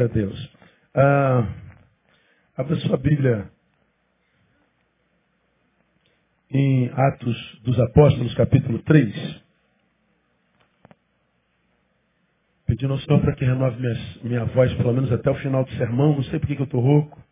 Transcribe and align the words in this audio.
Glória 0.00 0.06
a 0.06 0.08
Deus. 0.08 0.50
Ah, 0.94 1.54
abra 2.56 2.76
sua 2.76 2.96
Bíblia 2.96 3.50
em 6.50 6.88
Atos 6.88 7.60
dos 7.62 7.78
Apóstolos, 7.78 8.34
capítulo 8.34 8.78
3. 8.78 9.42
Pedindo 12.66 12.94
ao 12.94 12.98
Senhor 13.00 13.20
para 13.20 13.34
que 13.34 13.44
renove 13.44 13.78
minha, 13.78 14.16
minha 14.22 14.44
voz, 14.46 14.72
pelo 14.74 14.94
menos 14.94 15.12
até 15.12 15.30
o 15.30 15.34
final 15.34 15.64
do 15.64 15.70
sermão. 15.72 16.16
Não 16.16 16.22
sei 16.24 16.38
por 16.38 16.46
que 16.46 16.58
eu 16.58 16.64
estou 16.64 16.80
rouco. 16.80 17.22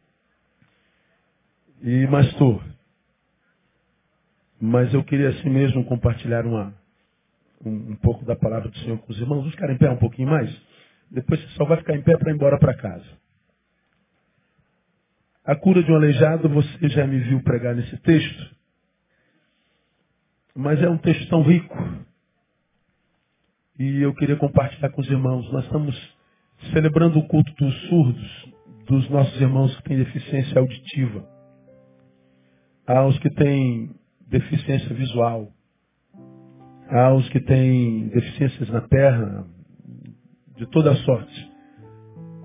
E, 1.82 2.06
mas 2.08 2.26
estou. 2.26 2.62
Mas 4.60 4.92
eu 4.92 5.02
queria 5.04 5.30
assim 5.30 5.48
mesmo 5.48 5.84
compartilhar 5.86 6.44
uma, 6.44 6.74
um, 7.64 7.92
um, 7.92 7.96
pouco 7.96 8.26
da 8.26 8.36
palavra 8.36 8.68
do 8.68 8.78
Senhor 8.80 8.98
com 8.98 9.10
os 9.10 9.18
irmãos. 9.18 9.38
Vamos 9.38 9.54
ficar 9.54 9.70
em 9.70 9.78
pé 9.78 9.88
um 9.88 9.96
pouquinho 9.96 10.28
mais? 10.28 10.67
Depois 11.10 11.40
você 11.40 11.48
só 11.54 11.64
vai 11.64 11.78
ficar 11.78 11.94
em 11.94 12.02
pé 12.02 12.16
para 12.16 12.30
ir 12.30 12.34
embora 12.34 12.58
para 12.58 12.76
casa. 12.76 13.18
A 15.44 15.56
cura 15.56 15.82
de 15.82 15.90
um 15.90 15.94
aleijado, 15.94 16.48
você 16.48 16.88
já 16.90 17.06
me 17.06 17.18
viu 17.20 17.42
pregar 17.42 17.74
nesse 17.74 17.96
texto. 18.02 18.54
Mas 20.54 20.82
é 20.82 20.88
um 20.90 20.98
texto 20.98 21.26
tão 21.30 21.42
rico. 21.42 21.74
E 23.78 24.02
eu 24.02 24.12
queria 24.14 24.36
compartilhar 24.36 24.90
com 24.90 25.00
os 25.00 25.08
irmãos. 25.08 25.50
Nós 25.50 25.64
estamos 25.64 26.16
celebrando 26.72 27.18
o 27.18 27.26
culto 27.28 27.50
dos 27.54 27.74
surdos, 27.88 28.52
dos 28.86 29.08
nossos 29.08 29.40
irmãos 29.40 29.74
que 29.76 29.84
têm 29.84 29.96
deficiência 29.96 30.58
auditiva. 30.58 31.26
Aos 32.86 33.18
que 33.20 33.30
têm 33.30 33.94
deficiência 34.26 34.94
visual. 34.94 35.50
Aos 36.90 37.26
que 37.30 37.40
têm 37.40 38.08
deficiências 38.08 38.68
na 38.68 38.82
perna, 38.82 39.46
de 40.58 40.66
toda 40.66 40.94
sorte. 40.96 41.52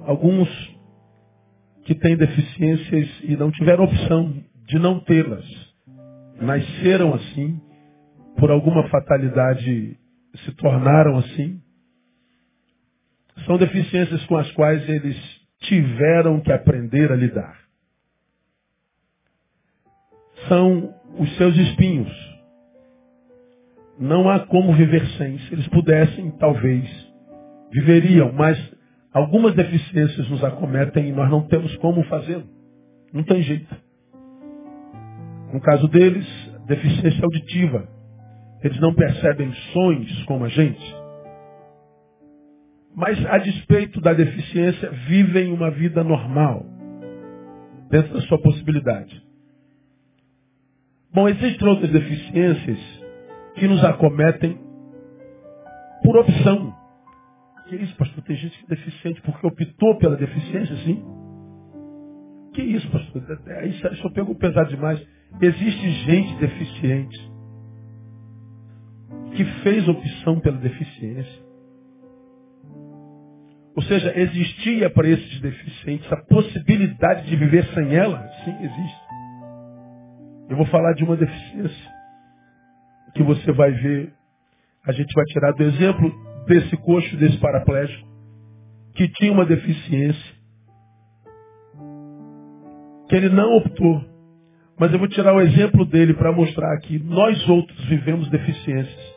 Alguns 0.05 0.47
que 1.83 1.95
têm 1.95 2.15
deficiências 2.15 3.09
e 3.23 3.35
não 3.35 3.51
tiveram 3.51 3.85
opção 3.85 4.43
de 4.67 4.79
não 4.79 4.99
tê-las. 4.99 5.45
Nasceram 6.39 7.13
assim, 7.15 7.59
por 8.37 8.51
alguma 8.51 8.87
fatalidade 8.89 9.97
se 10.45 10.51
tornaram 10.53 11.17
assim. 11.17 11.61
São 13.45 13.57
deficiências 13.57 14.23
com 14.25 14.37
as 14.37 14.49
quais 14.51 14.87
eles 14.87 15.17
tiveram 15.61 16.39
que 16.39 16.51
aprender 16.51 17.11
a 17.11 17.15
lidar. 17.15 17.57
São 20.47 20.93
os 21.17 21.35
seus 21.37 21.55
espinhos. 21.57 22.11
Não 23.99 24.29
há 24.29 24.39
como 24.41 24.73
viver 24.73 25.05
sem. 25.17 25.39
Se 25.39 25.53
eles 25.53 25.67
pudessem, 25.67 26.31
talvez 26.31 27.12
viveriam, 27.73 28.31
mas 28.31 28.57
algumas 29.11 29.55
deficiências 29.55 30.29
nos 30.29 30.43
acometem 30.43 31.09
e 31.09 31.11
nós 31.11 31.29
não 31.29 31.41
temos 31.47 31.75
como 31.77 32.03
fazê-lo. 32.03 32.47
Não 33.11 33.23
tem 33.23 33.41
jeito. 33.41 33.75
No 35.51 35.59
caso 35.59 35.87
deles, 35.87 36.25
deficiência 36.67 37.23
auditiva. 37.23 37.87
Eles 38.63 38.79
não 38.79 38.93
percebem 38.93 39.51
sons 39.73 40.23
como 40.25 40.45
a 40.45 40.49
gente. 40.49 40.95
Mas, 42.95 43.23
a 43.25 43.39
despeito 43.39 43.99
da 43.99 44.13
deficiência, 44.13 44.89
vivem 45.07 45.51
uma 45.51 45.71
vida 45.71 46.03
normal, 46.03 46.63
dentro 47.89 48.13
da 48.13 48.21
sua 48.21 48.39
possibilidade. 48.39 49.21
Bom, 51.11 51.27
existem 51.27 51.67
outras 51.67 51.91
deficiências 51.91 52.79
que 53.55 53.67
nos 53.67 53.83
acometem 53.83 54.59
por 56.03 56.17
opção. 56.17 56.82
Que 57.73 57.83
isso, 57.83 57.95
pastor? 57.95 58.23
Tem 58.23 58.35
gente 58.35 58.57
que 58.59 58.65
é 58.65 58.75
deficiente 58.75 59.21
porque 59.21 59.47
optou 59.47 59.97
pela 59.97 60.15
deficiência, 60.15 60.75
sim? 60.77 61.03
Que 62.53 62.61
isso, 62.61 62.87
pastor? 62.91 63.23
Isso, 63.65 63.87
isso 63.87 64.07
eu 64.07 64.13
pego 64.13 64.35
pesado 64.35 64.69
demais. 64.69 65.03
Existe 65.41 65.89
gente 66.05 66.35
deficiente 66.35 67.33
que 69.35 69.43
fez 69.63 69.87
opção 69.87 70.39
pela 70.39 70.57
deficiência. 70.57 71.43
Ou 73.75 73.81
seja, 73.81 74.13
existia 74.19 74.87
para 74.91 75.07
esses 75.07 75.41
deficientes 75.41 76.11
a 76.13 76.17
possibilidade 76.17 77.25
de 77.25 77.35
viver 77.35 77.65
sem 77.73 77.95
ela? 77.95 78.21
Sim, 78.45 78.55
existe. 78.61 79.01
Eu 80.47 80.57
vou 80.57 80.67
falar 80.67 80.93
de 80.93 81.03
uma 81.03 81.17
deficiência 81.17 81.91
que 83.15 83.23
você 83.23 83.51
vai 83.51 83.71
ver. 83.71 84.13
A 84.85 84.91
gente 84.91 85.11
vai 85.15 85.25
tirar 85.25 85.53
do 85.53 85.63
exemplo 85.63 86.32
desse 86.47 86.75
coxo, 86.77 87.17
desse 87.17 87.37
paraplégico, 87.37 88.07
que 88.95 89.07
tinha 89.09 89.31
uma 89.31 89.45
deficiência, 89.45 90.33
que 93.09 93.15
ele 93.15 93.29
não 93.29 93.57
optou. 93.57 94.03
Mas 94.79 94.91
eu 94.91 94.99
vou 94.99 95.07
tirar 95.07 95.33
o 95.33 95.41
exemplo 95.41 95.85
dele 95.85 96.13
para 96.13 96.31
mostrar 96.31 96.77
que 96.79 96.99
nós 96.99 97.47
outros 97.47 97.85
vivemos 97.85 98.29
deficiências 98.29 99.15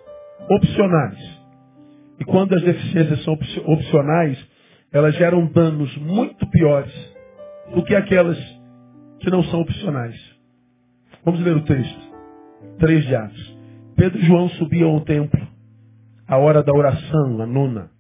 opcionais. 0.51 1.19
E 2.21 2.25
quando 2.25 2.55
as 2.55 2.63
deficiências 2.63 3.23
são 3.25 3.35
opcionais, 3.67 4.39
elas 4.93 5.15
geram 5.17 5.47
danos 5.47 5.95
muito 5.99 6.47
piores 6.51 6.93
do 7.75 7.83
que 7.85 7.95
aquelas 7.95 8.39
que 9.21 9.31
não 9.31 9.43
são 9.45 9.61
opcionais. 9.61 10.17
Vamos 11.25 11.41
ler 11.41 11.57
o 11.57 11.65
texto. 11.65 12.01
Três 12.79 13.05
de 13.05 13.15
Atos. 13.15 13.57
Pedro 13.97 14.19
e 14.19 14.27
João 14.27 14.49
subiam 14.51 14.91
ao 14.91 15.01
templo, 15.01 15.41
a 16.29 16.37
hora 16.37 16.63
da 16.63 16.73
oração, 16.73 17.41
a 17.41 17.47
nona. 17.47 17.91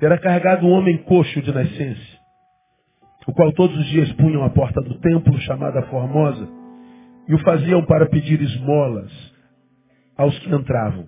Era 0.00 0.18
carregado 0.18 0.66
um 0.66 0.70
homem 0.70 0.98
coxo 0.98 1.40
de 1.40 1.52
nascença, 1.52 2.18
o 3.26 3.32
qual 3.32 3.52
todos 3.52 3.76
os 3.76 3.86
dias 3.86 4.12
punham 4.12 4.44
a 4.44 4.50
porta 4.50 4.82
do 4.82 4.98
templo, 5.00 5.38
chamada 5.40 5.82
Formosa, 5.84 6.46
e 7.26 7.34
o 7.34 7.38
faziam 7.38 7.82
para 7.86 8.06
pedir 8.06 8.40
esmolas 8.42 9.10
aos 10.16 10.38
que 10.40 10.54
entravam. 10.54 11.06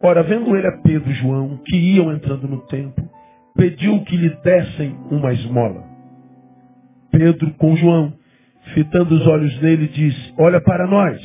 Ora, 0.00 0.22
vendo 0.22 0.56
ele 0.56 0.66
a 0.66 0.78
Pedro 0.82 1.10
e 1.10 1.14
João, 1.14 1.58
que 1.64 1.76
iam 1.76 2.12
entrando 2.12 2.48
no 2.48 2.60
templo, 2.66 3.06
pediu 3.54 4.02
que 4.04 4.16
lhe 4.16 4.30
dessem 4.42 4.96
uma 5.10 5.32
esmola. 5.32 5.84
Pedro, 7.10 7.52
com 7.54 7.76
João, 7.76 8.12
fitando 8.74 9.14
os 9.14 9.26
olhos 9.26 9.60
nele, 9.60 9.88
disse, 9.88 10.34
olha 10.38 10.60
para 10.60 10.86
nós. 10.86 11.20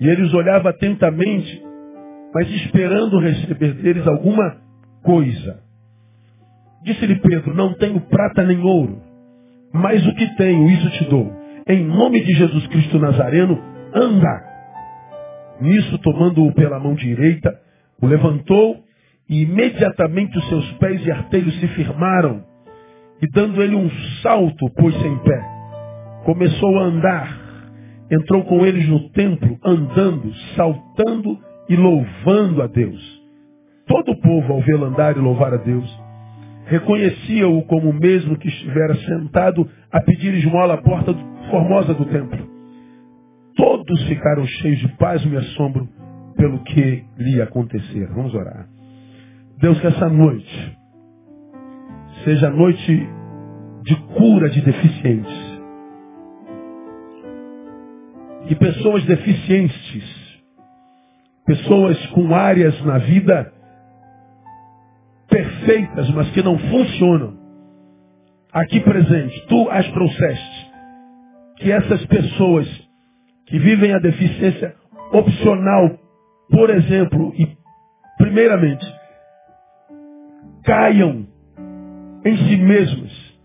E 0.00 0.08
ele 0.08 0.22
os 0.22 0.34
olhava 0.34 0.70
atentamente, 0.70 1.62
mas 2.34 2.50
esperando 2.50 3.20
receber 3.20 3.74
deles 3.74 4.06
alguma 4.08 4.56
coisa. 5.04 5.62
Disse-lhe 6.82 7.14
Pedro, 7.20 7.54
não 7.54 7.74
tenho 7.74 8.00
prata 8.00 8.42
nem 8.42 8.60
ouro, 8.60 9.00
mas 9.72 10.04
o 10.04 10.14
que 10.14 10.26
tenho, 10.36 10.68
isso 10.68 10.90
te 10.90 11.04
dou. 11.04 11.32
Em 11.68 11.84
nome 11.84 12.20
de 12.22 12.34
Jesus 12.34 12.66
Cristo 12.66 12.98
Nazareno, 12.98 13.58
anda. 13.94 14.42
Nisso, 15.60 15.96
tomando-o 15.98 16.52
pela 16.52 16.80
mão 16.80 16.94
direita, 16.94 17.56
o 18.02 18.06
levantou 18.06 18.82
e 19.30 19.42
imediatamente 19.42 20.36
os 20.36 20.48
seus 20.48 20.72
pés 20.72 21.06
e 21.06 21.10
artelhos 21.10 21.58
se 21.60 21.68
firmaram. 21.68 22.44
E 23.22 23.28
dando 23.28 23.62
ele 23.62 23.76
um 23.76 23.88
salto, 24.22 24.68
pôs-se 24.76 25.06
em 25.06 25.18
pé. 25.18 25.40
Começou 26.24 26.78
a 26.80 26.82
andar. 26.82 27.40
Entrou 28.10 28.44
com 28.44 28.66
eles 28.66 28.86
no 28.88 29.08
templo, 29.10 29.56
andando, 29.64 30.34
saltando 30.56 31.38
e 31.68 31.76
louvando 31.76 32.62
a 32.62 32.66
Deus. 32.66 33.22
Todo 33.86 34.12
o 34.12 34.20
povo, 34.20 34.52
ao 34.52 34.60
vê-lo 34.62 34.86
andar 34.86 35.16
e 35.16 35.20
louvar 35.20 35.52
a 35.52 35.58
Deus, 35.58 36.02
reconhecia-o 36.66 37.62
como 37.62 37.90
o 37.90 37.94
mesmo 37.94 38.38
que 38.38 38.48
estivera 38.48 38.94
sentado 38.94 39.68
a 39.92 40.00
pedir 40.00 40.34
esmola 40.34 40.74
à 40.74 40.78
porta 40.78 41.14
formosa 41.50 41.94
do 41.94 42.04
templo. 42.06 42.48
Todos 43.56 44.02
ficaram 44.08 44.44
cheios 44.46 44.78
de 44.78 44.88
paz 44.96 45.24
e 45.24 45.36
assombro 45.36 45.88
pelo 46.36 46.58
que 46.64 47.04
lhe 47.18 47.40
acontecer. 47.40 48.08
Vamos 48.08 48.34
orar. 48.34 48.66
Deus, 49.58 49.80
que 49.80 49.86
essa 49.86 50.08
noite 50.08 50.78
seja 52.24 52.50
noite 52.50 53.08
de 53.82 53.96
cura 54.14 54.48
de 54.48 54.60
deficientes. 54.62 55.54
Que 58.48 58.54
pessoas 58.56 59.04
deficientes, 59.04 60.33
pessoas 61.46 62.06
com 62.06 62.34
áreas 62.34 62.80
na 62.84 62.98
vida 62.98 63.52
perfeitas, 65.28 66.08
mas 66.10 66.30
que 66.30 66.42
não 66.42 66.58
funcionam, 66.58 67.36
aqui 68.52 68.80
presente, 68.80 69.46
tu 69.48 69.68
as 69.68 69.86
trouxeste. 69.90 70.72
Que 71.58 71.72
essas 71.72 72.04
pessoas 72.06 72.68
que 73.46 73.58
vivem 73.58 73.92
a 73.92 73.98
deficiência 73.98 74.74
opcional, 75.12 75.98
por 76.50 76.70
exemplo, 76.70 77.32
e 77.36 77.48
primeiramente, 78.16 78.86
caiam 80.64 81.26
em 82.24 82.36
si 82.36 82.56
mesmos 82.56 83.38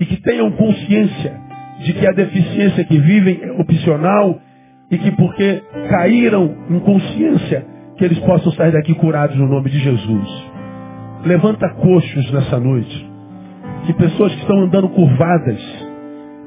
e 0.00 0.06
que 0.06 0.20
tenham 0.22 0.50
consciência 0.52 1.40
de 1.80 1.92
que 1.92 2.06
a 2.06 2.12
deficiência 2.12 2.84
que 2.84 2.98
vivem 2.98 3.40
é 3.42 3.52
opcional 3.52 4.40
e 4.90 4.98
que 4.98 5.10
porque 5.12 5.62
caíram 5.90 6.54
em 6.70 6.78
consciência 6.80 7.66
que 7.96 8.04
eles 8.04 8.18
possam 8.20 8.52
sair 8.52 8.72
daqui 8.72 8.94
curados 8.94 9.36
no 9.36 9.46
nome 9.46 9.70
de 9.70 9.78
Jesus. 9.78 10.50
Levanta 11.24 11.68
coxos 11.74 12.32
nessa 12.32 12.58
noite. 12.58 13.08
Que 13.86 13.92
pessoas 13.92 14.32
que 14.34 14.40
estão 14.40 14.60
andando 14.60 14.88
curvadas, 14.90 15.60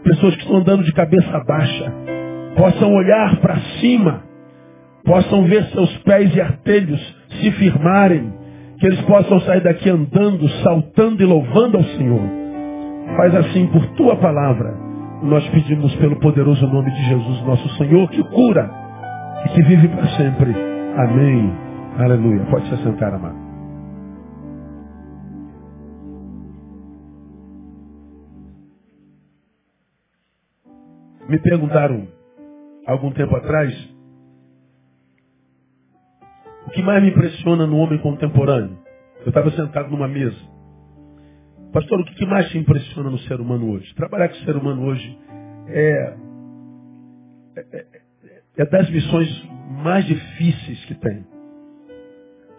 pessoas 0.03 0.35
que 0.35 0.41
estão 0.41 0.57
andando 0.57 0.83
de 0.83 0.93
cabeça 0.93 1.43
baixa, 1.45 1.93
possam 2.55 2.93
olhar 2.93 3.37
para 3.37 3.57
cima, 3.79 4.23
possam 5.03 5.43
ver 5.43 5.63
seus 5.65 5.97
pés 5.99 6.35
e 6.35 6.41
artelhos 6.41 7.15
se 7.41 7.51
firmarem, 7.51 8.33
que 8.79 8.87
eles 8.87 9.01
possam 9.01 9.39
sair 9.41 9.61
daqui 9.61 9.89
andando, 9.89 10.47
saltando 10.63 11.21
e 11.21 11.25
louvando 11.25 11.77
ao 11.77 11.83
Senhor. 11.83 12.21
Faz 13.15 13.35
assim 13.35 13.67
por 13.67 13.85
tua 13.93 14.15
palavra. 14.15 14.90
Nós 15.21 15.47
pedimos 15.49 15.95
pelo 15.97 16.19
poderoso 16.19 16.65
nome 16.67 16.89
de 16.89 17.03
Jesus, 17.03 17.41
nosso 17.43 17.69
Senhor, 17.77 18.09
que 18.09 18.23
cura 18.23 18.69
e 19.45 19.49
que 19.49 19.61
vive 19.61 19.87
para 19.89 20.07
sempre. 20.17 20.51
Amém. 20.97 21.53
Aleluia. 21.97 22.45
Pode 22.45 22.67
se 22.69 22.83
sentar, 22.83 23.13
amado. 23.13 23.51
Me 31.29 31.39
perguntaram 31.39 32.07
algum 32.87 33.11
tempo 33.11 33.35
atrás 33.35 33.71
o 36.67 36.71
que 36.71 36.81
mais 36.81 37.01
me 37.01 37.09
impressiona 37.09 37.67
no 37.67 37.77
homem 37.77 37.99
contemporâneo. 37.99 38.77
Eu 39.21 39.29
estava 39.29 39.51
sentado 39.51 39.89
numa 39.89 40.07
mesa. 40.07 40.50
Pastor, 41.71 42.01
o 42.01 42.05
que 42.05 42.25
mais 42.25 42.49
te 42.49 42.57
impressiona 42.57 43.09
no 43.09 43.17
ser 43.19 43.39
humano 43.39 43.71
hoje? 43.71 43.93
Trabalhar 43.95 44.27
com 44.27 44.35
o 44.35 44.39
ser 44.39 44.57
humano 44.57 44.83
hoje 44.83 45.17
é, 45.67 46.15
é, 47.55 47.85
é 48.57 48.65
das 48.65 48.89
missões 48.89 49.49
mais 49.81 50.05
difíceis 50.05 50.83
que 50.85 50.95
tem. 50.95 51.25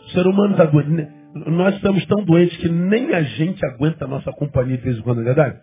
O 0.00 0.10
ser 0.10 0.26
humano 0.26 0.52
está 0.52 0.64
doente. 0.64 1.08
Nós 1.34 1.74
estamos 1.74 2.04
tão 2.06 2.24
doentes 2.24 2.56
que 2.56 2.68
nem 2.70 3.14
a 3.14 3.22
gente 3.22 3.64
aguenta 3.66 4.06
a 4.06 4.08
nossa 4.08 4.32
companhia 4.32 4.78
de 4.78 4.82
vez 4.82 4.98
em 4.98 5.02
quando, 5.02 5.16
não 5.18 5.22
é 5.22 5.34
verdade? 5.34 5.60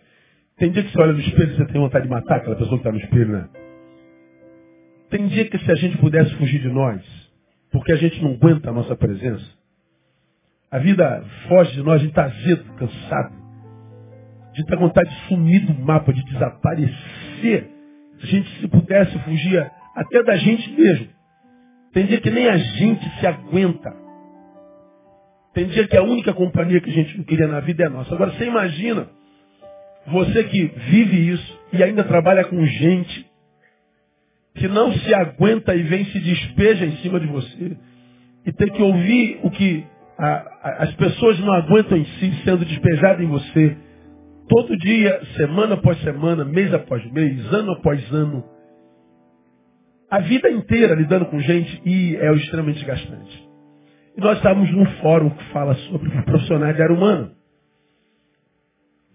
Tem 0.57 0.71
dia 0.71 0.83
que 0.83 0.91
você 0.91 1.01
olha 1.01 1.13
no 1.13 1.19
espelho 1.19 1.51
e 1.51 1.55
você 1.57 1.65
tem 1.65 1.81
vontade 1.81 2.05
de 2.05 2.11
matar 2.11 2.37
aquela 2.37 2.55
pessoa 2.55 2.79
que 2.79 2.87
está 2.87 2.91
no 2.91 2.99
espelho, 2.99 3.31
né? 3.31 3.49
Tem 5.09 5.27
dia 5.27 5.49
que 5.49 5.57
se 5.57 5.71
a 5.71 5.75
gente 5.75 5.97
pudesse 5.97 6.35
fugir 6.35 6.61
de 6.61 6.69
nós, 6.69 7.01
porque 7.71 7.93
a 7.93 7.95
gente 7.95 8.21
não 8.21 8.33
aguenta 8.33 8.69
a 8.69 8.73
nossa 8.73 8.95
presença, 8.95 9.45
a 10.69 10.77
vida 10.77 11.23
foge 11.47 11.73
de 11.73 11.81
nós, 11.81 11.95
a 11.95 11.97
gente 11.97 12.09
está 12.09 12.25
azedo, 12.25 12.63
cansado. 12.73 13.38
A 14.51 14.55
gente 14.55 14.61
está 14.61 14.77
com 14.77 14.83
vontade 14.83 15.09
de 15.09 15.27
sumir 15.27 15.65
do 15.65 15.73
mapa, 15.81 16.11
de 16.11 16.23
desaparecer. 16.25 17.69
Se 18.19 18.23
a 18.23 18.25
gente 18.25 18.59
se 18.59 18.67
pudesse 18.67 19.17
fugir 19.19 19.71
até 19.95 20.23
da 20.23 20.35
gente 20.35 20.71
mesmo. 20.71 21.07
Tem 21.93 22.05
dia 22.05 22.19
que 22.19 22.29
nem 22.29 22.47
a 22.47 22.57
gente 22.57 23.19
se 23.19 23.27
aguenta. 23.27 23.93
Tem 25.53 25.67
dia 25.67 25.87
que 25.87 25.97
a 25.97 26.03
única 26.03 26.33
companhia 26.33 26.79
que 26.79 26.89
a 26.89 26.93
gente 26.93 27.17
não 27.17 27.23
queria 27.23 27.47
na 27.47 27.59
vida 27.59 27.83
é 27.83 27.89
nossa. 27.89 28.13
Agora 28.13 28.31
você 28.31 28.45
imagina, 28.45 29.07
você 30.07 30.43
que 30.43 30.65
vive 30.89 31.31
isso 31.31 31.59
e 31.73 31.83
ainda 31.83 32.03
trabalha 32.03 32.45
com 32.45 32.63
gente 32.65 33.29
que 34.55 34.67
não 34.67 34.91
se 34.93 35.13
aguenta 35.13 35.73
e 35.75 35.83
vem 35.83 36.05
se 36.05 36.19
despeja 36.19 36.85
em 36.85 36.97
cima 36.97 37.19
de 37.19 37.27
você. 37.27 37.77
E 38.45 38.51
tem 38.51 38.69
que 38.69 38.81
ouvir 38.81 39.39
o 39.43 39.49
que 39.49 39.85
a, 40.17 40.27
a, 40.27 40.83
as 40.83 40.93
pessoas 40.95 41.39
não 41.39 41.53
aguentam 41.53 41.97
em 41.97 42.05
si 42.05 42.33
sendo 42.43 42.65
despejadas 42.65 43.21
em 43.21 43.27
você. 43.27 43.77
Todo 44.49 44.75
dia, 44.77 45.21
semana 45.37 45.75
após 45.75 46.01
semana, 46.01 46.43
mês 46.43 46.73
após 46.73 47.05
mês, 47.11 47.53
ano 47.53 47.73
após 47.73 48.11
ano. 48.11 48.43
A 50.09 50.19
vida 50.21 50.49
inteira 50.49 50.95
lidando 50.95 51.27
com 51.27 51.39
gente 51.39 51.81
e 51.85 52.15
é 52.15 52.33
extremamente 52.33 52.79
desgastante. 52.79 53.47
E 54.17 54.21
nós 54.21 54.37
estávamos 54.37 54.71
num 54.71 54.85
fórum 55.01 55.29
que 55.29 55.43
fala 55.53 55.75
sobre 55.75 56.09
profissionais 56.23 56.75
de 56.75 56.81
área 56.81 56.95
humana. 56.95 57.31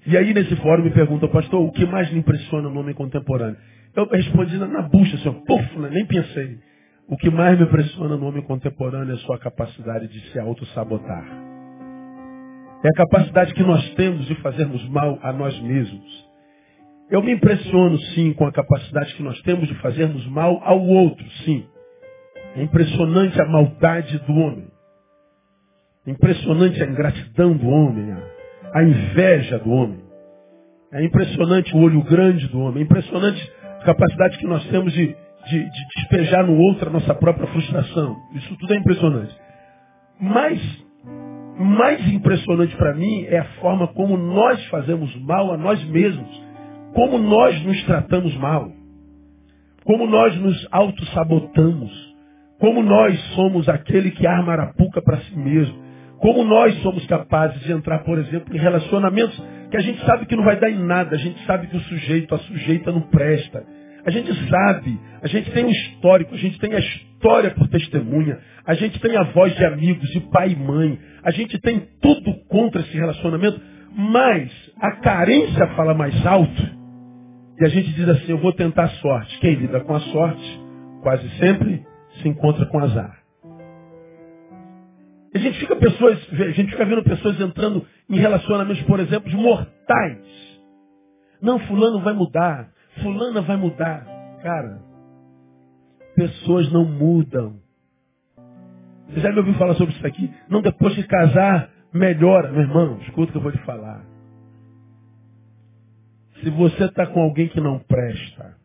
E 0.07 0.17
aí 0.17 0.33
nesse 0.33 0.55
fórum 0.57 0.85
me 0.85 0.91
perguntam, 0.91 1.29
pastor, 1.29 1.61
o 1.63 1.73
que 1.73 1.85
mais 1.85 2.09
lhe 2.13 2.19
impressiona 2.21 2.69
no 2.69 2.79
homem 2.79 2.95
contemporâneo? 2.95 3.57
Eu 3.97 4.07
respondi 4.07 4.57
na 4.57 4.83
bucha, 4.83 5.17
assim, 5.17 5.33
puf, 5.45 5.79
né? 5.81 5.91
nem 5.91 6.07
pensei. 6.07 6.59
O 7.09 7.17
que 7.17 7.29
mais 7.29 7.59
me 7.59 7.65
impressiona 7.65 8.17
no 8.17 8.27
homem 8.27 8.43
contemporâneo 8.43 9.13
é 9.13 9.15
a 9.15 9.19
sua 9.19 9.39
capacidade 9.39 10.07
de 10.07 10.21
se 10.31 10.39
auto-sabotar. 10.39 11.54
É 12.85 12.89
a 12.89 13.07
capacidade 13.07 13.55
que 13.55 13.63
nós 13.63 13.95
temos 13.95 14.27
de 14.27 14.35
fazermos 14.37 14.87
mal 14.91 15.19
a 15.23 15.33
nós 15.33 15.59
mesmos. 15.61 16.25
Eu 17.11 17.23
me 17.23 17.33
impressiono, 17.33 17.99
sim, 18.15 18.33
com 18.35 18.47
a 18.47 18.53
capacidade 18.53 19.15
que 19.15 19.23
nós 19.23 19.41
temos 19.43 19.67
de 19.69 19.75
fazermos 19.77 20.27
mal 20.27 20.61
ao 20.63 20.85
outro, 20.85 21.25
sim. 21.45 21.67
É 22.57 22.63
impressionante 22.63 23.41
a 23.41 23.47
maldade 23.47 24.19
do 24.21 24.33
homem. 24.35 24.69
É 26.07 26.11
impressionante 26.11 26.83
a 26.83 26.87
ingratidão 26.87 27.57
do 27.57 27.67
homem, 27.69 28.13
a, 28.13 28.79
a 28.79 28.83
inveja 28.83 29.59
do 29.59 29.71
homem. 29.71 30.05
É 30.93 31.03
impressionante 31.05 31.75
o 31.75 31.81
olho 31.81 32.03
grande 32.03 32.47
do 32.49 32.61
homem. 32.61 32.83
É 32.83 32.85
impressionante 32.85 33.53
capacidade 33.85 34.39
que 34.39 34.47
nós 34.47 34.67
temos 34.69 34.93
de, 34.93 35.07
de, 35.07 35.71
de 35.71 35.87
despejar 35.97 36.47
no 36.47 36.57
outro 36.57 36.89
a 36.89 36.93
nossa 36.93 37.15
própria 37.15 37.47
frustração. 37.47 38.17
Isso 38.35 38.57
tudo 38.57 38.75
é 38.75 38.77
impressionante. 38.77 39.35
Mas, 40.21 40.84
mais 41.59 42.07
impressionante 42.13 42.75
para 42.77 42.95
mim 42.95 43.25
é 43.29 43.39
a 43.39 43.45
forma 43.61 43.89
como 43.89 44.17
nós 44.17 44.65
fazemos 44.67 45.15
mal 45.23 45.53
a 45.53 45.57
nós 45.57 45.83
mesmos. 45.85 46.43
Como 46.95 47.19
nós 47.19 47.63
nos 47.65 47.83
tratamos 47.85 48.35
mal. 48.37 48.71
Como 49.85 50.07
nós 50.07 50.37
nos 50.37 50.69
auto-sabotamos. 50.71 52.15
Como 52.59 52.83
nós 52.83 53.19
somos 53.35 53.69
aquele 53.69 54.11
que 54.11 54.27
arma 54.27 54.53
arapuca 54.53 55.03
para 55.03 55.19
si 55.19 55.37
mesmo. 55.37 55.83
Como 56.19 56.45
nós 56.45 56.75
somos 56.83 57.05
capazes 57.07 57.61
de 57.63 57.73
entrar, 57.73 57.99
por 58.05 58.19
exemplo, 58.19 58.55
em 58.57 58.59
relacionamentos 58.59 59.37
que 59.71 59.77
a 59.77 59.81
gente 59.81 60.05
sabe 60.07 60.27
que 60.27 60.37
não 60.37 60.45
vai 60.45 60.59
dar 60.59 60.71
em 60.71 60.79
nada, 60.79 61.15
a 61.15 61.19
gente 61.19 61.45
sabe 61.45 61.67
que 61.67 61.77
o 61.77 61.81
sujeito, 61.81 62.35
a 62.35 62.39
sujeita 62.39 62.93
não 62.93 63.03
presta. 63.03 63.65
A 64.07 64.11
gente 64.11 64.33
sabe, 64.49 65.01
a 65.23 65.29
gente 65.29 65.51
tem 65.51 65.65
um 65.65 65.71
histórico, 65.71 66.35
a 66.35 66.39
gente 66.39 66.59
tem 66.59 66.75
a 66.75 66.79
história 66.79 67.51
por 67.53 67.69
testemunha, 67.69 68.39
a 68.67 68.75
gente 68.75 69.01
tem 69.01 69.17
a 69.17 69.23
voz 69.23 69.55
de 69.57 69.65
amigos, 69.65 70.09
de 70.11 70.21
pai 70.31 70.51
e 70.51 70.57
mãe, 70.57 70.99
a 71.23 71.31
gente 71.31 71.59
tem 71.59 71.89
tudo 72.03 72.35
contra 72.49 72.83
esse 72.83 72.95
relacionamento, 72.97 73.61
mas 73.97 74.51
a 74.79 74.97
carência 74.97 75.67
fala 75.69 75.95
mais 75.95 76.27
alto 76.27 76.85
e 77.59 77.65
a 77.65 77.69
gente 77.69 77.93
diz 77.93 78.09
assim, 78.09 78.33
eu 78.33 78.39
vou 78.39 78.53
tentar 78.53 78.85
a 78.85 78.89
sorte. 78.89 79.39
Quem 79.39 79.55
lida 79.55 79.81
com 79.81 79.95
a 79.95 80.01
sorte, 80.01 80.61
quase 81.03 81.29
sempre 81.39 81.83
se 82.21 82.29
encontra 82.29 82.67
com 82.67 82.79
azar. 82.81 83.19
A 85.35 85.39
gente 85.39 85.59
fica 85.59 85.77
pessoas, 85.77 86.19
a 86.33 86.51
gente 86.51 86.71
fica 86.71 86.85
vendo 86.85 87.03
pessoas 87.03 87.41
entrando 87.41 87.87
em 88.09 88.19
relacionamentos, 88.19 88.83
por 88.83 89.01
exemplo, 89.01 89.31
mortais. 89.33 90.25
Não, 91.41 91.59
fulano 91.61 92.01
vai 92.01 92.15
mudar, 92.15 92.69
fulana 93.03 93.43
vai 93.43 93.57
mudar. 93.57 94.05
Cara, 94.43 94.81
pessoas 96.15 96.71
não 96.73 96.85
mudam. 96.85 97.61
Você 99.09 99.21
já 99.21 99.31
me 99.31 99.39
ouviu 99.39 99.55
falar 99.55 99.75
sobre 99.75 99.95
isso 99.95 100.07
aqui? 100.07 100.33
Não 100.49 100.63
depois 100.63 100.95
de 100.95 101.07
casar, 101.07 101.71
melhora. 101.93 102.51
Meu 102.51 102.63
irmão, 102.63 102.99
escuta 103.03 103.31
o 103.31 103.33
que 103.33 103.39
eu 103.39 103.43
vou 103.43 103.53
te 103.53 103.65
falar. 103.65 104.05
Se 106.43 106.51
você 106.51 106.85
está 106.85 107.07
com 107.07 107.21
alguém 107.21 107.49
que 107.49 107.61
não 107.61 107.79
presta 107.79 108.57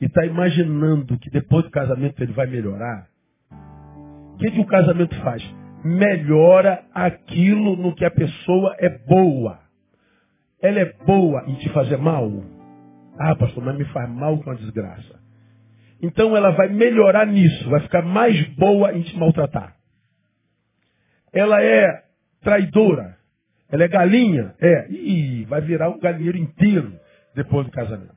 e 0.00 0.06
está 0.06 0.24
imaginando 0.24 1.18
que 1.18 1.30
depois 1.30 1.64
do 1.64 1.70
casamento 1.70 2.22
ele 2.22 2.32
vai 2.32 2.46
melhorar, 2.46 3.08
o 4.34 4.36
que, 4.38 4.50
que 4.50 4.60
o 4.60 4.66
casamento 4.66 5.14
faz? 5.22 5.42
melhora 5.84 6.84
aquilo 6.94 7.76
no 7.76 7.94
que 7.94 8.04
a 8.04 8.10
pessoa 8.10 8.74
é 8.78 8.88
boa. 8.88 9.58
Ela 10.62 10.80
é 10.80 10.92
boa 11.04 11.44
em 11.46 11.54
te 11.56 11.68
fazer 11.70 11.96
mal? 11.96 12.30
Ah, 13.22 13.36
pastor, 13.36 13.62
mas 13.62 13.76
me 13.76 13.84
faz 13.86 14.08
mal 14.08 14.38
com 14.38 14.50
a 14.50 14.54
desgraça. 14.54 15.20
Então 16.00 16.34
ela 16.34 16.52
vai 16.52 16.68
melhorar 16.68 17.26
nisso, 17.26 17.68
vai 17.68 17.80
ficar 17.80 18.00
mais 18.00 18.42
boa 18.54 18.94
em 18.94 19.02
te 19.02 19.14
maltratar. 19.18 19.76
Ela 21.30 21.62
é 21.62 22.02
traidora. 22.40 23.18
Ela 23.70 23.84
é 23.84 23.88
galinha? 23.88 24.54
É. 24.58 24.90
Ih, 24.90 25.44
vai 25.44 25.60
virar 25.60 25.90
um 25.90 25.98
galinheiro 26.00 26.38
inteiro 26.38 26.94
depois 27.34 27.66
do 27.66 27.72
casamento. 27.72 28.16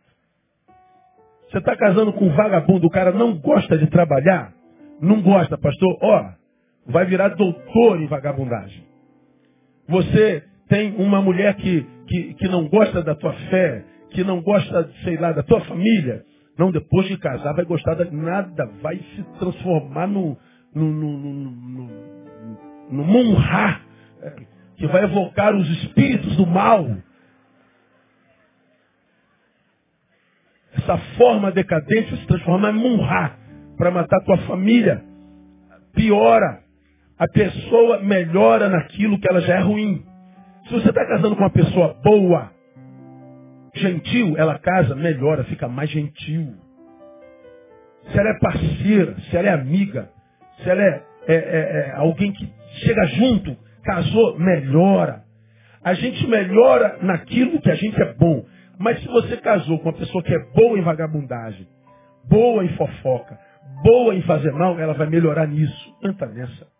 Você 1.49 1.57
está 1.57 1.75
casando 1.75 2.13
com 2.13 2.25
um 2.25 2.35
vagabundo, 2.35 2.87
o 2.87 2.89
cara 2.89 3.11
não 3.11 3.37
gosta 3.37 3.77
de 3.77 3.87
trabalhar? 3.87 4.53
Não 5.01 5.21
gosta, 5.21 5.57
pastor? 5.57 5.97
Ó, 6.01 6.31
vai 6.87 7.05
virar 7.05 7.35
doutor 7.35 8.01
em 8.01 8.07
vagabundagem. 8.07 8.87
Você 9.87 10.43
tem 10.69 10.95
uma 10.95 11.21
mulher 11.21 11.55
que, 11.55 11.85
que, 12.07 12.33
que 12.35 12.47
não 12.47 12.69
gosta 12.69 13.03
da 13.03 13.13
tua 13.13 13.33
fé, 13.49 13.83
que 14.13 14.23
não 14.23 14.41
gosta, 14.41 14.89
sei 15.03 15.17
lá, 15.17 15.31
da 15.31 15.43
tua 15.43 15.61
família. 15.61 16.23
Não, 16.57 16.71
depois 16.71 17.07
de 17.07 17.17
casar 17.17 17.53
vai 17.53 17.65
gostar 17.65 17.95
de 17.95 18.15
nada, 18.15 18.65
vai 18.81 18.97
se 18.97 19.23
transformar 19.39 20.07
no, 20.07 20.37
no, 20.73 20.91
no, 20.91 21.17
no, 21.17 21.89
no, 22.91 23.03
Munra, 23.03 23.81
é, 24.21 24.35
que 24.77 24.87
vai 24.87 25.03
evocar 25.03 25.55
os 25.55 25.67
espíritos 25.67 26.37
do 26.37 26.45
mal. 26.45 26.87
Essa 30.73 30.97
forma 31.17 31.51
decadente 31.51 32.15
se 32.17 32.27
transformar 32.27 32.71
em 32.71 32.77
Munra 32.77 33.37
para 33.75 33.91
matar 33.91 34.23
tua 34.23 34.37
família. 34.39 35.03
Piora 35.95 36.63
a 37.17 37.27
pessoa 37.27 37.99
melhora 37.99 38.69
naquilo 38.69 39.19
que 39.19 39.29
ela 39.29 39.41
já 39.41 39.55
é 39.55 39.61
ruim. 39.61 40.03
Se 40.67 40.73
você 40.73 40.89
está 40.89 41.05
casando 41.05 41.35
com 41.35 41.43
uma 41.43 41.49
pessoa 41.49 41.95
boa, 42.03 42.52
gentil, 43.73 44.35
ela 44.37 44.59
casa, 44.59 44.95
melhora, 44.95 45.43
fica 45.45 45.67
mais 45.67 45.89
gentil. 45.89 46.55
Se 48.11 48.19
ela 48.19 48.29
é 48.29 48.39
parceira, 48.39 49.15
se 49.29 49.37
ela 49.37 49.47
é 49.47 49.53
amiga, 49.53 50.09
se 50.61 50.69
ela 50.69 50.81
é, 50.81 51.03
é, 51.27 51.35
é, 51.35 51.89
é 51.89 51.95
alguém 51.95 52.31
que 52.31 52.51
chega 52.85 53.05
junto, 53.07 53.55
casou, 53.83 54.37
melhora. 54.37 55.23
A 55.83 55.93
gente 55.93 56.25
melhora 56.27 56.99
naquilo 57.01 57.61
que 57.61 57.69
a 57.69 57.75
gente 57.75 58.01
é 58.01 58.13
bom. 58.13 58.45
Mas 58.77 58.99
se 59.01 59.07
você 59.07 59.37
casou 59.37 59.79
com 59.79 59.89
uma 59.89 59.97
pessoa 59.97 60.23
que 60.23 60.33
é 60.33 60.39
boa 60.55 60.77
em 60.77 60.81
vagabundagem, 60.81 61.67
boa 62.29 62.63
em 62.63 62.69
fofoca, 62.69 63.37
boa 63.83 64.15
em 64.15 64.21
fazer 64.23 64.51
mal, 64.51 64.79
ela 64.79 64.93
vai 64.93 65.07
melhorar 65.07 65.47
nisso. 65.47 65.97
Entra 66.03 66.27
nessa. 66.27 66.72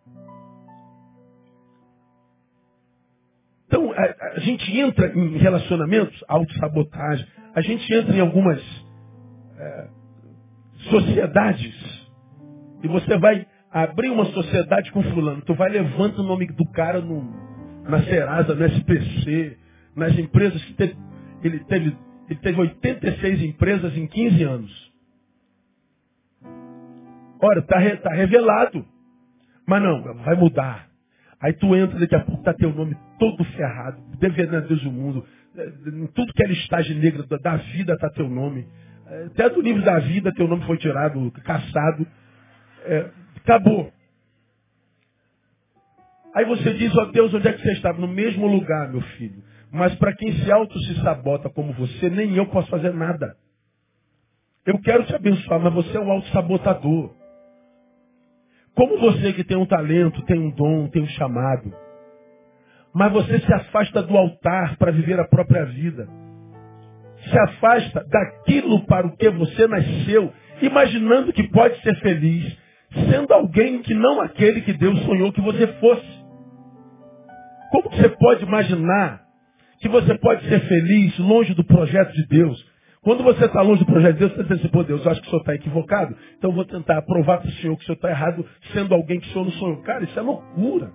Então, 3.74 3.90
a, 3.90 4.34
a 4.36 4.38
gente 4.38 4.78
entra 4.78 5.08
em 5.18 5.36
relacionamentos, 5.36 6.22
autossabotagem. 6.28 7.26
A 7.56 7.60
gente 7.60 7.92
entra 7.92 8.14
em 8.14 8.20
algumas 8.20 8.62
é, 9.58 9.88
sociedades. 10.90 12.06
E 12.84 12.86
você 12.86 13.18
vai 13.18 13.44
abrir 13.72 14.10
uma 14.10 14.26
sociedade 14.26 14.92
com 14.92 15.02
fulano. 15.02 15.42
Tu 15.42 15.52
vai 15.56 15.70
levanta 15.70 16.20
o 16.20 16.24
nome 16.24 16.46
do 16.46 16.64
cara 16.70 17.00
no, 17.00 17.24
na 17.88 18.00
Serasa, 18.04 18.54
no 18.54 18.64
SPC, 18.64 19.58
nas 19.96 20.16
empresas 20.16 20.64
que 20.66 20.74
teve, 20.74 20.96
ele 21.42 21.58
teve, 21.64 21.96
ele 22.30 22.40
teve 22.40 22.60
86 22.60 23.42
empresas 23.42 23.96
em 23.96 24.06
15 24.06 24.42
anos. 24.44 24.92
Ora, 27.42 27.58
está 27.58 27.96
tá 27.96 28.14
revelado. 28.14 28.86
Mas 29.66 29.82
não, 29.82 30.14
vai 30.22 30.36
mudar. 30.36 30.93
Aí 31.40 31.52
tu 31.54 31.74
entra, 31.74 31.98
daqui 31.98 32.14
a 32.14 32.20
pouco 32.20 32.40
está 32.40 32.54
teu 32.54 32.72
nome 32.72 32.96
todo 33.18 33.44
ferrado, 33.44 34.00
devendo 34.18 34.56
a 34.56 34.60
Deus 34.60 34.82
o 34.84 34.90
mundo. 34.90 35.24
Em 35.56 36.06
tudo 36.08 36.32
que 36.32 36.44
é 36.44 36.48
listagem 36.48 36.98
negra 36.98 37.24
da 37.40 37.56
vida 37.56 37.94
está 37.94 38.10
teu 38.10 38.28
nome. 38.28 38.66
Até 39.26 39.48
do 39.50 39.60
livro 39.60 39.82
da 39.82 39.98
vida 39.98 40.32
teu 40.34 40.48
nome 40.48 40.64
foi 40.66 40.78
tirado, 40.78 41.30
caçado. 41.44 42.06
É, 42.84 43.10
acabou. 43.36 43.92
Aí 46.34 46.44
você 46.46 46.74
diz, 46.74 46.94
ó 46.96 47.02
oh, 47.02 47.06
Deus, 47.12 47.32
onde 47.32 47.46
é 47.46 47.52
que 47.52 47.62
você 47.62 47.72
estava? 47.72 48.00
No 48.00 48.08
mesmo 48.08 48.46
lugar, 48.46 48.90
meu 48.90 49.00
filho. 49.00 49.42
Mas 49.70 49.94
para 49.96 50.14
quem 50.14 50.32
se 50.32 50.50
auto 50.50 50.78
se 50.80 51.00
sabota 51.00 51.48
como 51.48 51.72
você, 51.72 52.10
nem 52.10 52.36
eu 52.36 52.46
posso 52.46 52.68
fazer 52.68 52.92
nada. 52.92 53.36
Eu 54.66 54.80
quero 54.80 55.04
te 55.04 55.14
abençoar, 55.14 55.60
mas 55.60 55.72
você 55.72 55.96
é 55.96 56.00
um 56.00 56.10
auto-sabotador. 56.10 57.14
Como 58.74 58.98
você 58.98 59.32
que 59.32 59.44
tem 59.44 59.56
um 59.56 59.66
talento, 59.66 60.22
tem 60.22 60.38
um 60.38 60.50
dom, 60.50 60.88
tem 60.88 61.02
um 61.02 61.08
chamado. 61.08 61.72
Mas 62.92 63.12
você 63.12 63.38
se 63.40 63.52
afasta 63.52 64.02
do 64.02 64.16
altar 64.16 64.76
para 64.76 64.92
viver 64.92 65.18
a 65.18 65.28
própria 65.28 65.64
vida. 65.64 66.08
Se 67.30 67.38
afasta 67.38 68.04
daquilo 68.04 68.84
para 68.86 69.06
o 69.06 69.16
que 69.16 69.30
você 69.30 69.66
nasceu, 69.66 70.32
imaginando 70.60 71.32
que 71.32 71.42
pode 71.50 71.80
ser 71.82 71.94
feliz, 72.00 72.56
sendo 73.10 73.32
alguém 73.32 73.80
que 73.82 73.94
não 73.94 74.20
aquele 74.20 74.60
que 74.60 74.72
Deus 74.72 75.00
sonhou 75.02 75.32
que 75.32 75.40
você 75.40 75.66
fosse. 75.74 76.24
Como 77.70 77.90
você 77.90 78.08
pode 78.08 78.44
imaginar 78.44 79.22
que 79.80 79.88
você 79.88 80.16
pode 80.18 80.48
ser 80.48 80.60
feliz 80.60 81.18
longe 81.18 81.54
do 81.54 81.64
projeto 81.64 82.12
de 82.12 82.26
Deus? 82.26 82.73
Quando 83.04 83.22
você 83.22 83.44
está 83.44 83.60
longe 83.60 83.84
do 83.84 83.86
projeto 83.86 84.14
de 84.14 84.26
Deus, 84.26 84.48
você 84.48 84.68
pô 84.68 84.82
Deus, 84.82 85.04
eu 85.04 85.10
acho 85.10 85.20
que 85.20 85.26
o 85.26 85.30
senhor 85.30 85.42
está 85.42 85.54
equivocado, 85.54 86.16
então 86.38 86.50
eu 86.50 86.54
vou 86.54 86.64
tentar 86.64 87.02
provar 87.02 87.38
para 87.38 87.48
o 87.48 87.52
senhor 87.52 87.76
que 87.76 87.82
o 87.82 87.86
senhor 87.86 87.96
está 87.96 88.08
errado, 88.08 88.46
sendo 88.72 88.94
alguém 88.94 89.20
que 89.20 89.28
o 89.28 89.32
senhor 89.32 89.44
não 89.44 89.52
sonhou. 89.52 89.82
Cara, 89.82 90.04
isso 90.04 90.18
é 90.18 90.22
loucura. 90.22 90.90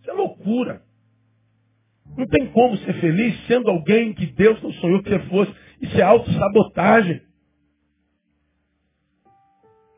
Isso 0.00 0.10
é 0.10 0.14
loucura. 0.14 0.82
Não 2.16 2.26
tem 2.26 2.46
como 2.50 2.78
ser 2.78 2.94
feliz 2.94 3.46
sendo 3.46 3.70
alguém 3.70 4.14
que 4.14 4.24
Deus 4.26 4.60
não 4.62 4.72
sonhou 4.72 5.02
que 5.02 5.10
você 5.10 5.18
fosse. 5.28 5.54
Isso 5.82 5.98
é 5.98 6.02
autossabotagem. 6.02 7.20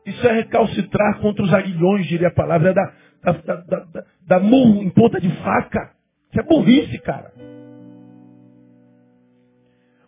Isso 0.05 0.27
é 0.27 0.33
recalcitrar 0.33 1.19
contra 1.21 1.43
os 1.43 1.53
aguilhões, 1.53 2.05
diria 2.07 2.27
a 2.27 2.33
palavra, 2.33 2.71
é 2.71 2.73
da, 2.73 2.93
da, 3.23 3.31
da, 3.31 3.79
da, 3.85 4.05
da 4.27 4.39
murro 4.39 4.83
em 4.83 4.89
ponta 4.89 5.19
de 5.19 5.29
faca. 5.37 5.95
Isso 6.29 6.39
é 6.41 6.43
burrice, 6.43 6.99
cara. 6.99 7.54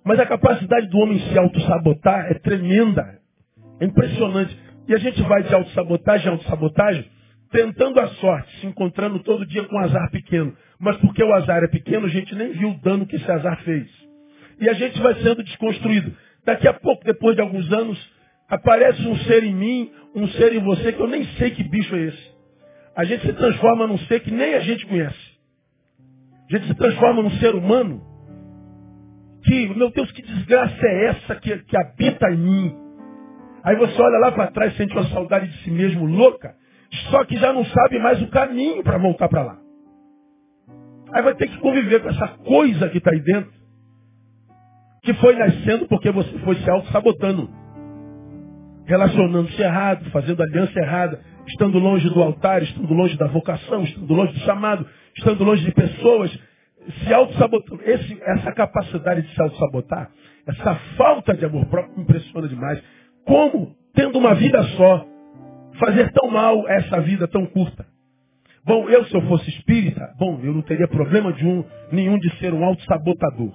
Mas 0.08 0.22
a 0.22 0.26
capacidade 0.26 0.88
do 0.88 1.00
homem 1.00 1.20
se 1.20 1.38
auto-sabotar 1.38 2.28
é 2.32 2.36
tremenda. 2.36 3.20
É 3.78 3.86
impressionante. 3.86 4.58
E 4.88 4.94
a 4.94 4.98
gente 4.98 5.22
vai 5.24 5.44
de 5.44 5.54
auto-sabotagem 5.54 6.28
em 6.28 6.32
auto-sabotagem, 6.32 7.06
tentando 7.52 8.00
a 8.00 8.08
sorte, 8.08 8.62
se 8.62 8.68
encontrando 8.68 9.20
todo 9.20 9.46
dia 9.46 9.66
com 9.66 9.76
um 9.76 9.80
azar 9.80 10.10
pequeno. 10.10 10.56
Mas 10.80 10.96
porque 10.98 11.22
o 11.22 11.34
azar 11.34 11.62
é 11.62 11.68
pequeno, 11.68 12.06
a 12.06 12.10
gente 12.10 12.34
nem 12.36 12.54
viu 12.54 12.70
o 12.70 12.80
dano 12.80 13.06
que 13.06 13.18
esse 13.18 13.30
azar 13.30 13.62
fez. 13.64 13.86
E 14.62 14.70
a 14.70 14.74
gente 14.76 14.98
vai 15.02 15.14
sendo 15.16 15.44
desconstruído. 15.44 16.16
Daqui 16.46 16.70
a 16.70 16.74
pouco, 16.74 17.04
depois 17.04 17.36
de 17.36 17.42
alguns 17.42 17.70
anos, 17.74 18.00
aparece 18.48 19.06
um 19.06 19.18
ser 19.26 19.44
em 19.44 19.54
mim, 19.54 19.92
um 20.16 20.26
ser 20.30 20.54
em 20.54 20.60
você, 20.60 20.94
que 20.94 21.02
eu 21.02 21.08
nem 21.08 21.26
sei 21.38 21.52
que 21.52 21.64
bicho 21.66 21.94
é 21.94 22.04
esse. 22.04 22.32
A 22.96 23.04
gente 23.04 23.26
se 23.26 23.34
transforma 23.34 23.86
num 23.86 23.98
ser 23.98 24.22
que 24.22 24.32
nem 24.32 24.54
a 24.54 24.62
gente 24.62 24.86
conhece. 24.86 25.38
A 26.50 26.56
gente 26.56 26.68
se 26.68 26.76
transforma 26.76 27.24
num 27.24 27.32
ser 27.32 27.54
humano 27.56 28.07
que, 29.48 29.68
meu 29.76 29.90
Deus, 29.92 30.12
que 30.12 30.22
desgraça 30.22 30.86
é 30.86 31.06
essa 31.06 31.36
que, 31.36 31.58
que 31.60 31.78
habita 31.78 32.30
em 32.32 32.38
mim? 32.38 32.76
Aí 33.64 33.76
você 33.78 34.02
olha 34.02 34.20
lá 34.20 34.32
para 34.32 34.52
trás, 34.52 34.76
sente 34.76 34.94
uma 34.94 35.08
saudade 35.10 35.48
de 35.48 35.64
si 35.64 35.72
mesmo 35.72 36.06
louca, 36.06 36.54
só 37.10 37.24
que 37.24 37.38
já 37.38 37.54
não 37.54 37.66
sabe 37.66 37.98
mais 38.00 38.22
o 38.22 38.28
caminho 38.28 38.84
para 38.84 38.98
voltar 38.98 39.30
para 39.30 39.44
lá. 39.44 39.58
Aí 41.14 41.22
vai 41.24 41.36
ter 41.36 41.48
que 41.48 41.58
conviver 41.60 42.02
com 42.02 42.10
essa 42.10 42.28
coisa 42.28 42.90
que 42.90 42.98
está 42.98 43.12
aí 43.12 43.22
dentro, 43.22 43.52
que 45.04 45.14
foi 45.16 45.36
nascendo 45.36 45.88
porque 45.88 46.12
você 46.12 46.38
foi 46.40 46.56
se 46.56 46.70
auto-sabotando, 46.70 47.50
relacionando-se 48.86 49.62
errado, 49.62 50.10
fazendo 50.12 50.44
aliança 50.44 50.78
errada, 50.78 51.22
estando 51.48 51.80
longe 51.80 52.10
do 52.10 52.22
altar, 52.22 52.62
estando 52.62 52.94
longe 52.94 53.18
da 53.18 53.28
vocação, 53.28 53.84
estando 53.84 54.14
longe 54.14 54.34
do 54.34 54.40
chamado, 54.40 54.86
estando 55.18 55.44
longe 55.44 55.64
de 55.64 55.72
pessoas, 55.72 56.38
se 57.04 57.14
auto-sabotando. 57.14 57.82
Essa 57.84 58.52
capacidade 58.52 59.22
de 59.22 59.34
se 59.34 59.42
auto-sabotar, 59.42 60.10
essa 60.48 60.76
falta 60.98 61.34
de 61.34 61.46
amor 61.46 61.66
próprio 61.66 61.98
me 61.98 62.04
impressiona 62.04 62.48
demais. 62.48 62.82
Como, 63.26 63.76
tendo 63.94 64.18
uma 64.18 64.34
vida 64.36 64.64
só, 64.76 65.06
fazer 65.80 66.12
tão 66.12 66.30
mal 66.30 66.68
essa 66.68 67.02
vida 67.02 67.28
tão 67.28 67.46
curta? 67.46 67.86
Bom, 68.66 68.90
eu 68.90 69.06
se 69.06 69.16
eu 69.16 69.22
fosse 69.22 69.50
espírita, 69.50 70.14
bom, 70.20 70.42
eu 70.44 70.54
não 70.54 70.62
teria 70.62 70.88
problema 70.88 71.32
de 71.32 71.46
um, 71.46 71.64
nenhum 71.92 72.20
de 72.20 72.30
ser 72.38 72.54
um 72.54 72.66
auto-sabotador. 72.66 73.54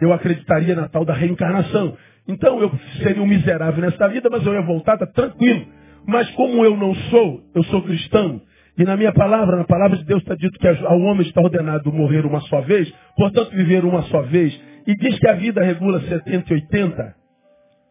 Eu 0.00 0.12
acreditaria 0.12 0.74
na 0.74 0.88
tal 0.88 1.04
da 1.04 1.12
reencarnação. 1.12 1.96
Então 2.28 2.60
eu 2.60 2.70
seria 3.02 3.22
um 3.22 3.26
miserável 3.26 3.82
nessa 3.82 4.08
vida, 4.08 4.28
mas 4.30 4.46
eu 4.46 4.54
ia 4.54 4.62
voltar, 4.62 4.96
tá 4.96 5.06
tranquilo. 5.06 5.66
Mas 6.06 6.30
como 6.30 6.64
eu 6.64 6.76
não 6.76 6.94
sou, 6.94 7.42
eu 7.54 7.64
sou 7.64 7.82
cristão, 7.82 8.40
e 8.80 8.84
na 8.84 8.96
minha 8.96 9.12
palavra, 9.12 9.58
na 9.58 9.64
palavra 9.64 9.98
de 9.98 10.04
Deus 10.06 10.22
está 10.22 10.34
dito 10.34 10.58
que 10.58 10.66
ao 10.66 10.98
homem 11.02 11.20
está 11.20 11.38
ordenado 11.42 11.92
morrer 11.92 12.24
uma 12.24 12.40
só 12.40 12.62
vez, 12.62 12.90
portanto 13.14 13.50
viver 13.50 13.84
uma 13.84 14.00
só 14.04 14.22
vez. 14.22 14.58
E 14.86 14.96
diz 14.96 15.18
que 15.18 15.28
a 15.28 15.34
vida 15.34 15.62
regula 15.62 16.00
70 16.00 16.50
e 16.50 16.54
80, 16.54 17.14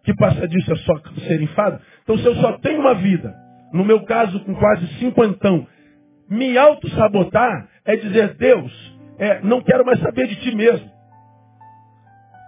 que 0.03 0.15
passa 0.15 0.47
disso 0.47 0.73
é 0.73 0.75
só 0.77 0.95
ser 1.27 1.43
enfado. 1.43 1.79
Então 2.01 2.17
se 2.17 2.25
eu 2.25 2.33
só 2.37 2.53
tenho 2.53 2.79
uma 2.79 2.95
vida, 2.95 3.35
no 3.71 3.85
meu 3.85 4.03
caso 4.03 4.43
com 4.43 4.55
quase 4.55 4.87
cinquentão, 4.95 5.67
me 6.27 6.57
auto-sabotar 6.57 7.69
é 7.85 7.95
dizer, 7.95 8.33
Deus, 8.33 8.99
é, 9.19 9.41
não 9.43 9.61
quero 9.61 9.85
mais 9.85 9.99
saber 9.99 10.25
de 10.25 10.37
ti 10.37 10.55
mesmo. 10.55 10.89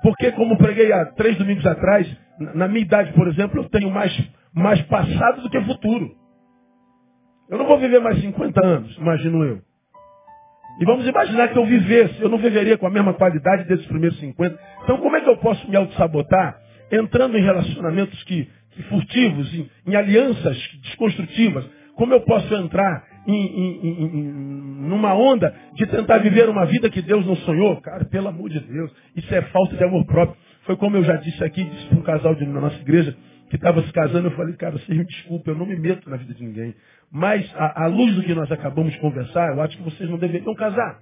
Porque 0.01 0.31
como 0.31 0.57
preguei 0.57 0.91
há 0.91 1.05
três 1.13 1.37
domingos 1.37 1.67
atrás, 1.67 2.11
na 2.55 2.67
minha 2.67 2.81
idade, 2.81 3.13
por 3.13 3.27
exemplo, 3.27 3.61
eu 3.61 3.69
tenho 3.69 3.91
mais, 3.91 4.11
mais 4.51 4.81
passado 4.87 5.43
do 5.43 5.49
que 5.51 5.61
futuro. 5.61 6.20
Eu 7.51 7.57
não 7.57 7.67
vou 7.67 7.77
viver 7.77 7.99
mais 7.99 8.17
50 8.21 8.65
anos, 8.65 8.97
imagino 8.97 9.43
eu. 9.43 9.59
E 10.79 10.85
vamos 10.85 11.05
imaginar 11.05 11.49
que 11.49 11.57
eu 11.57 11.65
vivesse, 11.65 12.21
eu 12.21 12.29
não 12.29 12.37
viveria 12.37 12.77
com 12.77 12.87
a 12.87 12.89
mesma 12.89 13.13
qualidade 13.13 13.65
desses 13.65 13.85
primeiros 13.87 14.17
50. 14.19 14.57
Então 14.83 14.97
como 14.99 15.17
é 15.17 15.21
que 15.21 15.29
eu 15.29 15.35
posso 15.35 15.69
me 15.69 15.75
auto-sabotar 15.75 16.57
entrando 16.89 17.37
em 17.37 17.41
relacionamentos 17.41 18.23
que, 18.23 18.47
que 18.71 18.83
furtivos, 18.83 19.53
em, 19.53 19.69
em, 19.85 19.95
alianças 19.95 20.57
desconstrutivas? 20.81 21.69
Como 21.95 22.13
eu 22.13 22.21
posso 22.21 22.55
entrar 22.55 23.03
em, 23.27 23.33
em, 23.33 23.87
em, 23.87 24.31
numa 24.87 25.13
onda 25.13 25.53
de 25.73 25.85
tentar 25.87 26.19
viver 26.19 26.47
uma 26.47 26.65
vida 26.65 26.89
que 26.89 27.01
Deus 27.01 27.25
não 27.25 27.35
sonhou? 27.35 27.81
Cara, 27.81 28.05
pelo 28.05 28.29
amor 28.29 28.49
de 28.49 28.61
Deus, 28.61 28.89
isso 29.13 29.35
é 29.35 29.41
falta 29.41 29.75
de 29.75 29.83
amor 29.83 30.05
próprio. 30.05 30.37
Foi 30.63 30.77
como 30.77 30.95
eu 30.95 31.03
já 31.03 31.17
disse 31.17 31.43
aqui, 31.43 31.65
disse 31.65 31.87
para 31.87 31.99
um 31.99 32.01
casal 32.01 32.33
de, 32.33 32.45
na 32.45 32.61
nossa 32.61 32.79
igreja, 32.79 33.13
que 33.51 33.57
estava 33.57 33.83
se 33.83 33.91
casando, 33.91 34.29
eu 34.29 34.31
falei, 34.31 34.55
cara, 34.55 34.71
vocês 34.71 34.97
me 34.97 35.05
desculpem, 35.05 35.53
eu 35.53 35.59
não 35.59 35.65
me 35.65 35.77
meto 35.77 36.09
na 36.09 36.15
vida 36.15 36.33
de 36.33 36.41
ninguém. 36.41 36.73
Mas, 37.11 37.45
à, 37.57 37.83
à 37.83 37.87
luz 37.87 38.15
do 38.15 38.23
que 38.23 38.33
nós 38.33 38.49
acabamos 38.49 38.93
de 38.93 38.99
conversar, 39.01 39.53
eu 39.53 39.61
acho 39.61 39.75
que 39.75 39.83
vocês 39.83 40.09
não 40.09 40.17
deveriam 40.17 40.55
casar. 40.55 41.01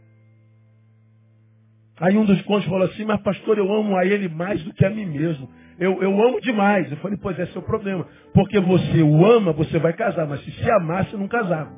Aí 2.00 2.18
um 2.18 2.25
dos 2.25 2.41
cônjuges 2.44 2.72
falou 2.72 2.88
assim, 2.88 3.06
mas 3.06 3.22
pastor, 3.22 3.60
eu 3.60 3.72
amo 3.72 3.96
a 3.96 4.03
ele 4.03 4.27
mais 4.29 4.63
do 4.63 4.74
que 4.74 4.84
a 4.84 4.89
mim 4.89 5.06
mesmo. 5.06 5.48
Eu, 5.77 6.01
eu 6.01 6.10
amo 6.24 6.41
demais. 6.41 6.89
Eu 6.89 6.98
falei, 6.98 7.20
pois 7.22 7.38
é 7.38 7.44
o 7.56 7.62
problema. 7.62 8.08
Porque 8.34 8.60
você 8.60 9.03
o 9.03 9.25
ama, 9.25 9.53
você 9.53 9.77
vai 9.77 9.94
casar. 9.94 10.25
Mas 10.25 10.44
se 10.44 10.51
se 10.51 10.72
amasse, 10.72 11.15
não 11.15 11.27
casava. 11.27 11.72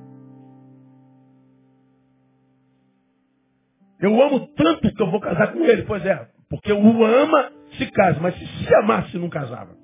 Eu 4.00 4.22
amo 4.24 4.48
tanto 4.56 4.94
que 4.96 5.02
eu 5.02 5.12
vou 5.12 5.20
casar 5.20 5.52
com 5.52 5.66
ele. 5.66 5.84
Pois 5.84 6.06
é, 6.06 6.28
porque 6.50 6.72
o 6.72 7.04
ama, 7.04 7.52
se 7.78 7.92
casa. 7.92 8.22
Mas 8.22 8.36
se 8.38 8.48
se 8.48 8.76
amasse, 8.76 9.18
não 9.18 9.28
casava. 9.28 9.81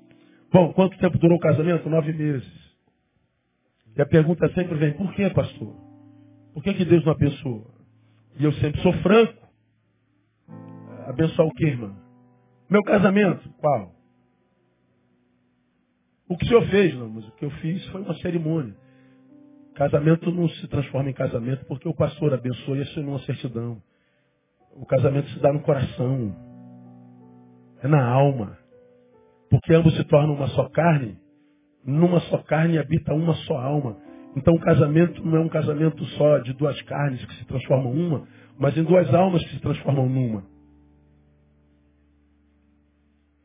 Bom, 0.52 0.74
quanto 0.74 0.98
tempo 0.98 1.18
durou 1.18 1.38
o 1.38 1.42
casamento? 1.42 1.90
Nove 1.90 2.14
meses. 2.14 2.68
E 3.96 4.02
a 4.02 4.06
pergunta 4.06 4.48
sempre 4.54 4.76
vem, 4.76 4.94
por 4.94 5.14
que, 5.14 5.30
pastor? 5.32 5.76
Por 6.54 6.64
que, 6.64 6.74
que 6.74 6.86
Deus 6.86 7.04
não 7.04 7.12
abençoa? 7.12 7.66
E 8.40 8.44
eu 8.44 8.54
sempre 8.54 8.82
sou 8.82 8.94
franco. 9.02 9.48
Abençoar 11.08 11.48
o 11.48 11.54
quê, 11.54 11.66
irmã? 11.66 11.96
Meu 12.70 12.84
casamento? 12.84 13.50
Qual? 13.58 13.96
O 16.30 16.38
que 16.38 16.46
o 16.46 16.48
senhor 16.48 16.68
fez, 16.68 16.94
não, 16.96 17.10
mas 17.10 17.28
o 17.28 17.32
que 17.32 17.46
eu 17.46 17.52
fiz 17.52 17.86
foi 17.88 18.02
uma 18.02 18.16
cerimônia. 18.16 18.76
Casamento 19.76 20.32
não 20.32 20.50
se 20.50 20.68
transforma 20.68 21.10
em 21.10 21.14
casamento 21.14 21.66
porque 21.66 21.88
o 21.88 21.94
pastor 21.94 22.34
abençoa 22.34 22.80
isso 22.80 23.02
numa 23.02 23.20
certidão. 23.20 23.82
O 24.76 24.86
casamento 24.86 25.30
se 25.30 25.40
dá 25.40 25.54
no 25.54 25.62
coração. 25.62 26.36
É 27.82 27.88
na 27.88 28.04
alma. 28.04 28.58
Porque 29.50 29.74
ambos 29.74 29.96
se 29.96 30.04
tornam 30.06 30.36
uma 30.36 30.48
só 30.50 30.68
carne. 30.70 31.18
Numa 31.86 32.20
só 32.22 32.40
carne 32.40 32.78
habita 32.78 33.14
uma 33.14 33.34
só 33.34 33.58
alma. 33.58 33.98
Então 34.36 34.54
o 34.54 34.60
casamento 34.60 35.26
não 35.26 35.38
é 35.38 35.40
um 35.40 35.50
casamento 35.50 36.04
só 36.18 36.40
de 36.40 36.54
duas 36.54 36.80
carnes 36.84 37.24
que 37.26 37.34
se 37.36 37.46
transformam 37.46 37.92
uma, 37.92 38.28
mas 38.60 38.78
em 38.78 38.84
duas 38.84 39.12
almas 39.14 39.44
que 39.44 39.52
se 39.52 39.62
transformam 39.62 40.08
numa. 40.08 40.44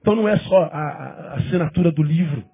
Então 0.01 0.17
não 0.17 0.29
é 0.29 0.37
só 0.37 0.65
a, 0.65 0.69
a 0.69 1.35
assinatura 1.35 1.93
do 1.93 2.03
livro. 2.03 2.45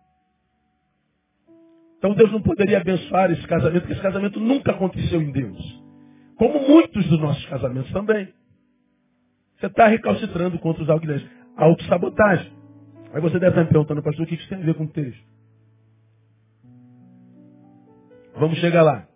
Então 1.96 2.14
Deus 2.14 2.30
não 2.30 2.42
poderia 2.42 2.78
abençoar 2.78 3.30
esse 3.32 3.46
casamento, 3.46 3.80
porque 3.80 3.94
esse 3.94 4.02
casamento 4.02 4.38
nunca 4.38 4.72
aconteceu 4.72 5.20
em 5.20 5.32
Deus. 5.32 5.82
Como 6.36 6.68
muitos 6.68 7.08
dos 7.08 7.18
nossos 7.18 7.44
casamentos 7.46 7.90
também. 7.90 8.32
Você 9.58 9.66
está 9.66 9.88
recalcitrando 9.88 10.58
contra 10.60 10.84
os 10.84 10.90
alguém. 10.90 11.28
Autossabotagem. 11.56 12.57
Aí 13.12 13.20
você 13.20 13.38
deve 13.38 13.48
estar 13.48 13.62
me 13.62 13.68
perguntando, 13.68 14.02
pastor, 14.02 14.24
o 14.24 14.28
que 14.28 14.34
isso 14.34 14.48
tem 14.48 14.58
a 14.58 14.64
ver 14.64 14.74
com 14.74 14.84
o 14.84 14.88
texto? 14.88 15.24
Vamos 18.36 18.58
chegar 18.58 18.82
lá. 18.82 19.06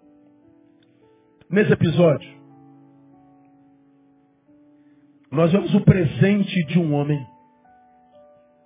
Nesse 1.48 1.72
episódio, 1.72 2.28
nós 5.30 5.52
vemos 5.52 5.74
o 5.74 5.80
presente 5.82 6.64
de 6.66 6.78
um 6.78 6.94
homem 6.94 7.24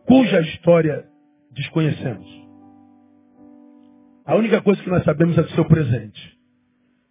cuja 0.06 0.40
história 0.40 1.06
desconhecemos. 1.50 2.26
A 4.24 4.34
única 4.34 4.62
coisa 4.62 4.82
que 4.82 4.90
nós 4.90 5.04
sabemos 5.04 5.36
é 5.36 5.42
do 5.42 5.50
seu 5.50 5.64
presente. 5.64 6.36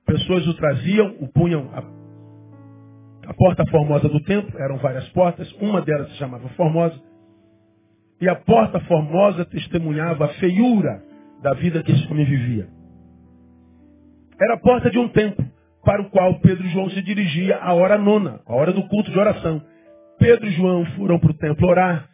Pessoas 0.06 0.48
o 0.48 0.54
traziam, 0.56 1.16
o 1.20 1.28
punham 1.28 1.70
a, 1.74 3.30
a 3.30 3.34
porta 3.34 3.66
formosa 3.70 4.08
do 4.08 4.22
templo, 4.24 4.58
eram 4.60 4.78
várias 4.78 5.08
portas, 5.10 5.52
uma 5.54 5.82
delas 5.82 6.10
se 6.10 6.18
chamava 6.18 6.48
Formosa, 6.50 7.02
e 8.20 8.30
a 8.30 8.36
porta 8.36 8.80
formosa 8.82 9.46
testemunhava 9.46 10.26
a 10.26 10.34
feiura 10.36 11.04
da 11.42 11.54
vida 11.54 11.84
que 11.84 11.92
esse 11.92 12.12
homem 12.12 12.26
vivia. 12.26 12.68
Era 14.40 14.56
a 14.56 14.60
porta 14.60 14.90
de 14.90 14.98
um 14.98 15.08
templo, 15.10 15.46
para 15.84 16.02
o 16.02 16.10
qual 16.10 16.40
Pedro 16.40 16.66
e 16.66 16.70
João 16.70 16.90
se 16.90 17.02
dirigia 17.02 17.58
à 17.58 17.74
hora 17.74 17.98
nona, 17.98 18.42
a 18.46 18.56
hora 18.56 18.74
do 18.74 18.88
culto 18.88 19.12
de 19.12 19.20
oração. 19.20 19.62
Pedro 20.18 20.48
e 20.48 20.52
João 20.52 20.86
foram 20.98 21.20
para 21.20 21.32
o 21.32 21.38
templo 21.38 21.68
orar, 21.68 22.10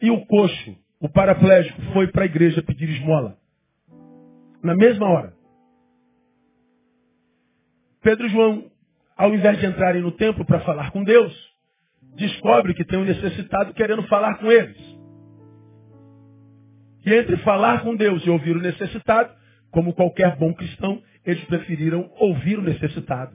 e 0.00 0.10
o 0.10 0.24
coxo, 0.26 0.76
o 1.00 1.08
paraplégico, 1.08 1.80
foi 1.92 2.06
para 2.06 2.22
a 2.22 2.26
igreja 2.26 2.62
pedir 2.62 2.88
esmola. 2.90 3.36
Na 4.62 4.74
mesma 4.76 5.08
hora. 5.08 5.32
Pedro 8.02 8.26
e 8.26 8.30
João, 8.30 8.70
ao 9.16 9.34
invés 9.34 9.58
de 9.58 9.66
entrarem 9.66 10.02
no 10.02 10.12
templo 10.12 10.44
para 10.44 10.60
falar 10.60 10.92
com 10.92 11.02
Deus, 11.02 11.34
descobre 12.14 12.74
que 12.74 12.84
tem 12.84 12.98
um 12.98 13.04
necessitado 13.04 13.74
querendo 13.74 14.04
falar 14.04 14.38
com 14.38 14.50
eles. 14.50 14.97
E 17.08 17.14
entre 17.14 17.38
falar 17.38 17.80
com 17.80 17.96
Deus 17.96 18.22
e 18.26 18.28
ouvir 18.28 18.54
o 18.54 18.60
necessitado, 18.60 19.32
como 19.70 19.94
qualquer 19.94 20.36
bom 20.36 20.52
cristão, 20.52 21.00
eles 21.24 21.42
preferiram 21.44 22.10
ouvir 22.18 22.58
o 22.58 22.62
necessitado. 22.62 23.34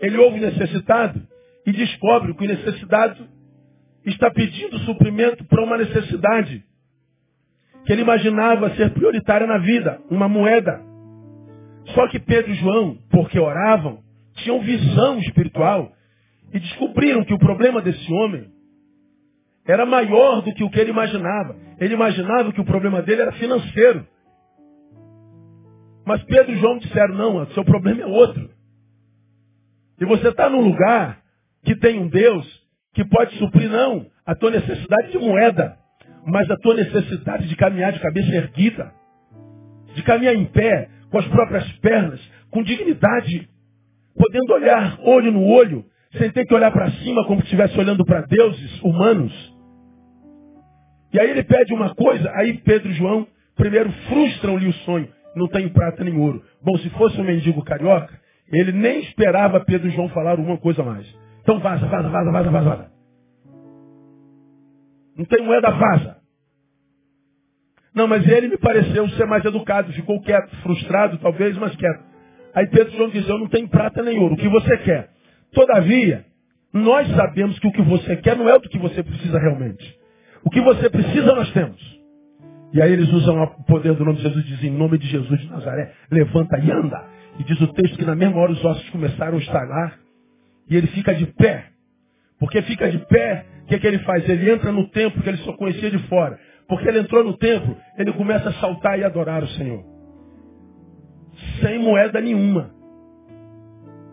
Ele 0.00 0.16
ouve 0.16 0.40
o 0.40 0.42
necessitado 0.42 1.22
e 1.64 1.70
descobre 1.70 2.34
que 2.34 2.44
o 2.44 2.48
necessitado 2.48 3.24
está 4.04 4.28
pedindo 4.32 4.80
suprimento 4.80 5.44
para 5.44 5.62
uma 5.62 5.78
necessidade 5.78 6.64
que 7.86 7.92
ele 7.92 8.02
imaginava 8.02 8.74
ser 8.74 8.90
prioritária 8.90 9.46
na 9.46 9.58
vida, 9.58 10.00
uma 10.10 10.28
moeda. 10.28 10.82
Só 11.94 12.08
que 12.08 12.18
Pedro 12.18 12.50
e 12.50 12.54
João, 12.54 12.98
porque 13.10 13.38
oravam, 13.38 14.02
tinham 14.38 14.60
visão 14.60 15.20
espiritual 15.20 15.92
e 16.52 16.58
descobriram 16.58 17.24
que 17.24 17.34
o 17.34 17.38
problema 17.38 17.80
desse 17.80 18.12
homem 18.12 18.51
era 19.66 19.86
maior 19.86 20.42
do 20.42 20.52
que 20.54 20.64
o 20.64 20.70
que 20.70 20.80
ele 20.80 20.90
imaginava. 20.90 21.56
Ele 21.78 21.94
imaginava 21.94 22.52
que 22.52 22.60
o 22.60 22.64
problema 22.64 23.02
dele 23.02 23.22
era 23.22 23.32
financeiro. 23.32 24.06
Mas 26.04 26.22
Pedro 26.24 26.52
e 26.52 26.58
João 26.58 26.78
disseram, 26.78 27.14
não, 27.14 27.46
seu 27.48 27.64
problema 27.64 28.02
é 28.02 28.06
outro. 28.06 28.50
E 30.00 30.04
você 30.04 30.28
está 30.28 30.50
num 30.50 30.60
lugar 30.60 31.22
que 31.64 31.76
tem 31.76 32.00
um 32.00 32.08
Deus 32.08 32.44
que 32.92 33.04
pode 33.04 33.36
suprir 33.38 33.70
não 33.70 34.06
a 34.26 34.34
tua 34.34 34.50
necessidade 34.50 35.12
de 35.12 35.18
moeda, 35.18 35.76
mas 36.26 36.50
a 36.50 36.56
tua 36.56 36.74
necessidade 36.74 37.48
de 37.48 37.56
caminhar 37.56 37.92
de 37.92 38.00
cabeça 38.00 38.34
erguida, 38.34 38.92
de 39.94 40.02
caminhar 40.02 40.34
em 40.34 40.46
pé, 40.46 40.88
com 41.10 41.18
as 41.18 41.26
próprias 41.28 41.70
pernas, 41.78 42.20
com 42.50 42.62
dignidade, 42.62 43.48
podendo 44.14 44.52
olhar 44.52 44.98
olho 45.00 45.30
no 45.30 45.44
olho, 45.44 45.84
sem 46.18 46.30
ter 46.30 46.46
que 46.46 46.54
olhar 46.54 46.70
para 46.70 46.90
cima 46.92 47.24
como 47.26 47.40
se 47.40 47.44
estivesse 47.44 47.78
olhando 47.78 48.04
para 48.04 48.22
deuses 48.22 48.82
humanos. 48.82 49.32
E 51.12 51.20
aí 51.20 51.30
ele 51.30 51.44
pede 51.44 51.74
uma 51.74 51.94
coisa, 51.94 52.30
aí 52.34 52.58
Pedro 52.58 52.90
e 52.90 52.94
João 52.94 53.26
primeiro 53.56 53.90
frustram-lhe 54.08 54.68
o 54.68 54.72
sonho. 54.84 55.08
Não 55.34 55.48
tem 55.48 55.68
prata 55.68 56.04
nem 56.04 56.18
ouro. 56.18 56.42
Bom, 56.62 56.76
se 56.78 56.88
fosse 56.90 57.20
um 57.20 57.24
mendigo 57.24 57.62
carioca, 57.64 58.12
ele 58.50 58.72
nem 58.72 59.00
esperava 59.00 59.60
Pedro 59.60 59.88
e 59.88 59.90
João 59.90 60.08
falar 60.10 60.38
uma 60.38 60.58
coisa 60.58 60.82
mais. 60.82 61.06
Então 61.42 61.58
vaza, 61.58 61.86
vaza, 61.86 62.08
vaza, 62.08 62.30
vaza, 62.30 62.50
vaza. 62.50 62.92
Não 65.16 65.24
tem 65.24 65.44
moeda, 65.44 65.70
vaza. 65.70 66.16
Não, 67.94 68.08
mas 68.08 68.26
ele 68.26 68.48
me 68.48 68.56
pareceu 68.56 69.06
ser 69.10 69.26
mais 69.26 69.44
educado, 69.44 69.92
ficou 69.92 70.20
quieto, 70.22 70.54
frustrado 70.62 71.18
talvez, 71.18 71.56
mas 71.58 71.76
quieto. 71.76 72.04
Aí 72.54 72.66
Pedro 72.68 72.96
João 72.96 73.10
diz, 73.10 73.28
eu 73.28 73.38
não 73.38 73.48
tenho 73.48 73.68
prata 73.68 74.02
nem 74.02 74.18
ouro, 74.18 74.34
o 74.34 74.36
que 74.36 74.48
você 74.48 74.76
quer? 74.78 75.10
Todavia, 75.52 76.24
nós 76.72 77.08
sabemos 77.14 77.58
que 77.58 77.66
o 77.66 77.72
que 77.72 77.82
você 77.82 78.16
quer 78.16 78.36
não 78.36 78.48
é 78.48 78.54
o 78.54 78.60
que 78.60 78.78
você 78.78 79.02
precisa 79.02 79.38
realmente. 79.38 79.98
O 80.44 80.50
que 80.50 80.60
você 80.60 80.88
precisa 80.88 81.34
nós 81.34 81.52
temos. 81.52 81.80
E 82.72 82.80
aí 82.80 82.92
eles 82.92 83.12
usam 83.12 83.42
o 83.42 83.64
poder 83.64 83.94
do 83.94 84.04
nome 84.04 84.16
de 84.16 84.22
Jesus, 84.22 84.44
dizem, 84.46 84.70
em 84.70 84.76
nome 84.76 84.96
de 84.96 85.06
Jesus 85.06 85.40
de 85.40 85.50
Nazaré, 85.50 85.92
levanta 86.10 86.58
e 86.58 86.70
anda. 86.70 87.04
E 87.38 87.44
diz 87.44 87.60
o 87.60 87.68
texto 87.68 87.98
que 87.98 88.04
na 88.04 88.14
mesma 88.14 88.40
hora 88.40 88.52
os 88.52 88.64
ossos 88.64 88.88
começaram 88.90 89.36
a 89.36 89.40
estalar 89.40 89.98
e 90.68 90.76
ele 90.76 90.86
fica 90.88 91.14
de 91.14 91.26
pé. 91.26 91.66
Porque 92.38 92.62
fica 92.62 92.90
de 92.90 92.98
pé, 93.06 93.44
o 93.64 93.66
que, 93.66 93.78
que 93.78 93.86
ele 93.86 93.98
faz? 94.00 94.26
Ele 94.28 94.50
entra 94.50 94.72
no 94.72 94.88
templo 94.88 95.22
que 95.22 95.28
ele 95.28 95.38
só 95.38 95.52
conhecia 95.52 95.90
de 95.90 95.98
fora. 96.08 96.38
Porque 96.66 96.88
ele 96.88 97.00
entrou 97.00 97.22
no 97.22 97.36
templo, 97.36 97.76
ele 97.98 98.12
começa 98.14 98.48
a 98.48 98.52
saltar 98.54 98.98
e 98.98 99.04
adorar 99.04 99.42
o 99.42 99.48
Senhor. 99.48 99.84
Sem 101.60 101.78
moeda 101.78 102.20
nenhuma. 102.20 102.70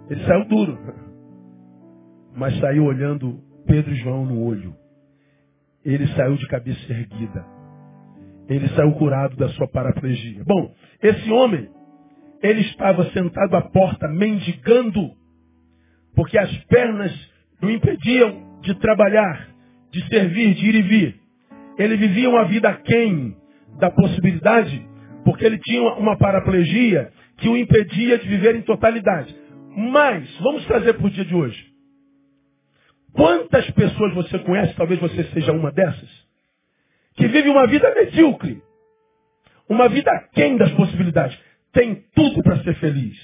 Ele 0.10 0.24
saiu 0.26 0.46
duro. 0.46 0.78
Mas 2.40 2.58
saiu 2.60 2.86
olhando 2.86 3.38
Pedro 3.68 3.92
e 3.92 3.98
João 3.98 4.26
no 4.26 4.42
olho. 4.42 4.74
Ele 5.84 6.08
saiu 6.16 6.38
de 6.38 6.48
cabeça 6.48 6.90
erguida. 6.90 7.46
Ele 8.48 8.70
saiu 8.70 8.94
curado 8.94 9.36
da 9.36 9.50
sua 9.50 9.68
paraplegia. 9.68 10.42
Bom, 10.46 10.74
esse 11.04 11.30
homem, 11.30 11.70
ele 12.42 12.62
estava 12.62 13.12
sentado 13.12 13.58
à 13.58 13.62
porta 13.62 14.08
mendigando 14.08 15.12
porque 16.16 16.38
as 16.38 16.50
pernas 16.66 17.12
o 17.62 17.70
impediam 17.70 18.62
de 18.62 18.74
trabalhar, 18.76 19.50
de 19.92 20.08
servir, 20.08 20.54
de 20.54 20.66
ir 20.66 20.76
e 20.76 20.82
vir. 20.82 21.16
Ele 21.78 21.98
vivia 21.98 22.30
uma 22.30 22.46
vida 22.46 22.70
aquém 22.70 23.36
da 23.80 23.92
possibilidade, 23.92 24.82
porque 25.26 25.46
ele 25.46 25.60
tinha 25.60 25.82
uma 25.94 26.18
paraplegia 26.18 27.12
que 27.38 27.50
o 27.50 27.58
impedia 27.58 28.18
de 28.18 28.28
viver 28.30 28.56
em 28.56 28.62
totalidade. 28.62 29.36
Mas, 29.76 30.26
vamos 30.40 30.66
trazer 30.66 30.94
para 30.94 31.06
o 31.06 31.10
dia 31.10 31.26
de 31.26 31.36
hoje. 31.36 31.70
Quantas 33.14 33.70
pessoas 33.72 34.14
você 34.14 34.40
conhece, 34.40 34.76
talvez 34.76 35.00
você 35.00 35.24
seja 35.26 35.52
uma 35.52 35.72
dessas, 35.72 36.10
que 37.16 37.28
vive 37.28 37.50
uma 37.50 37.68
vida 37.68 37.94
medíocre, 37.94 38.62
uma 39.68 39.90
vida 39.90 40.12
aquém 40.12 40.58
das 40.58 40.72
possibilidades, 40.72 41.38
tem 41.72 42.04
tudo 42.16 42.42
para 42.44 42.64
ser 42.64 42.76
feliz, 42.76 43.18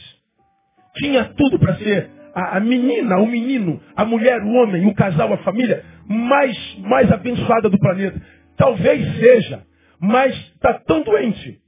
tinha 0.98 1.26
tudo 1.26 1.60
para 1.60 1.76
ser 1.78 2.10
a, 2.34 2.58
a, 2.58 2.60
menina, 2.60 3.18
o 3.18 3.26
menino, 3.26 3.82
a 3.96 4.06
mulher, 4.06 4.42
o 4.42 4.54
homem, 4.54 4.86
o 4.86 4.94
casal, 4.94 5.32
a 5.34 5.38
família 5.38 5.84
mais, 6.08 6.78
mais 6.80 7.12
abençoada 7.12 7.70
do 7.70 7.80
planeta. 7.80 8.22
Talvez 8.58 9.18
seja, 9.18 9.64
mas 10.00 10.36
está 10.54 10.74
tão 10.74 11.02
doente, 11.02 11.60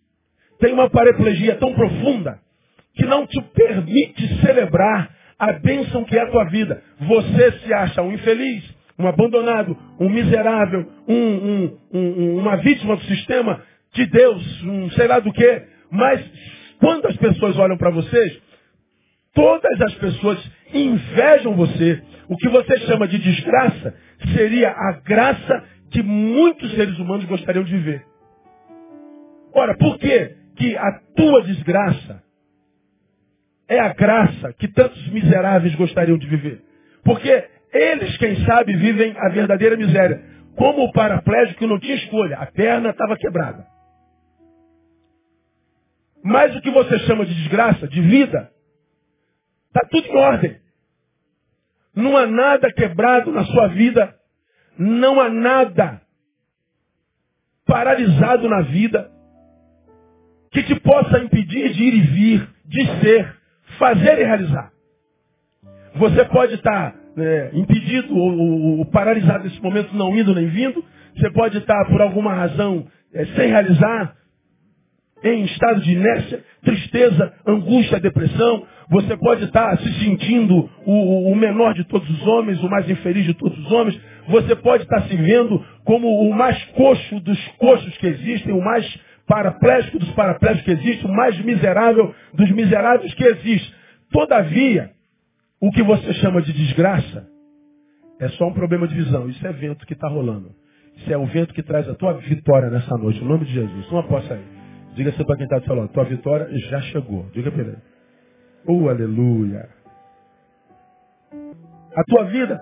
tem 0.60 0.74
uma 0.74 0.90
paraplegia 0.90 1.56
tão 1.56 1.74
profunda, 1.74 2.40
que 2.96 3.06
não 3.06 3.26
te 3.26 3.42
permite 3.54 4.42
celebrar 4.42 5.17
a 5.40 5.54
bênção 5.54 6.04
que 6.04 6.18
é 6.18 6.22
a 6.22 6.32
tua 6.32 6.46
vida. 6.46 6.82
Você 7.00 7.52
se 7.60 7.74
acha 7.74 8.02
um 8.02 8.12
infeliz, 8.12 8.64
um 8.98 9.08
abandonado, 9.08 9.78
um 10.00 10.10
miserável, 10.10 10.92
um, 11.08 11.16
um, 11.16 11.78
um, 11.94 12.38
uma 12.40 12.58
vítima 12.58 12.96
do 12.96 13.04
sistema 13.04 13.62
de 13.94 14.06
Deus, 14.08 14.64
um 14.64 14.90
sei 14.92 15.08
lá 15.08 15.20
do 15.20 15.32
que. 15.32 15.64
Mas 15.92 16.24
quando 16.80 17.08
as 17.08 17.16
pessoas 17.18 17.58
olham 17.58 17.78
para 17.78 17.92
vocês, 17.92 18.42
todas 19.34 19.82
as 19.82 19.94
pessoas 19.96 20.52
invejam 20.74 21.56
você. 21.56 22.02
O 22.28 22.36
que 22.36 22.50
você 22.50 22.80
chama 22.80 23.08
de 23.08 23.20
desgraça 23.20 23.96
seria 24.36 24.72
a 24.72 25.00
graça 25.04 25.64
que 25.92 26.04
muitos 26.04 26.72
seres 26.72 26.98
humanos 27.00 27.26
gostariam 27.26 27.64
de 27.64 27.72
viver. 27.72 28.04
Ora, 29.54 29.78
por 29.78 29.98
que, 29.98 30.36
que 30.58 30.76
a 30.76 31.00
tua 31.16 31.44
desgraça 31.44 32.27
é 33.68 33.80
a 33.80 33.94
graça 33.94 34.54
que 34.54 34.68
tantos 34.68 35.08
miseráveis 35.10 35.76
gostariam 35.76 36.18
de 36.18 36.28
viver? 36.28 36.62
Porque 37.04 37.50
eles, 37.74 38.18
quem 38.18 38.46
sabe, 38.46 38.76
vivem 38.76 39.16
a 39.18 39.30
verdadeira 39.30 39.76
miséria. 39.76 40.24
Como 40.56 40.84
o 40.84 40.92
paraplégico 40.92 41.60
que 41.60 41.68
não 41.68 41.80
tinha 41.80 41.96
escolha, 41.96 42.38
a 42.38 42.46
perna 42.48 42.90
estava 42.90 43.16
quebrada. 43.18 43.66
Mas 46.24 46.56
o 46.56 46.62
que 46.62 46.72
você 46.72 46.98
chama 47.00 47.26
de 47.26 47.34
desgraça, 47.34 47.88
de 47.88 48.02
vida, 48.02 48.52
está 49.68 49.88
tudo 49.90 50.08
em 50.08 50.16
ordem. 50.16 50.58
Não 51.96 52.18
há 52.18 52.26
nada 52.26 52.72
quebrado 52.72 53.32
na 53.32 53.46
sua 53.46 53.68
vida, 53.68 54.16
não 54.78 55.20
há 55.20 55.30
nada 55.30 56.02
paralisado 57.66 58.48
na 58.48 58.62
vida 58.62 59.12
que 60.52 60.64
te 60.64 60.80
possa 60.80 61.20
impedir 61.20 61.74
de 61.74 61.84
ir 61.84 61.94
e 61.94 62.02
vir, 62.02 62.50
de 62.66 62.86
ser, 63.02 63.37
fazer 63.78 64.20
e 64.20 64.24
realizar. 64.24 64.72
Você 65.96 66.26
pode 66.26 66.56
estar 66.56 66.96
é, 67.18 67.52
impedido 67.54 68.16
ou, 68.16 68.38
ou, 68.38 68.78
ou, 68.80 68.86
paralisado 68.86 69.44
nesse 69.44 69.62
momento, 69.62 69.96
não 69.96 70.16
indo 70.16 70.34
nem 70.36 70.48
vindo. 70.48 70.84
Você 71.16 71.32
pode 71.32 71.58
estar, 71.58 71.86
por 71.86 72.02
alguma 72.02 72.34
razão, 72.34 72.86
é, 73.14 73.26
sem 73.26 73.50
realizar, 73.50 74.16
em 75.24 75.44
estado 75.46 75.82
de 75.82 75.92
inércia, 75.92 76.44
tristeza, 76.64 77.34
angústia, 77.46 78.00
depressão. 78.00 78.66
Você 78.90 79.18
pode 79.18 79.46
estar 79.46 79.78
se 79.80 79.94
sentindo 80.00 80.70
o, 80.86 81.32
o 81.32 81.36
menor 81.36 81.74
de 81.74 81.84
todos 81.86 82.08
os 82.10 82.28
homens, 82.28 82.62
o 82.62 82.70
mais 82.70 82.88
infeliz 82.90 83.26
de 83.26 83.34
todos 83.34 83.58
os 83.58 83.72
homens. 83.72 84.00
Você 84.28 84.56
pode 84.56 84.84
estar 84.84 85.02
se 85.04 85.16
vendo 85.16 85.64
como 85.84 86.08
o 86.08 86.34
mais 86.34 86.64
coxo 86.76 87.20
dos 87.20 87.48
coxos 87.58 87.98
que 87.98 88.08
existem, 88.08 88.54
o 88.54 88.64
mais 88.64 88.86
paraplégico 89.28 90.00
dos 90.00 90.12
paraplégicos 90.12 90.64
que 90.64 90.72
existem, 90.72 91.12
o 91.12 91.14
mais 91.14 91.38
miserável 91.44 92.16
dos 92.34 92.50
miseráveis 92.52 93.14
que 93.14 93.24
existe. 93.24 93.76
Todavia, 94.10 94.92
o 95.60 95.70
que 95.72 95.84
você 95.84 96.14
chama 96.16 96.42
de 96.42 96.54
desgraça 96.54 97.28
é 98.20 98.30
só 98.30 98.48
um 98.48 98.54
problema 98.54 98.88
de 98.88 98.96
visão. 98.96 99.30
Isso 99.30 99.46
é 99.46 99.52
vento 99.52 99.86
que 99.86 99.94
está 99.94 100.08
rolando. 100.08 100.56
Isso 100.96 101.14
é 101.14 101.18
o 101.18 101.26
vento 101.26 101.54
que 101.54 101.62
traz 101.62 101.88
a 101.88 101.94
tua 101.94 102.14
vitória 102.14 102.70
nessa 102.70 102.98
noite. 102.98 103.22
Em 103.22 103.28
nome 103.28 103.46
de 103.46 103.54
Jesus. 103.54 103.92
Não 103.92 104.04
possa 104.04 104.34
aí. 104.34 104.44
Diga 104.96 105.12
assim 105.12 105.24
para 105.24 105.36
quem 105.36 105.44
está 105.44 105.60
do 105.60 105.66
seu 105.66 105.76
lado. 105.76 105.90
Tua 105.90 106.06
vitória 106.06 106.48
já 106.58 106.82
chegou. 106.82 107.28
Diga 107.34 107.52
para 107.52 107.62
ele. 107.62 107.78
Oh, 108.66 108.90
aleluia. 108.90 109.70
A 111.96 112.04
tua 112.04 112.24
vida 112.26 112.60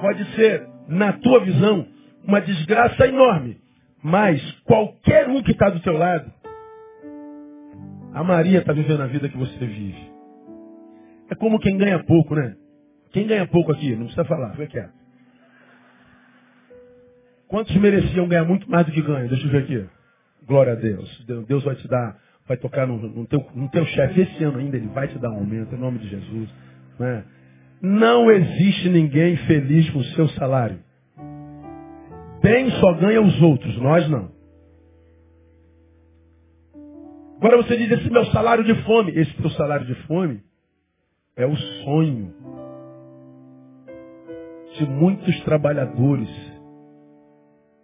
pode 0.00 0.24
ser, 0.34 0.66
na 0.88 1.12
tua 1.12 1.40
visão, 1.44 1.86
uma 2.26 2.40
desgraça 2.40 3.06
enorme. 3.06 3.61
Mas 4.02 4.42
qualquer 4.64 5.28
um 5.28 5.42
que 5.42 5.52
está 5.52 5.70
do 5.70 5.80
teu 5.80 5.96
lado, 5.96 6.32
a 8.12 8.24
Maria 8.24 8.58
está 8.58 8.72
vivendo 8.72 9.02
a 9.02 9.06
vida 9.06 9.28
que 9.28 9.36
você 9.36 9.58
vive. 9.58 10.10
É 11.30 11.34
como 11.34 11.58
quem 11.60 11.78
ganha 11.78 12.02
pouco, 12.04 12.34
né? 12.34 12.56
Quem 13.12 13.26
ganha 13.26 13.46
pouco 13.46 13.72
aqui? 13.72 13.90
Não 13.90 14.06
precisa 14.06 14.24
falar, 14.24 14.50
fica 14.50 14.66
quieto. 14.66 14.92
Quantos 17.46 17.76
mereciam 17.76 18.26
ganhar 18.26 18.44
muito 18.44 18.68
mais 18.70 18.86
do 18.86 18.92
que 18.92 19.02
ganham? 19.02 19.28
Deixa 19.28 19.46
eu 19.46 19.50
ver 19.50 19.62
aqui. 19.62 19.86
Glória 20.46 20.72
a 20.72 20.76
Deus. 20.76 21.24
Deus 21.46 21.62
vai 21.62 21.74
te 21.76 21.86
dar, 21.86 22.18
vai 22.48 22.56
tocar 22.56 22.86
no, 22.86 22.96
no 22.96 23.26
teu, 23.26 23.46
no 23.54 23.70
teu 23.70 23.84
chefe. 23.86 24.22
Esse 24.22 24.42
ano 24.42 24.58
ainda 24.58 24.76
ele 24.76 24.88
vai 24.88 25.06
te 25.06 25.18
dar 25.18 25.30
um 25.30 25.36
aumento, 25.36 25.74
em 25.74 25.78
nome 25.78 25.98
de 25.98 26.08
Jesus. 26.08 26.48
Né? 26.98 27.24
Não 27.80 28.30
existe 28.30 28.88
ninguém 28.88 29.36
feliz 29.36 29.88
com 29.90 29.98
o 29.98 30.04
seu 30.04 30.28
salário. 30.30 30.78
Bem 32.42 32.70
só 32.72 32.92
ganha 32.94 33.22
os 33.22 33.40
outros, 33.40 33.76
nós 33.78 34.08
não. 34.10 34.30
Agora 37.38 37.56
você 37.56 37.76
diz, 37.76 37.90
esse 37.90 38.10
meu 38.10 38.24
salário 38.26 38.64
de 38.64 38.74
fome. 38.84 39.12
Esse 39.16 39.32
teu 39.34 39.50
salário 39.50 39.86
de 39.86 39.94
fome 40.06 40.40
é 41.36 41.46
o 41.46 41.56
sonho 41.56 42.32
de 44.76 44.86
muitos 44.88 45.40
trabalhadores. 45.44 46.30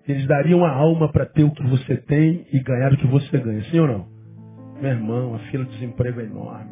Eles 0.06 0.26
dariam 0.26 0.64
a 0.64 0.70
alma 0.70 1.10
para 1.10 1.26
ter 1.26 1.44
o 1.44 1.50
que 1.50 1.62
você 1.64 1.96
tem 1.96 2.46
e 2.52 2.60
ganhar 2.60 2.92
o 2.92 2.96
que 2.96 3.06
você 3.06 3.38
ganha. 3.38 3.62
Sim 3.64 3.80
ou 3.80 3.88
não? 3.88 4.08
Meu 4.80 4.90
irmão, 4.92 5.34
a 5.34 5.38
fila 5.50 5.64
de 5.64 5.72
desemprego 5.72 6.20
é 6.20 6.24
enorme. 6.24 6.70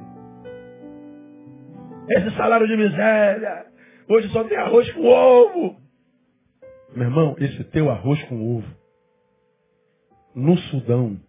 Esse 2.08 2.36
salário 2.36 2.66
de 2.66 2.76
miséria. 2.76 3.66
Hoje 4.08 4.28
só 4.28 4.44
tem 4.44 4.56
arroz 4.56 4.90
com 4.92 5.04
ovo. 5.06 5.85
Meu 6.94 7.04
irmão, 7.08 7.36
esse 7.38 7.64
teu 7.64 7.90
arroz 7.90 8.22
com 8.24 8.58
ovo. 8.58 8.76
No 10.34 10.56
Sudão. 10.56 11.20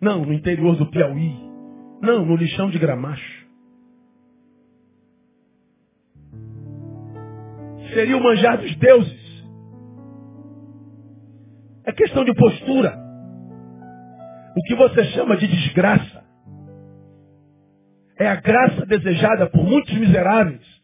Não, 0.00 0.24
no 0.24 0.32
interior 0.32 0.76
do 0.76 0.90
Piauí 0.90 1.48
não, 2.00 2.24
no 2.24 2.36
lixão 2.36 2.70
de 2.70 2.78
gramacho. 2.78 3.46
Seria 7.92 8.16
o 8.16 8.22
manjar 8.22 8.58
dos 8.58 8.74
deuses. 8.76 9.28
É 11.84 11.92
questão 11.92 12.24
de 12.24 12.34
postura. 12.34 12.96
O 14.56 14.62
que 14.62 14.74
você 14.76 15.04
chama 15.06 15.36
de 15.36 15.46
desgraça 15.46 16.24
é 18.18 18.28
a 18.28 18.36
graça 18.36 18.84
desejada 18.86 19.48
por 19.50 19.64
muitos 19.64 19.94
miseráveis 19.94 20.77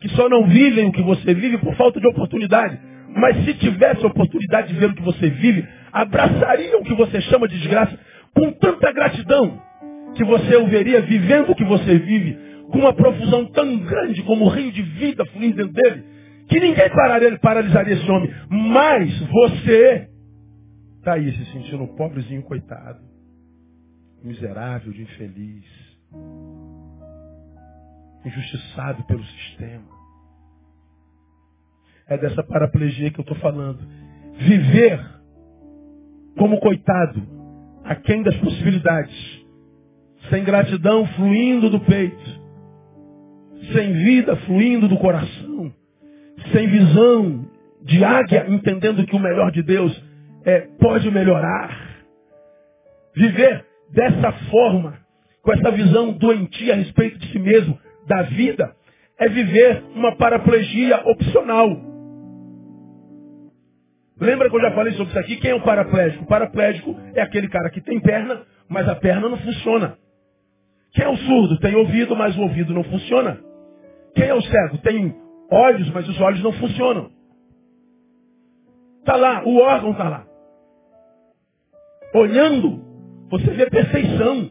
que 0.00 0.08
só 0.10 0.28
não 0.28 0.46
vivem 0.46 0.88
o 0.88 0.92
que 0.92 1.02
você 1.02 1.34
vive 1.34 1.58
por 1.58 1.74
falta 1.76 2.00
de 2.00 2.06
oportunidade. 2.06 2.78
Mas 3.16 3.44
se 3.44 3.54
tivesse 3.54 4.04
oportunidade 4.04 4.68
de 4.68 4.78
ver 4.78 4.90
o 4.90 4.94
que 4.94 5.02
você 5.02 5.30
vive, 5.30 5.66
abraçariam 5.92 6.80
o 6.80 6.84
que 6.84 6.94
você 6.94 7.20
chama 7.22 7.48
de 7.48 7.58
desgraça 7.58 7.98
com 8.34 8.52
tanta 8.52 8.92
gratidão 8.92 9.62
que 10.16 10.24
você 10.24 10.56
o 10.56 10.66
veria 10.66 11.02
vivendo 11.02 11.50
o 11.50 11.54
que 11.54 11.64
você 11.64 11.98
vive, 11.98 12.38
com 12.70 12.78
uma 12.78 12.92
profusão 12.92 13.46
tão 13.46 13.78
grande 13.78 14.22
como 14.22 14.46
o 14.46 14.48
rio 14.48 14.72
de 14.72 14.82
vida 14.82 15.24
fluindo 15.26 15.56
dentro 15.56 15.72
dele, 15.72 16.04
que 16.48 16.58
ninguém 16.58 16.88
pararia, 16.90 17.38
paralisaria 17.38 17.94
esse 17.94 18.10
homem. 18.10 18.30
Mas 18.50 19.18
você 19.28 20.08
está 20.98 21.14
aí 21.14 21.30
se 21.32 21.44
sentindo 21.52 21.86
pobrezinho, 21.88 22.42
coitado, 22.42 23.00
miserável, 24.24 24.92
de 24.92 25.02
infeliz, 25.02 25.64
injustiçado 28.26 29.04
pelo 29.04 29.24
sistema. 29.24 29.84
É 32.08 32.18
dessa 32.18 32.42
paraplegia 32.42 33.10
que 33.10 33.20
eu 33.20 33.22
estou 33.22 33.36
falando. 33.38 33.80
Viver 34.38 35.00
como 36.36 36.60
coitado, 36.60 37.22
aquém 37.84 38.22
das 38.22 38.36
possibilidades 38.36 39.46
sem 40.30 40.44
gratidão 40.44 41.06
fluindo 41.08 41.70
do 41.70 41.80
peito, 41.80 42.40
sem 43.72 43.92
vida 43.92 44.36
fluindo 44.38 44.88
do 44.88 44.98
coração, 44.98 45.72
sem 46.52 46.68
visão 46.68 47.46
de 47.82 48.04
águia, 48.04 48.46
entendendo 48.48 49.06
que 49.06 49.14
o 49.14 49.20
melhor 49.20 49.50
de 49.52 49.62
Deus 49.62 50.02
é, 50.44 50.62
pode 50.80 51.10
melhorar. 51.10 52.04
Viver 53.14 53.64
dessa 53.92 54.32
forma, 54.50 54.98
com 55.42 55.52
essa 55.52 55.70
visão 55.70 56.12
doentia 56.12 56.74
a 56.74 56.76
respeito 56.76 57.18
de 57.18 57.30
si 57.30 57.38
mesmo, 57.38 57.78
da 58.06 58.22
vida, 58.22 58.74
é 59.18 59.28
viver 59.28 59.82
uma 59.94 60.16
paraplegia 60.16 61.02
opcional. 61.08 61.68
Lembra 64.20 64.48
que 64.48 64.56
eu 64.56 64.60
já 64.60 64.72
falei 64.72 64.92
sobre 64.94 65.10
isso 65.10 65.18
aqui? 65.18 65.36
Quem 65.36 65.50
é 65.50 65.54
o 65.54 65.62
paraplégico? 65.62 66.24
O 66.24 66.26
paraplégico 66.26 66.96
é 67.14 67.20
aquele 67.20 67.48
cara 67.48 67.70
que 67.70 67.80
tem 67.80 68.00
perna, 68.00 68.42
mas 68.68 68.88
a 68.88 68.94
perna 68.94 69.28
não 69.28 69.36
funciona. 69.36 69.98
Quem 70.92 71.04
é 71.04 71.08
o 71.08 71.16
surdo? 71.16 71.58
Tem 71.58 71.74
ouvido, 71.74 72.16
mas 72.16 72.36
o 72.36 72.42
ouvido 72.42 72.72
não 72.72 72.82
funciona. 72.84 73.38
Quem 74.14 74.26
é 74.26 74.34
o 74.34 74.40
cego? 74.40 74.78
Tem 74.78 75.14
olhos, 75.50 75.90
mas 75.90 76.08
os 76.08 76.18
olhos 76.20 76.42
não 76.42 76.52
funcionam. 76.52 77.10
Está 79.00 79.16
lá, 79.16 79.42
o 79.44 79.58
órgão 79.58 79.92
está 79.92 80.08
lá. 80.08 80.26
Olhando, 82.14 82.82
você 83.30 83.50
vê 83.50 83.68
perfeição. 83.68 84.50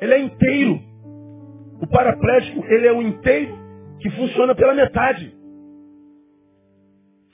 Ele 0.00 0.14
é 0.14 0.18
inteiro. 0.20 0.89
O 1.80 1.86
paraplégico, 1.86 2.64
ele 2.66 2.86
é 2.86 2.92
o 2.92 3.02
inteiro 3.02 3.58
que 4.00 4.10
funciona 4.10 4.54
pela 4.54 4.74
metade. 4.74 5.34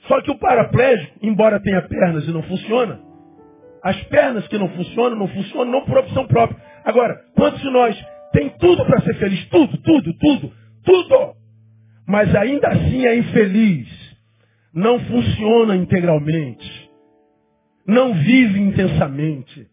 Só 0.07 0.21
que 0.21 0.31
o 0.31 0.39
paraplégico, 0.39 1.19
embora 1.21 1.61
tenha 1.61 1.81
pernas 1.81 2.25
e 2.25 2.31
não 2.31 2.41
funciona, 2.43 2.99
as 3.83 4.01
pernas 4.05 4.47
que 4.47 4.57
não 4.57 4.69
funcionam, 4.69 5.17
não 5.17 5.27
funcionam 5.27 5.71
não 5.71 5.85
por 5.85 5.97
opção 5.97 6.27
própria. 6.27 6.61
Agora, 6.83 7.15
quantos 7.35 7.61
de 7.61 7.69
nós 7.69 7.95
tem 8.31 8.49
tudo 8.57 8.85
para 8.85 9.01
ser 9.01 9.15
feliz? 9.15 9.45
Tudo, 9.49 9.77
tudo, 9.79 10.13
tudo, 10.17 10.53
tudo. 10.83 11.33
Mas 12.07 12.33
ainda 12.35 12.69
assim 12.69 13.05
é 13.05 13.17
infeliz. 13.17 13.87
Não 14.73 14.99
funciona 14.99 15.75
integralmente. 15.75 16.89
Não 17.85 18.13
vive 18.13 18.59
intensamente. 18.59 19.67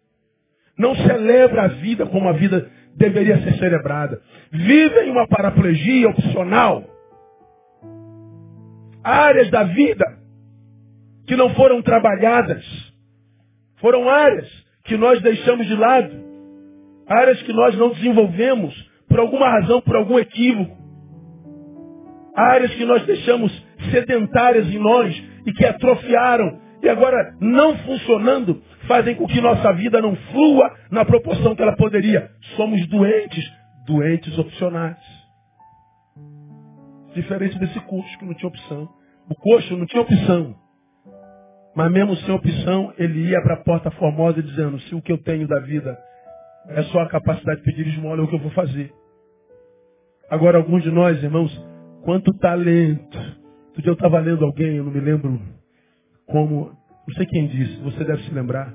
Não 0.79 0.95
celebra 0.97 1.65
a 1.65 1.69
vida 1.69 2.07
como 2.07 2.29
a 2.29 2.33
vida 2.33 2.71
deveria 2.97 3.41
ser 3.43 3.57
celebrada. 3.59 4.21
Vive 4.51 5.01
em 5.01 5.11
uma 5.11 5.27
paraplegia 5.27 6.09
opcional. 6.09 6.85
Áreas 9.03 9.51
da 9.51 9.65
vida 9.65 10.05
que 11.27 11.37
não 11.37 11.51
foram 11.55 11.83
trabalhadas. 11.83 12.65
Foram 13.77 14.09
áreas 14.09 14.49
que 14.85 14.97
nós 14.97 15.21
deixamos 15.21 15.67
de 15.67 15.77
lado. 15.77 16.25
Áreas 17.07 17.41
que 17.43 17.53
nós 17.53 17.77
não 17.77 17.91
desenvolvemos 17.91 18.75
por 19.09 19.19
alguma 19.21 19.49
razão, 19.49 19.81
por 19.81 19.97
algum 19.97 20.19
equívoco. 20.19 20.77
Áreas 22.35 22.75
que 22.75 22.85
nós 22.85 23.05
deixamos 23.07 23.53
sedentárias 23.91 24.67
em 24.67 24.79
nós 24.79 25.15
e 25.47 25.53
que 25.53 25.65
atrofiaram 25.65 26.61
e 26.83 26.89
agora 26.89 27.35
não 27.41 27.79
funcionando 27.79 28.63
fazem 28.87 29.15
com 29.15 29.27
que 29.27 29.41
nossa 29.41 29.73
vida 29.73 30.01
não 30.01 30.15
flua 30.17 30.75
na 30.91 31.05
proporção 31.05 31.55
que 31.55 31.63
ela 31.63 31.77
poderia. 31.77 32.31
Somos 32.57 32.87
doentes, 32.89 33.45
doentes 33.87 34.39
opcionais. 34.39 34.99
Diferente 37.15 37.59
desse 37.59 37.79
curso 37.81 38.19
que 38.19 38.25
não 38.25 38.35
tinha 38.35 38.49
opção. 38.49 38.89
O 39.29 39.35
coxo 39.35 39.77
não 39.77 39.87
tinha 39.87 40.03
opção. 40.03 40.57
Mas 41.75 41.91
mesmo 41.91 42.15
sem 42.17 42.35
opção, 42.35 42.93
ele 42.99 43.31
ia 43.31 43.43
para 43.43 43.55
a 43.55 43.65
porta 43.65 43.91
formosa 43.93 44.43
dizendo, 44.43 44.79
se 44.81 44.95
o 44.95 45.03
que 45.03 45.11
eu 45.11 45.19
tenho 45.19 45.49
da 45.49 45.61
vida 45.61 45.99
é 46.69 46.83
só 46.85 47.01
a 47.01 47.09
capacidade 47.09 47.61
de 47.61 47.65
pedir 47.65 47.87
esmola, 47.89 48.21
é 48.21 48.25
o 48.25 48.29
que 48.29 48.35
eu 48.35 48.41
vou 48.41 48.51
fazer. 48.53 48.93
Agora, 50.31 50.59
alguns 50.59 50.83
de 50.83 50.91
nós, 50.91 51.23
irmãos, 51.23 51.53
quanto 52.03 52.33
talento. 52.39 53.19
Outro 53.69 53.83
dia 53.83 53.91
eu 53.91 53.95
estava 53.95 54.21
lendo 54.21 54.45
alguém, 54.45 54.77
eu 54.77 54.85
não 54.85 54.93
me 54.93 55.01
lembro 55.01 55.41
como, 56.27 56.73
não 57.07 57.15
sei 57.15 57.27
quem 57.27 57.47
disse, 57.49 57.77
você 57.81 58.05
deve 58.05 58.23
se 58.23 58.35
lembrar. 58.35 58.75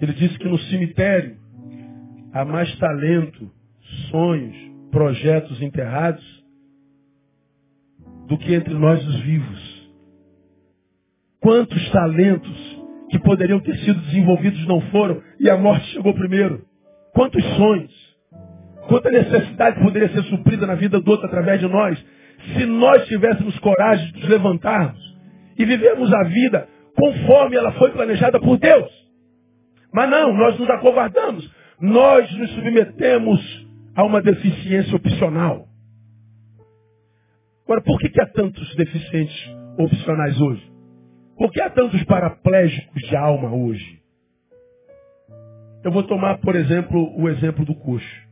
Ele 0.00 0.12
disse 0.12 0.38
que 0.38 0.48
no 0.48 0.58
cemitério 0.58 1.36
há 2.32 2.44
mais 2.44 2.74
talento, 2.78 3.50
sonhos, 4.10 4.56
projetos 4.90 5.60
enterrados 5.62 6.24
do 8.26 8.36
que 8.36 8.54
entre 8.54 8.74
nós 8.74 9.06
os 9.06 9.20
vivos. 9.20 9.76
Quantos 11.40 11.90
talentos 11.90 12.76
que 13.10 13.18
poderiam 13.20 13.60
ter 13.60 13.76
sido 13.78 14.00
desenvolvidos 14.00 14.66
não 14.66 14.80
foram 14.90 15.22
e 15.40 15.48
a 15.48 15.56
morte 15.56 15.86
chegou 15.92 16.12
primeiro? 16.12 16.64
Quantos 17.14 17.42
sonhos? 17.56 18.16
Quanta 18.88 19.10
necessidade 19.10 19.80
poderia 19.80 20.08
ser 20.10 20.22
suprida 20.24 20.66
na 20.66 20.74
vida 20.74 21.00
do 21.00 21.10
outro 21.10 21.26
através 21.26 21.60
de 21.60 21.66
nós? 21.66 21.98
Se 22.54 22.66
nós 22.66 23.06
tivéssemos 23.06 23.58
coragem 23.60 24.12
de 24.12 24.20
nos 24.20 24.28
levantarmos 24.28 25.16
e 25.58 25.64
vivermos 25.64 26.12
a 26.12 26.24
vida 26.24 26.68
conforme 26.96 27.56
ela 27.56 27.72
foi 27.72 27.90
planejada 27.92 28.40
por 28.40 28.58
Deus. 28.58 28.90
Mas 29.92 30.10
não, 30.10 30.32
nós 30.32 30.58
nos 30.58 30.68
acovardamos. 30.70 31.48
Nós 31.80 32.30
nos 32.36 32.50
submetemos 32.50 33.66
a 33.94 34.04
uma 34.04 34.20
deficiência 34.20 34.96
opcional. 34.96 35.66
Agora, 37.64 37.82
por 37.82 37.98
que, 37.98 38.08
que 38.08 38.20
há 38.20 38.26
tantos 38.26 38.74
deficientes 38.76 39.36
opcionais 39.78 40.40
hoje? 40.40 40.72
Por 41.36 41.50
que 41.50 41.60
há 41.60 41.68
tantos 41.68 42.02
paraplégicos 42.04 43.02
de 43.02 43.16
alma 43.16 43.54
hoje? 43.54 44.00
Eu 45.84 45.92
vou 45.92 46.02
tomar, 46.02 46.38
por 46.38 46.56
exemplo, 46.56 47.14
o 47.16 47.28
exemplo 47.28 47.64
do 47.64 47.74
coxo. 47.74 48.26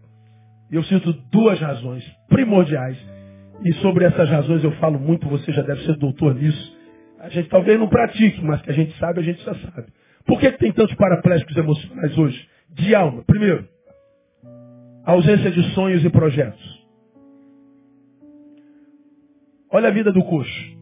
Eu 0.71 0.83
sinto 0.85 1.13
duas 1.31 1.61
razões 1.61 2.05
primordiais. 2.29 2.99
E 3.65 3.73
sobre 3.75 4.05
essas 4.05 4.29
razões 4.29 4.65
eu 4.65 4.73
falo 4.73 4.99
muito, 4.99 5.29
você 5.29 5.53
já 5.53 5.63
deve 5.63 5.85
ser 5.85 5.97
doutor 5.97 6.35
nisso. 6.35 6.77
A 7.19 7.29
gente 7.29 7.49
talvez 7.49 7.79
não 7.79 7.89
pratique, 7.89 8.43
mas 8.43 8.61
que 8.63 8.71
a 8.71 8.75
gente 8.75 8.97
sabe, 8.99 9.21
a 9.21 9.23
gente 9.23 9.43
já 9.43 9.55
sabe. 9.55 9.87
Por 10.27 10.39
que, 10.41 10.51
tem 10.53 10.73
tantos 10.73 10.95
paraplégicos 10.97 11.57
emocionais 11.57 12.17
hoje? 12.19 12.49
De 12.71 12.95
alma. 12.95 13.23
Primeiro, 13.25 13.69
ausência 15.05 15.51
de 15.51 15.63
sonhos 15.75 16.05
e 16.05 16.11
projetos. 16.11 16.85
Olha 19.71 19.89
a 19.89 19.93
vida 19.93 20.13
do 20.13 20.25
coxo. 20.25 20.79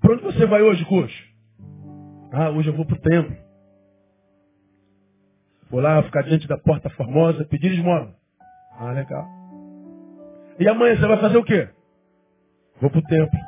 Para 0.00 0.14
onde 0.14 0.22
você 0.22 0.46
vai 0.46 0.62
hoje, 0.62 0.84
coxo? 0.84 1.30
Ah, 2.32 2.50
hoje 2.50 2.68
eu 2.68 2.74
vou 2.74 2.84
para 2.84 2.96
o 2.96 3.00
templo. 3.00 3.36
Vou 5.70 5.80
lá 5.80 6.02
ficar 6.02 6.22
diante 6.22 6.48
da 6.48 6.58
porta 6.58 6.90
formosa, 6.90 7.44
pedir 7.44 7.72
esmola. 7.72 8.14
Ah, 8.78 8.92
legal. 8.92 9.26
E 10.58 10.68
amanhã 10.68 10.96
você 10.96 11.06
vai 11.06 11.18
fazer 11.18 11.38
o 11.38 11.44
quê? 11.44 11.68
Vou 12.80 12.90
para 12.90 12.98
o 12.98 13.04
templo. 13.04 13.38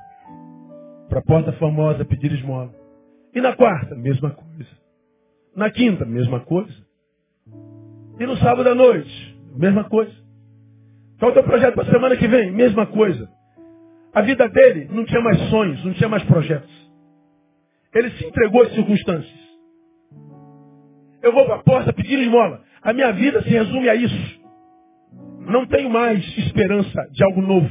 Para 1.12 1.20
a 1.20 1.24
porta 1.24 1.52
formosa, 1.58 2.06
pedir 2.06 2.32
esmola. 2.32 2.74
E 3.34 3.40
na 3.42 3.54
quarta, 3.54 3.94
mesma 3.94 4.30
coisa. 4.30 4.70
Na 5.54 5.70
quinta, 5.70 6.06
mesma 6.06 6.40
coisa. 6.40 6.74
E 8.18 8.24
no 8.24 8.34
sábado 8.38 8.70
à 8.70 8.74
noite, 8.74 9.38
mesma 9.54 9.84
coisa. 9.84 10.10
Qual 11.18 11.30
o 11.30 11.34
teu 11.34 11.44
projeto 11.44 11.74
para 11.74 11.82
a 11.86 11.92
semana 11.92 12.16
que 12.16 12.26
vem? 12.26 12.50
Mesma 12.50 12.86
coisa. 12.86 13.28
A 14.14 14.22
vida 14.22 14.48
dele 14.48 14.88
não 14.90 15.04
tinha 15.04 15.20
mais 15.20 15.38
sonhos, 15.50 15.84
não 15.84 15.92
tinha 15.92 16.08
mais 16.08 16.22
projetos. 16.24 16.72
Ele 17.94 18.10
se 18.12 18.24
entregou 18.24 18.62
às 18.62 18.72
circunstâncias. 18.72 19.38
Eu 21.22 21.30
vou 21.30 21.44
para 21.44 21.56
a 21.56 21.62
porta 21.62 21.92
pedir 21.92 22.20
esmola. 22.20 22.62
A 22.80 22.94
minha 22.94 23.12
vida 23.12 23.42
se 23.42 23.50
resume 23.50 23.90
a 23.90 23.94
isso. 23.94 24.40
Não 25.40 25.66
tenho 25.66 25.90
mais 25.90 26.24
esperança 26.38 27.06
de 27.10 27.22
algo 27.22 27.42
novo. 27.42 27.68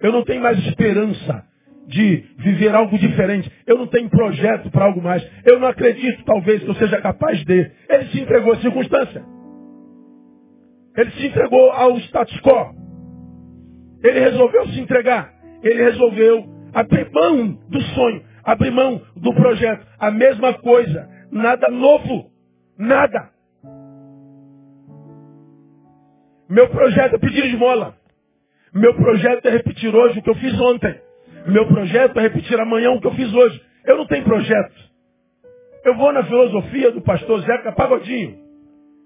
Eu 0.00 0.10
não 0.10 0.24
tenho 0.24 0.42
mais 0.42 0.58
esperança 0.66 1.48
de 1.86 2.24
viver 2.38 2.74
algo 2.74 2.98
diferente. 2.98 3.50
Eu 3.66 3.78
não 3.78 3.86
tenho 3.86 4.08
projeto 4.08 4.70
para 4.70 4.84
algo 4.84 5.02
mais. 5.02 5.26
Eu 5.44 5.58
não 5.58 5.68
acredito, 5.68 6.24
talvez, 6.24 6.62
que 6.62 6.68
eu 6.68 6.74
seja 6.74 7.00
capaz 7.00 7.44
de. 7.44 7.70
Ele 7.88 8.04
se 8.10 8.20
entregou 8.20 8.52
à 8.52 8.56
circunstância. 8.56 9.24
Ele 10.96 11.10
se 11.12 11.26
entregou 11.26 11.70
ao 11.72 11.98
status 11.98 12.40
quo. 12.40 12.74
Ele 14.02 14.20
resolveu 14.20 14.66
se 14.68 14.80
entregar 14.80 15.40
ele 15.62 15.82
resolveu 15.82 16.46
abrir 16.72 17.10
mão 17.12 17.52
do 17.68 17.80
sonho, 17.80 18.22
abrir 18.44 18.70
mão 18.70 19.00
do 19.16 19.34
projeto. 19.34 19.86
A 19.98 20.10
mesma 20.10 20.54
coisa, 20.54 21.08
nada 21.30 21.68
novo, 21.70 22.30
nada. 22.78 23.30
Meu 26.48 26.68
projeto 26.68 27.14
é 27.14 27.18
pedir 27.18 27.44
esmola. 27.46 27.94
Meu 28.74 28.94
projeto 28.94 29.46
é 29.46 29.50
repetir 29.50 29.94
hoje 29.94 30.18
o 30.18 30.22
que 30.22 30.30
eu 30.30 30.34
fiz 30.36 30.58
ontem. 30.60 30.94
Meu 31.46 31.66
projeto 31.66 32.18
é 32.18 32.22
repetir 32.22 32.58
amanhã 32.60 32.90
o 32.90 33.00
que 33.00 33.06
eu 33.06 33.14
fiz 33.14 33.32
hoje. 33.32 33.60
Eu 33.84 33.96
não 33.96 34.06
tenho 34.06 34.24
projeto. 34.24 34.90
Eu 35.84 35.96
vou 35.96 36.12
na 36.12 36.22
filosofia 36.24 36.92
do 36.92 37.00
pastor 37.00 37.40
Zeca 37.42 37.72
Pagodinho. 37.72 38.38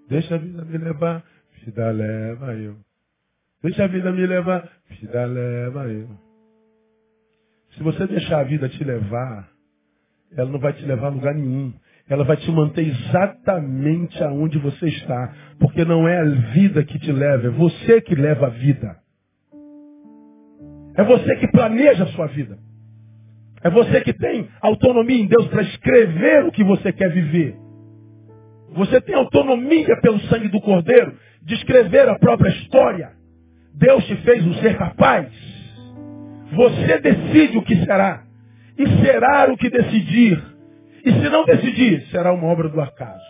Deixa 0.09 0.35
a 0.35 0.39
vida 0.39 0.65
me 0.65 0.79
levar, 0.79 1.23
vida 1.65 1.91
leva 1.91 2.55
eu. 2.55 2.77
Deixa 3.63 3.85
a 3.85 3.87
vida 3.87 4.13
me 4.13 4.27
levar, 4.27 4.69
vida 4.91 5.25
leva 5.25 5.89
eu. 5.89 6.09
Se 7.77 7.83
você 7.83 8.07
deixar 8.07 8.41
a 8.41 8.45
vida 8.45 8.69
te 8.69 8.85
levar, 8.85 9.49
ela 10.37 10.51
não 10.51 10.59
vai 10.59 10.73
te 10.73 10.85
levar 10.85 11.07
a 11.07 11.11
lugar 11.11 11.35
nenhum. 11.35 11.73
Ela 12.09 12.25
vai 12.25 12.37
te 12.37 12.51
manter 12.51 12.87
exatamente 12.87 14.23
aonde 14.23 14.59
você 14.59 14.87
está. 14.89 15.35
Porque 15.59 15.85
não 15.85 16.07
é 16.07 16.21
a 16.21 16.25
vida 16.53 16.85
que 16.85 16.99
te 16.99 17.11
leva, 17.11 17.47
é 17.47 17.51
você 17.51 18.01
que 18.01 18.15
leva 18.15 18.47
a 18.47 18.51
vida. 18.51 19.04
É 20.97 21.03
você 21.03 21.37
que 21.37 21.49
planeja 21.49 22.05
a 22.05 22.09
sua 22.09 22.27
vida. 22.27 22.59
É 23.63 23.71
você 23.71 24.01
que 24.03 24.13
tem 24.13 24.49
autonomia 24.61 25.23
em 25.23 25.27
Deus 25.27 25.47
para 25.49 25.63
escrever 25.63 26.45
o 26.45 26.53
que 26.53 26.63
você 26.63 26.93
quer 26.93 27.11
viver. 27.11 27.57
Você 28.75 29.01
tem 29.01 29.15
autonomia 29.15 29.97
pelo 30.03 30.21
sangue 30.21 30.49
do 30.49 30.61
Cordeiro 30.61 31.17
de 31.43 31.55
escrever 31.55 32.09
a 32.09 32.19
própria 32.19 32.51
história. 32.51 33.13
Deus 33.75 34.05
te 34.07 34.17
fez 34.17 34.47
um 34.47 34.55
ser 34.55 34.77
capaz. 34.77 35.29
Você 36.53 36.99
decide 36.99 37.59
o 37.59 37.63
que 37.63 37.77
será. 37.85 38.25
E 38.79 38.87
será 39.05 39.51
o 39.51 39.57
que 39.57 39.71
decidir. 39.71 40.43
E 41.05 41.13
se 41.13 41.29
não 41.29 41.45
decidir, 41.45 42.07
será 42.09 42.33
uma 42.33 42.47
obra 42.47 42.69
do 42.69 42.81
acaso. 42.81 43.25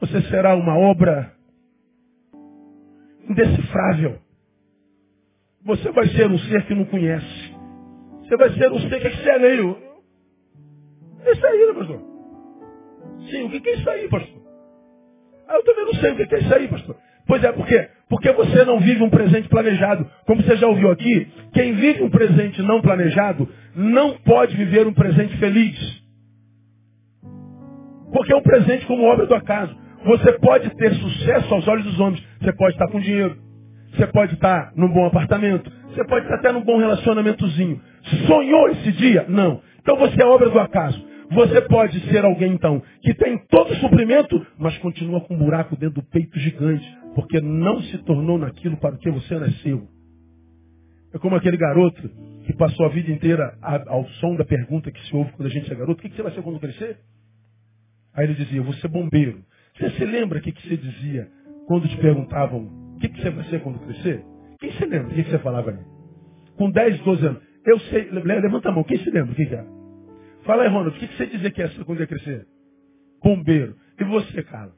Você 0.00 0.22
será 0.22 0.54
uma 0.54 0.76
obra 0.78 1.32
indecifrável. 3.28 4.18
Você 5.64 5.90
vai 5.92 6.08
ser 6.08 6.30
um 6.30 6.38
ser 6.38 6.64
que 6.66 6.74
não 6.74 6.84
conhece. 6.86 7.54
Você 8.22 8.36
vai 8.36 8.50
ser 8.54 8.72
um 8.72 8.80
ser 8.80 9.00
que 9.00 9.06
é 9.06 9.16
sereio. 9.16 9.76
É 11.24 11.32
isso 11.32 11.46
aí, 11.46 11.66
né, 11.66 11.74
pastor? 11.74 12.00
Sim, 13.30 13.44
o 13.44 13.50
que 13.50 13.68
é 13.68 13.74
isso 13.74 13.90
aí, 13.90 14.08
pastor? 14.08 14.40
Ah, 15.48 15.54
eu 15.56 15.64
também 15.64 15.84
não 15.84 15.94
sei 15.94 16.12
o 16.12 16.16
que 16.16 16.34
é 16.34 16.38
isso 16.38 16.54
aí, 16.54 16.68
pastor. 16.68 16.96
Pois 17.26 17.44
é, 17.44 17.52
por 17.52 17.66
quê? 17.66 17.88
Porque 18.08 18.32
você 18.32 18.64
não 18.64 18.80
vive 18.80 19.02
um 19.02 19.10
presente 19.10 19.48
planejado. 19.48 20.10
Como 20.26 20.42
você 20.42 20.56
já 20.56 20.66
ouviu 20.66 20.90
aqui, 20.90 21.28
quem 21.52 21.74
vive 21.74 22.02
um 22.02 22.10
presente 22.10 22.62
não 22.62 22.80
planejado 22.80 23.48
não 23.74 24.18
pode 24.18 24.56
viver 24.56 24.86
um 24.86 24.94
presente 24.94 25.36
feliz. 25.36 26.00
Porque 28.12 28.32
é 28.32 28.36
um 28.36 28.42
presente 28.42 28.86
como 28.86 29.04
obra 29.04 29.26
do 29.26 29.34
acaso. 29.34 29.76
Você 30.04 30.32
pode 30.38 30.70
ter 30.76 30.94
sucesso 30.94 31.54
aos 31.54 31.68
olhos 31.68 31.84
dos 31.84 32.00
homens. 32.00 32.24
Você 32.40 32.52
pode 32.54 32.72
estar 32.72 32.88
com 32.88 32.98
dinheiro. 32.98 33.49
Você 33.92 34.06
pode 34.06 34.34
estar 34.34 34.72
num 34.76 34.88
bom 34.88 35.06
apartamento. 35.06 35.70
Você 35.88 36.04
pode 36.04 36.24
estar 36.24 36.36
até 36.36 36.52
num 36.52 36.62
bom 36.62 36.78
relacionamentozinho. 36.78 37.80
Sonhou 38.26 38.68
esse 38.68 38.92
dia? 38.92 39.26
Não. 39.28 39.60
Então 39.80 39.96
você 39.96 40.22
é 40.22 40.26
obra 40.26 40.48
do 40.48 40.58
acaso. 40.58 41.10
Você 41.32 41.60
pode 41.62 42.00
ser 42.08 42.24
alguém, 42.24 42.52
então, 42.52 42.82
que 43.02 43.14
tem 43.14 43.38
todo 43.48 43.70
o 43.70 43.76
suprimento, 43.76 44.44
mas 44.58 44.76
continua 44.78 45.20
com 45.20 45.34
um 45.34 45.38
buraco 45.38 45.76
dentro 45.76 46.02
do 46.02 46.08
peito 46.08 46.36
gigante, 46.40 46.84
porque 47.14 47.40
não 47.40 47.80
se 47.82 47.98
tornou 47.98 48.36
naquilo 48.36 48.76
para 48.78 48.96
o 48.96 48.98
que 48.98 49.08
você 49.10 49.38
nasceu. 49.38 49.86
É 51.14 51.18
como 51.18 51.36
aquele 51.36 51.56
garoto 51.56 52.08
que 52.46 52.52
passou 52.54 52.86
a 52.86 52.88
vida 52.88 53.12
inteira 53.12 53.56
ao 53.86 54.04
som 54.20 54.34
da 54.34 54.44
pergunta 54.44 54.90
que 54.90 55.06
se 55.06 55.14
ouve 55.14 55.32
quando 55.32 55.46
a 55.46 55.50
gente 55.50 55.70
é 55.70 55.74
garoto: 55.74 56.00
o 56.00 56.02
que 56.02 56.14
você 56.14 56.22
vai 56.22 56.32
ser 56.32 56.42
quando 56.42 56.58
crescer? 56.58 56.98
Aí 58.14 58.24
ele 58.24 58.34
dizia: 58.34 58.62
vou 58.62 58.74
ser 58.74 58.88
bombeiro. 58.88 59.40
Você 59.76 59.90
se 59.90 60.04
lembra 60.04 60.38
o 60.38 60.42
que 60.42 60.52
você 60.52 60.76
dizia 60.76 61.28
quando 61.66 61.88
te 61.88 61.96
perguntavam 61.98 62.79
o 63.06 63.12
que 63.12 63.22
você 63.22 63.30
vai 63.30 63.44
ser 63.44 63.62
quando 63.62 63.78
crescer? 63.80 64.24
Quem 64.58 64.72
se 64.72 64.84
lembra? 64.84 65.08
O 65.08 65.14
que 65.14 65.22
você 65.24 65.38
falava 65.38 65.70
aí? 65.70 65.78
Com 66.56 66.70
10, 66.70 67.00
12 67.00 67.26
anos. 67.26 67.42
Eu 67.64 67.78
sei, 67.80 68.10
levanta 68.10 68.68
a 68.68 68.72
mão, 68.72 68.84
quem 68.84 68.98
se 68.98 69.10
lembra? 69.10 69.32
O 69.32 69.34
que 69.34 69.42
é? 69.42 69.64
Fala 70.44 70.62
aí, 70.62 70.68
Ronald, 70.68 70.96
o 70.96 71.00
que 71.00 71.16
você 71.16 71.26
dizia 71.26 71.50
que 71.50 71.62
é 71.62 71.68
quando 71.84 72.00
ia 72.00 72.06
crescer? 72.06 72.46
Bombeiro. 73.22 73.76
E 73.98 74.04
você, 74.04 74.42
Carla? 74.42 74.72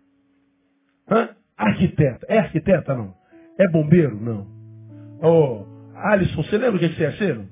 Hã? 1.11 1.31
Arquiteta. 1.57 2.27
É 2.29 2.39
arquiteta, 2.39 2.95
não? 2.95 3.15
É 3.59 3.69
bombeiro? 3.69 4.21
Não. 4.21 4.47
Ô, 5.21 5.29
oh, 5.29 5.67
Alisson, 5.95 6.43
você 6.43 6.59
lembra 6.59 6.77
o 6.77 6.79
que 6.79 6.89
você 6.89 7.03
ia 7.03 7.13
ser? 7.13 7.37
Não? 7.37 7.49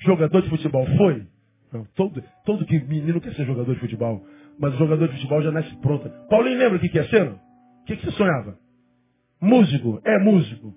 Jogador 0.00 0.42
de 0.42 0.50
futebol. 0.50 0.86
Foi? 0.96 1.26
Não. 1.72 1.84
Todo, 1.94 2.22
todo 2.44 2.66
que 2.66 2.78
menino 2.80 3.20
quer 3.20 3.34
ser 3.34 3.46
jogador 3.46 3.74
de 3.74 3.80
futebol. 3.80 4.24
Mas 4.58 4.76
jogador 4.76 5.08
de 5.08 5.14
futebol 5.14 5.42
já 5.42 5.50
nasce 5.50 5.74
pronto. 5.78 6.10
Paulinho, 6.28 6.58
lembra 6.58 6.76
o 6.76 6.80
que 6.80 6.94
ia 6.94 7.08
ser? 7.08 7.24
Não? 7.24 7.34
O 7.34 7.84
que, 7.86 7.96
que 7.96 8.04
você 8.04 8.12
sonhava? 8.12 8.58
Músico. 9.40 10.00
É 10.04 10.18
músico. 10.18 10.74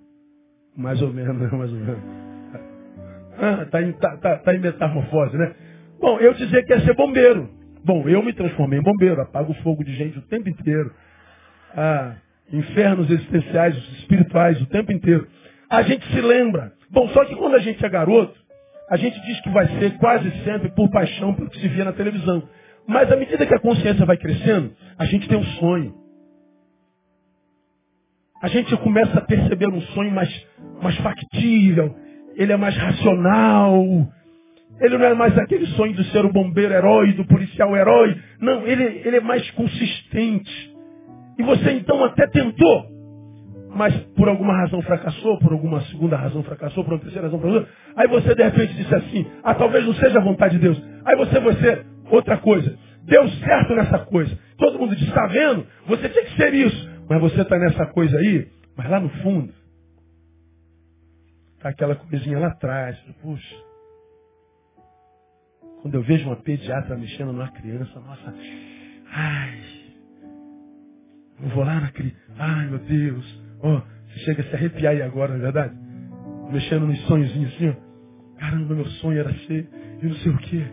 Mais 0.76 1.00
ou 1.02 1.12
menos, 1.12 1.50
mais 1.52 1.72
ou 1.72 1.78
menos. 1.78 2.24
Ah, 3.36 3.66
tá, 3.70 3.82
em, 3.82 3.92
tá, 3.92 4.16
tá, 4.16 4.38
tá 4.38 4.54
em 4.54 4.60
metamorfose, 4.60 5.36
né? 5.36 5.54
Bom, 6.00 6.18
eu 6.18 6.34
dizia 6.34 6.62
que 6.62 6.72
ia 6.72 6.80
ser 6.80 6.94
bombeiro. 6.94 7.48
Bom, 7.84 8.08
eu 8.08 8.22
me 8.22 8.32
transformei 8.32 8.78
em 8.78 8.82
bombeiro, 8.82 9.20
apago 9.20 9.52
o 9.52 9.62
fogo 9.62 9.84
de 9.84 9.94
gente 9.94 10.18
o 10.18 10.22
tempo 10.22 10.48
inteiro. 10.48 10.92
Ah, 11.76 12.14
infernos 12.52 13.10
existenciais, 13.10 13.76
espirituais, 13.98 14.60
o 14.60 14.66
tempo 14.66 14.92
inteiro. 14.92 15.26
A 15.68 15.82
gente 15.82 16.06
se 16.12 16.20
lembra. 16.20 16.72
Bom, 16.90 17.08
só 17.08 17.24
que 17.24 17.34
quando 17.34 17.54
a 17.56 17.58
gente 17.58 17.84
é 17.84 17.88
garoto, 17.88 18.34
a 18.90 18.96
gente 18.96 19.20
diz 19.26 19.40
que 19.40 19.50
vai 19.50 19.66
ser 19.78 19.98
quase 19.98 20.30
sempre 20.44 20.70
por 20.70 20.88
paixão 20.90 21.34
pelo 21.34 21.50
que 21.50 21.60
se 21.60 21.68
via 21.68 21.84
na 21.84 21.92
televisão. 21.92 22.48
Mas 22.86 23.10
à 23.10 23.16
medida 23.16 23.46
que 23.46 23.54
a 23.54 23.58
consciência 23.58 24.04
vai 24.04 24.16
crescendo, 24.16 24.72
a 24.98 25.04
gente 25.06 25.28
tem 25.28 25.38
um 25.38 25.44
sonho. 25.44 25.94
A 28.44 28.48
gente 28.48 28.76
começa 28.76 29.18
a 29.18 29.22
perceber 29.22 29.68
um 29.68 29.80
sonho 29.80 30.12
mais, 30.12 30.28
mais 30.82 30.94
factível, 30.98 31.96
ele 32.36 32.52
é 32.52 32.56
mais 32.58 32.76
racional, 32.76 33.82
ele 34.82 34.98
não 34.98 35.06
é 35.06 35.14
mais 35.14 35.38
aquele 35.38 35.64
sonho 35.68 35.94
de 35.94 36.04
ser 36.10 36.26
o 36.26 36.30
bombeiro 36.30 36.74
herói, 36.74 37.14
do 37.14 37.24
policial 37.24 37.74
herói. 37.74 38.14
Não, 38.38 38.66
ele, 38.66 39.00
ele 39.02 39.16
é 39.16 39.20
mais 39.22 39.50
consistente. 39.52 40.76
E 41.38 41.42
você 41.42 41.70
então 41.70 42.04
até 42.04 42.26
tentou, 42.26 42.84
mas 43.74 43.96
por 44.14 44.28
alguma 44.28 44.54
razão 44.54 44.82
fracassou, 44.82 45.38
por 45.38 45.54
alguma 45.54 45.80
segunda 45.86 46.14
razão 46.14 46.42
fracassou, 46.42 46.84
por 46.84 46.92
uma 46.92 47.00
terceira 47.00 47.28
razão 47.28 47.40
fracassou. 47.40 47.66
Aí 47.96 48.08
você 48.08 48.34
de 48.34 48.42
repente 48.42 48.74
disse 48.74 48.94
assim, 48.94 49.26
ah, 49.42 49.54
talvez 49.54 49.86
não 49.86 49.94
seja 49.94 50.18
a 50.18 50.22
vontade 50.22 50.58
de 50.58 50.64
Deus. 50.64 50.82
Aí 51.06 51.16
você 51.16 51.40
vai 51.40 51.54
ser 51.54 51.86
outra 52.10 52.36
coisa. 52.36 52.76
Deu 53.04 53.26
certo 53.26 53.74
nessa 53.74 54.00
coisa. 54.00 54.38
Todo 54.58 54.78
mundo 54.78 54.94
diz, 54.94 55.08
está 55.08 55.26
vendo? 55.28 55.66
Você 55.86 56.10
tinha 56.10 56.24
que 56.24 56.36
ser 56.36 56.52
isso. 56.52 56.93
Mas 57.08 57.20
você 57.20 57.42
está 57.42 57.58
nessa 57.58 57.86
coisa 57.86 58.16
aí, 58.16 58.48
mas 58.76 58.90
lá 58.90 59.00
no 59.00 59.08
fundo, 59.22 59.52
está 61.56 61.68
aquela 61.68 61.96
coisinha 61.96 62.38
lá 62.38 62.48
atrás. 62.48 62.98
Puxa, 63.22 63.56
quando 65.82 65.94
eu 65.94 66.02
vejo 66.02 66.26
uma 66.26 66.36
pediatra 66.36 66.96
mexendo 66.96 67.32
numa 67.32 67.50
criança, 67.50 68.00
nossa, 68.00 68.34
ai, 69.10 69.60
eu 71.42 71.48
vou 71.50 71.64
lá 71.64 71.80
na 71.80 71.90
criança, 71.90 72.16
ai 72.38 72.66
meu 72.68 72.78
Deus, 72.78 73.42
ó, 73.60 73.76
oh, 73.76 73.82
você 74.08 74.18
chega 74.20 74.42
a 74.42 74.46
se 74.46 74.54
arrepiar 74.54 74.92
aí 74.92 75.02
agora, 75.02 75.32
não 75.32 75.40
é 75.40 75.42
verdade? 75.42 75.74
Mexendo 76.50 76.86
nos 76.86 77.00
sonhozinhos 77.06 77.54
assim, 77.54 77.68
ó. 77.68 78.38
Caramba, 78.38 78.74
meu 78.74 78.86
sonho 78.86 79.20
era 79.20 79.32
ser, 79.46 79.68
e 80.02 80.06
não 80.06 80.14
sei 80.16 80.32
o 80.32 80.38
quê. 80.38 80.64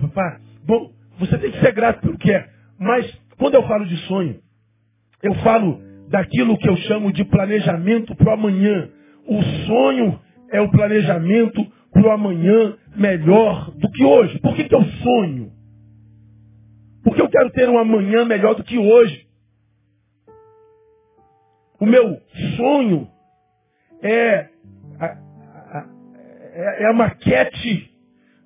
Papá. 0.00 0.40
Bom, 0.64 0.92
você 1.18 1.38
tem 1.38 1.50
que 1.50 1.60
ser 1.60 1.72
grato 1.72 2.00
pelo 2.00 2.18
que 2.18 2.32
é. 2.32 2.48
Mas 2.78 3.10
quando 3.38 3.54
eu 3.54 3.66
falo 3.66 3.86
de 3.86 3.96
sonho, 4.06 4.40
eu 5.22 5.34
falo 5.36 5.80
daquilo 6.08 6.58
que 6.58 6.68
eu 6.68 6.76
chamo 6.76 7.12
de 7.12 7.24
planejamento 7.24 8.14
para 8.16 8.30
o 8.30 8.34
amanhã. 8.34 8.90
O 9.26 9.42
sonho 9.66 10.20
é 10.50 10.60
o 10.60 10.70
planejamento 10.70 11.64
para 11.92 12.06
o 12.06 12.10
amanhã 12.10 12.76
melhor 12.96 13.70
do 13.72 13.90
que 13.90 14.04
hoje. 14.04 14.38
Por 14.40 14.54
que, 14.54 14.64
que 14.64 14.74
eu 14.74 14.84
sonho? 14.84 15.52
Porque 17.02 17.20
eu 17.20 17.28
quero 17.28 17.50
ter 17.50 17.68
um 17.68 17.78
amanhã 17.78 18.24
melhor 18.24 18.54
do 18.54 18.64
que 18.64 18.78
hoje. 18.78 19.26
O 21.80 21.86
meu 21.86 22.20
sonho 22.56 23.08
é 24.02 24.48
a, 24.98 25.06
a, 25.06 25.86
é, 26.54 26.82
é 26.82 26.86
a 26.86 26.92
maquete 26.92 27.90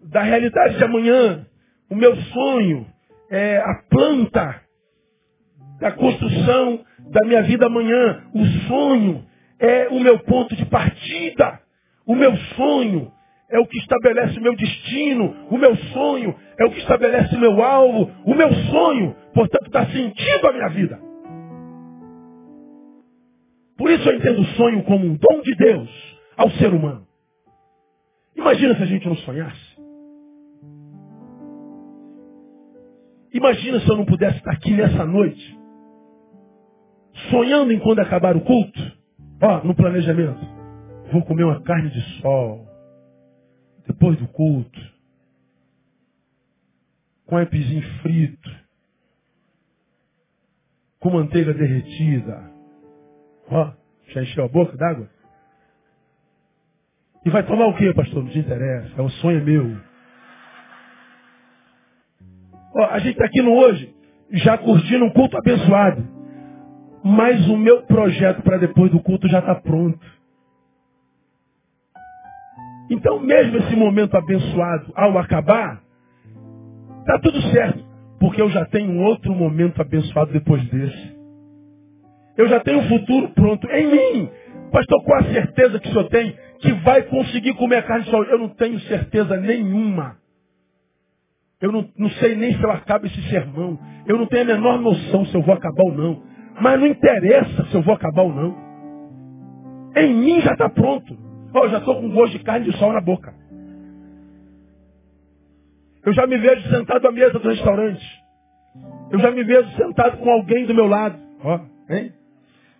da 0.04 0.22
realidade 0.22 0.76
de 0.76 0.84
amanhã. 0.84 1.46
O 1.90 1.94
meu 1.94 2.14
sonho 2.16 2.86
é 3.30 3.58
a 3.58 3.82
planta 3.88 4.61
da 5.82 5.90
construção 5.90 6.80
da 7.10 7.26
minha 7.26 7.42
vida 7.42 7.66
amanhã. 7.66 8.22
O 8.32 8.46
sonho 8.68 9.24
é 9.58 9.88
o 9.88 9.98
meu 9.98 10.20
ponto 10.20 10.54
de 10.54 10.64
partida. 10.66 11.60
O 12.06 12.14
meu 12.14 12.36
sonho 12.56 13.10
é 13.50 13.58
o 13.58 13.66
que 13.66 13.78
estabelece 13.78 14.38
o 14.38 14.42
meu 14.42 14.54
destino, 14.56 15.34
o 15.50 15.58
meu 15.58 15.76
sonho 15.76 16.34
é 16.58 16.64
o 16.64 16.70
que 16.70 16.78
estabelece 16.78 17.34
o 17.34 17.38
meu 17.38 17.62
alvo, 17.62 18.10
o 18.24 18.34
meu 18.34 18.50
sonho, 18.70 19.14
portanto, 19.34 19.70
dá 19.70 19.84
sentido 19.86 20.48
à 20.48 20.52
minha 20.52 20.68
vida. 20.68 20.98
Por 23.76 23.90
isso 23.90 24.08
eu 24.08 24.16
entendo 24.16 24.40
o 24.40 24.46
sonho 24.56 24.82
como 24.84 25.04
um 25.04 25.16
dom 25.16 25.42
de 25.42 25.54
Deus 25.56 25.90
ao 26.36 26.48
ser 26.52 26.72
humano. 26.72 27.06
Imagina 28.36 28.74
se 28.76 28.82
a 28.84 28.86
gente 28.86 29.06
não 29.06 29.16
sonhasse. 29.16 29.72
Imagina 33.34 33.80
se 33.80 33.88
eu 33.88 33.96
não 33.96 34.04
pudesse 34.04 34.38
estar 34.38 34.52
aqui 34.52 34.72
nessa 34.72 35.04
noite, 35.04 35.61
sonhando 37.30 37.72
em 37.72 37.78
quando 37.78 38.00
acabar 38.00 38.36
o 38.36 38.40
culto, 38.40 38.80
ó, 39.40 39.64
no 39.64 39.74
planejamento. 39.74 40.40
Vou 41.12 41.22
comer 41.24 41.44
uma 41.44 41.62
carne 41.62 41.90
de 41.90 42.00
sol 42.20 42.66
depois 43.86 44.18
do 44.18 44.28
culto, 44.28 44.80
com 47.26 47.36
aipzinho 47.36 47.82
frito, 48.00 48.50
com 51.00 51.10
manteiga 51.10 51.52
derretida. 51.52 52.50
Ó, 53.50 53.72
já 54.08 54.22
encheu 54.22 54.44
a 54.44 54.48
boca 54.48 54.76
d'água? 54.76 55.08
E 57.24 57.30
vai 57.30 57.44
tomar 57.44 57.66
o 57.66 57.76
que, 57.76 57.92
pastor? 57.94 58.24
Não 58.24 58.30
te 58.30 58.38
interessa, 58.38 58.90
é 58.96 59.02
um 59.02 59.08
sonho 59.08 59.44
meu. 59.44 59.76
Ó, 62.74 62.84
a 62.86 62.98
gente 62.98 63.12
está 63.12 63.26
aqui 63.26 63.42
no 63.42 63.52
hoje, 63.52 63.94
já 64.30 64.56
curtindo 64.58 65.04
um 65.04 65.10
culto 65.10 65.36
abençoado. 65.36 66.11
Mas 67.04 67.48
o 67.48 67.56
meu 67.56 67.82
projeto 67.84 68.42
para 68.42 68.58
depois 68.58 68.90
do 68.92 69.00
culto 69.00 69.28
já 69.28 69.40
está 69.40 69.56
pronto. 69.56 70.00
Então, 72.90 73.20
mesmo 73.20 73.58
esse 73.58 73.76
momento 73.76 74.16
abençoado, 74.16 74.92
ao 74.94 75.18
acabar, 75.18 75.82
está 77.00 77.18
tudo 77.20 77.40
certo. 77.52 77.84
Porque 78.20 78.42
eu 78.42 78.50
já 78.50 78.64
tenho 78.66 79.00
outro 79.02 79.34
momento 79.34 79.80
abençoado 79.82 80.32
depois 80.32 80.64
desse. 80.70 81.16
Eu 82.36 82.48
já 82.48 82.60
tenho 82.60 82.80
um 82.80 82.88
futuro 82.88 83.30
pronto 83.34 83.68
em 83.70 83.86
mim. 83.86 84.30
Pastor, 84.72 85.04
qual 85.04 85.20
a 85.20 85.24
certeza 85.24 85.80
que 85.80 85.88
o 85.88 85.92
senhor 85.92 86.08
tem 86.08 86.36
que 86.60 86.72
vai 86.84 87.02
conseguir 87.02 87.54
comer 87.54 87.84
carne 87.86 88.04
de 88.04 88.10
sol? 88.10 88.24
Eu 88.24 88.38
não 88.38 88.48
tenho 88.50 88.80
certeza 88.80 89.36
nenhuma. 89.38 90.16
Eu 91.60 91.72
não, 91.72 91.88
não 91.96 92.10
sei 92.12 92.34
nem 92.36 92.56
se 92.56 92.62
eu 92.62 92.70
acabo 92.70 93.06
esse 93.06 93.22
sermão. 93.30 93.78
Eu 94.06 94.18
não 94.18 94.26
tenho 94.26 94.42
a 94.42 94.46
menor 94.46 94.80
noção 94.80 95.26
se 95.26 95.34
eu 95.34 95.42
vou 95.42 95.54
acabar 95.54 95.84
ou 95.84 95.92
não. 95.94 96.22
Mas 96.60 96.80
não 96.80 96.86
interessa 96.86 97.64
se 97.66 97.74
eu 97.74 97.82
vou 97.82 97.94
acabar 97.94 98.22
ou 98.22 98.32
não. 98.32 98.56
Em 99.96 100.14
mim 100.14 100.40
já 100.40 100.52
está 100.52 100.68
pronto. 100.68 101.16
Eu 101.54 101.68
já 101.68 101.78
estou 101.78 102.00
com 102.00 102.10
gosto 102.10 102.38
de 102.38 102.44
carne 102.44 102.70
de 102.70 102.76
sol 102.78 102.92
na 102.92 103.00
boca. 103.00 103.34
Eu 106.04 106.12
já 106.12 106.26
me 106.26 106.36
vejo 106.38 106.68
sentado 106.68 107.06
à 107.06 107.12
mesa 107.12 107.38
do 107.38 107.48
restaurante. 107.48 108.04
Eu 109.10 109.18
já 109.20 109.30
me 109.30 109.44
vejo 109.44 109.68
sentado 109.76 110.18
com 110.18 110.30
alguém 110.30 110.66
do 110.66 110.74
meu 110.74 110.86
lado. 110.86 111.18
Ó, 111.44 111.60
hein? 111.90 112.12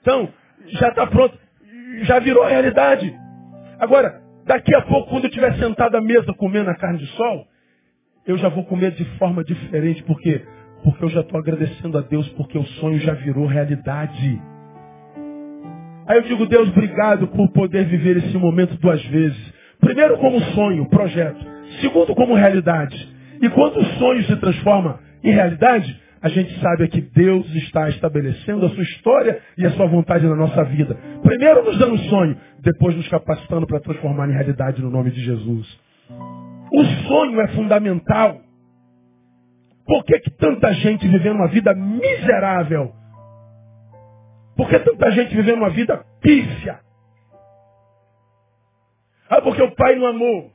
Então, 0.01 0.29
já 0.67 0.89
está 0.89 1.07
pronto, 1.07 1.39
já 2.03 2.19
virou 2.19 2.45
realidade. 2.45 3.15
Agora, 3.79 4.21
daqui 4.45 4.75
a 4.75 4.83
pouco, 4.83 5.11
quando 5.11 5.25
eu 5.25 5.29
estiver 5.29 5.55
sentado 5.57 5.97
à 5.97 6.01
mesa 6.01 6.33
comendo 6.35 6.71
a 6.71 6.75
carne 6.75 6.99
de 6.99 7.07
sol, 7.09 7.47
eu 8.27 8.39
já 8.39 8.49
vou 8.49 8.65
comer 8.65 8.93
de 8.93 9.05
forma 9.19 9.45
diferente, 9.45 10.03
porque 10.05 10.45
porque 10.83 11.05
eu 11.05 11.09
já 11.11 11.21
estou 11.21 11.39
agradecendo 11.39 11.99
a 11.99 12.01
Deus 12.01 12.29
porque 12.31 12.59
o 12.59 12.65
sonho 12.65 12.99
já 13.01 13.15
virou 13.15 13.47
realidade. 13.47 14.41
Aí 16.07 16.19
eu 16.19 16.23
digo, 16.23 16.47
Deus, 16.47 16.69
obrigado 16.69 17.29
por 17.29 17.51
poder 17.53 17.85
viver 17.87 18.17
esse 18.17 18.37
momento 18.37 18.77
duas 18.77 19.03
vezes. 19.07 19.53
Primeiro 19.81 20.19
como 20.19 20.41
sonho, 20.53 20.89
projeto. 20.89 21.45
Segundo 21.81 22.15
como 22.15 22.35
realidade. 22.35 23.09
E 23.41 23.49
quando 23.51 23.79
o 23.79 23.85
sonho 23.99 24.23
se 24.25 24.37
transforma 24.37 25.01
em 25.23 25.33
realidade, 25.33 26.01
a 26.21 26.29
gente 26.29 26.57
sabe 26.61 26.87
que 26.89 27.01
Deus 27.01 27.53
está 27.55 27.89
estabelecendo 27.89 28.65
a 28.65 28.69
sua 28.71 28.83
história 28.85 29.41
e 29.59 29.67
a 29.67 29.71
sua 29.73 29.87
vontade 29.87 30.25
na 30.27 30.37
nossa 30.37 30.63
vida. 30.65 30.97
Primeiro 31.23 31.65
nos 31.65 31.79
dando 31.79 31.99
sonho, 32.09 32.37
depois 32.61 32.95
nos 32.97 33.09
capacitando 33.09 33.67
para 33.67 33.81
transformar 33.81 34.29
em 34.29 34.33
realidade 34.33 34.81
no 34.81 34.91
nome 34.91 35.11
de 35.11 35.21
Jesus. 35.21 35.67
O 36.73 36.85
sonho 37.09 37.41
é 37.41 37.49
fundamental. 37.49 38.41
Por 39.87 40.05
que, 40.05 40.19
que 40.21 40.31
tanta 40.31 40.73
gente 40.75 41.07
vivendo 41.09 41.37
uma 41.37 41.49
vida 41.49 41.75
miserável? 41.75 42.93
Por 44.57 44.69
que 44.69 44.79
tanta 44.79 45.11
gente 45.13 45.35
vivendo 45.35 45.59
uma 45.59 45.71
vida 45.71 46.05
pífia? 46.21 46.81
Ah, 49.29 49.41
porque 49.41 49.63
o 49.63 49.75
pai 49.75 49.97
não 49.97 50.07
amou. 50.07 50.51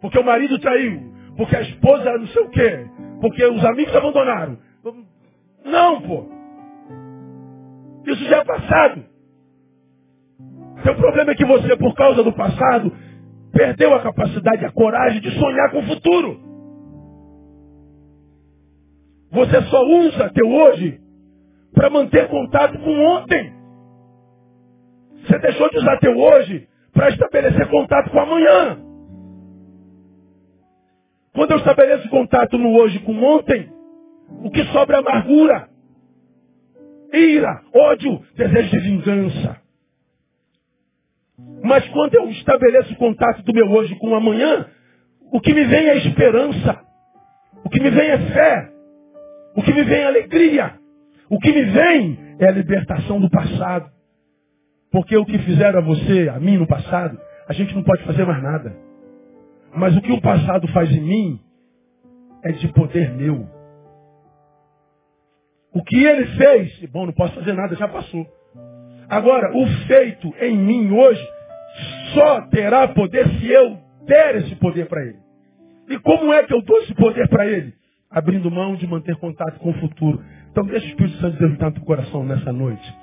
Porque 0.00 0.18
o 0.18 0.24
marido 0.24 0.58
traiu. 0.58 1.12
Porque 1.36 1.56
a 1.56 1.62
esposa 1.62 2.18
não 2.18 2.26
sei 2.28 2.42
o 2.42 2.50
quê. 2.50 2.86
Porque 3.20 3.44
os 3.44 3.64
amigos 3.64 3.94
abandonaram. 3.96 4.58
Não, 5.64 6.02
pô. 6.02 6.28
Isso 8.06 8.24
já 8.24 8.38
é 8.38 8.44
passado. 8.44 9.04
Seu 10.82 10.94
problema 10.94 11.32
é 11.32 11.34
que 11.34 11.44
você, 11.44 11.76
por 11.76 11.94
causa 11.94 12.22
do 12.22 12.32
passado, 12.32 12.92
perdeu 13.52 13.94
a 13.94 14.02
capacidade, 14.02 14.64
a 14.64 14.70
coragem 14.70 15.20
de 15.20 15.30
sonhar 15.38 15.70
com 15.70 15.80
o 15.80 15.86
futuro. 15.86 16.47
Você 19.30 19.62
só 19.62 19.84
usa 19.84 20.30
teu 20.30 20.48
hoje 20.48 21.00
para 21.72 21.90
manter 21.90 22.28
contato 22.28 22.78
com 22.78 22.98
ontem. 23.06 23.52
Você 25.22 25.38
deixou 25.38 25.68
de 25.70 25.78
usar 25.78 25.98
teu 25.98 26.16
hoje 26.16 26.68
para 26.92 27.10
estabelecer 27.10 27.68
contato 27.68 28.10
com 28.10 28.20
amanhã. 28.20 28.78
Quando 31.34 31.52
eu 31.52 31.58
estabeleço 31.58 32.08
contato 32.08 32.58
no 32.58 32.74
hoje 32.74 32.98
com 33.00 33.12
ontem, 33.22 33.70
o 34.42 34.50
que 34.50 34.64
sobra 34.72 34.96
é 34.96 35.00
amargura, 35.00 35.68
ira, 37.12 37.62
ódio, 37.74 38.20
desejo 38.34 38.70
de 38.70 38.78
vingança. 38.80 39.62
Mas 41.62 41.88
quando 41.90 42.14
eu 42.14 42.28
estabeleço 42.30 42.94
contato 42.96 43.42
do 43.42 43.52
meu 43.52 43.70
hoje 43.70 43.94
com 43.96 44.10
o 44.10 44.14
amanhã, 44.14 44.68
o 45.30 45.40
que 45.40 45.54
me 45.54 45.64
vem 45.64 45.88
é 45.88 45.96
esperança. 45.98 46.80
O 47.64 47.68
que 47.68 47.80
me 47.80 47.90
vem 47.90 48.08
é 48.10 48.18
fé. 48.32 48.77
O 49.58 49.62
que 49.62 49.72
me 49.72 49.82
vem 49.82 49.98
é 49.98 50.04
alegria. 50.04 50.78
O 51.28 51.36
que 51.40 51.50
me 51.50 51.64
vem 51.64 52.36
é 52.38 52.46
a 52.46 52.52
libertação 52.52 53.20
do 53.20 53.28
passado. 53.28 53.90
Porque 54.88 55.16
o 55.16 55.26
que 55.26 55.36
fizeram 55.36 55.80
a 55.80 55.82
você, 55.82 56.28
a 56.28 56.38
mim 56.38 56.56
no 56.56 56.66
passado, 56.66 57.18
a 57.48 57.52
gente 57.52 57.74
não 57.74 57.82
pode 57.82 58.04
fazer 58.04 58.24
mais 58.24 58.40
nada. 58.40 58.76
Mas 59.74 59.96
o 59.96 60.00
que 60.00 60.12
o 60.12 60.20
passado 60.20 60.68
faz 60.68 60.88
em 60.92 61.00
mim 61.00 61.40
é 62.44 62.52
de 62.52 62.72
poder 62.72 63.12
meu. 63.16 63.48
O 65.74 65.82
que 65.82 66.04
ele 66.04 66.26
fez, 66.36 66.78
bom, 66.92 67.06
não 67.06 67.12
posso 67.12 67.34
fazer 67.34 67.52
nada, 67.52 67.74
já 67.74 67.88
passou. 67.88 68.24
Agora, 69.08 69.50
o 69.56 69.66
feito 69.88 70.32
em 70.40 70.56
mim 70.56 70.92
hoje 70.92 71.28
só 72.14 72.42
terá 72.42 72.86
poder 72.86 73.26
se 73.28 73.50
eu 73.50 73.76
der 74.06 74.36
esse 74.36 74.54
poder 74.54 74.86
para 74.86 75.04
ele. 75.04 75.18
E 75.88 75.98
como 75.98 76.32
é 76.32 76.44
que 76.44 76.54
eu 76.54 76.62
dou 76.62 76.78
esse 76.78 76.94
poder 76.94 77.28
para 77.28 77.44
ele? 77.44 77.77
Abrindo 78.10 78.50
mão 78.50 78.74
de 78.74 78.86
manter 78.86 79.16
contato 79.16 79.58
com 79.58 79.70
o 79.70 79.74
futuro. 79.74 80.20
Então 80.50 80.64
deixa 80.64 80.86
o 80.86 80.88
Espírito 80.88 81.18
Santo 81.18 81.36
de 81.36 81.46
no 81.46 81.56
teu 81.56 81.82
coração 81.84 82.24
nessa 82.24 82.52
noite. 82.52 82.94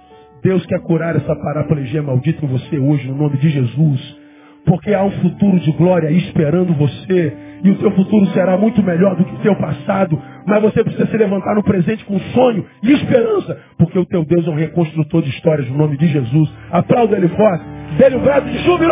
Deus 0.44 0.66
quer 0.66 0.80
curar 0.82 1.16
essa 1.16 1.36
paraplegia 1.36 2.02
maldita 2.02 2.46
em 2.46 2.48
você 2.48 2.78
hoje, 2.78 3.08
no 3.08 3.16
nome 3.16 3.38
de 3.38 3.50
Jesus. 3.50 4.18
Porque 4.66 4.94
há 4.94 5.04
um 5.04 5.12
futuro 5.12 5.60
de 5.60 5.72
glória 5.74 6.10
esperando 6.12 6.74
você. 6.74 7.38
E 7.64 7.70
o 7.70 7.76
teu 7.78 7.92
futuro 7.92 8.26
será 8.28 8.58
muito 8.58 8.82
melhor 8.84 9.16
do 9.16 9.24
que 9.26 9.36
o 9.36 9.40
teu 9.40 9.56
passado. 9.56 10.22
Mas 10.46 10.62
você 10.62 10.84
precisa 10.84 11.08
se 11.08 11.18
levantar 11.18 11.56
no 11.56 11.64
presente 11.64 12.04
com 12.06 12.20
sonho 12.20 12.66
e 12.84 12.92
esperança. 12.92 13.60
Porque 13.78 13.98
o 13.98 14.06
teu 14.06 14.26
Deus 14.26 14.48
é 14.48 14.50
um 14.50 14.56
reconstrutor 14.56 15.22
de 15.22 15.30
histórias 15.30 15.70
no 15.70 15.78
nome 15.78 15.98
de 15.98 16.08
Jesus. 16.08 16.52
Aplauda 16.72 17.16
ele 17.16 17.30
forte. 17.30 17.64
Dê-lhe 17.98 18.16
um 18.16 18.24
braço 18.24 18.48
de 18.48 18.58
júbilo. 18.60 18.92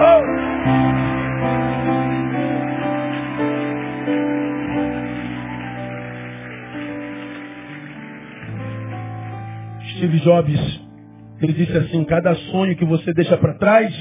Oh! 0.00 1.11
Steve 10.02 10.18
Jobs, 10.18 10.80
ele 11.40 11.52
disse 11.52 11.78
assim, 11.78 12.04
cada 12.04 12.34
sonho 12.34 12.76
que 12.76 12.84
você 12.84 13.12
deixa 13.12 13.36
para 13.38 13.54
trás 13.54 13.94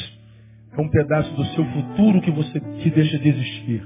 é 0.76 0.82
um 0.82 0.90
pedaço 0.90 1.32
do 1.36 1.46
seu 1.46 1.64
futuro 1.64 2.20
que 2.22 2.32
você 2.32 2.60
te 2.60 2.90
deixa 2.90 3.20
de 3.20 3.30
existir. 3.30 3.84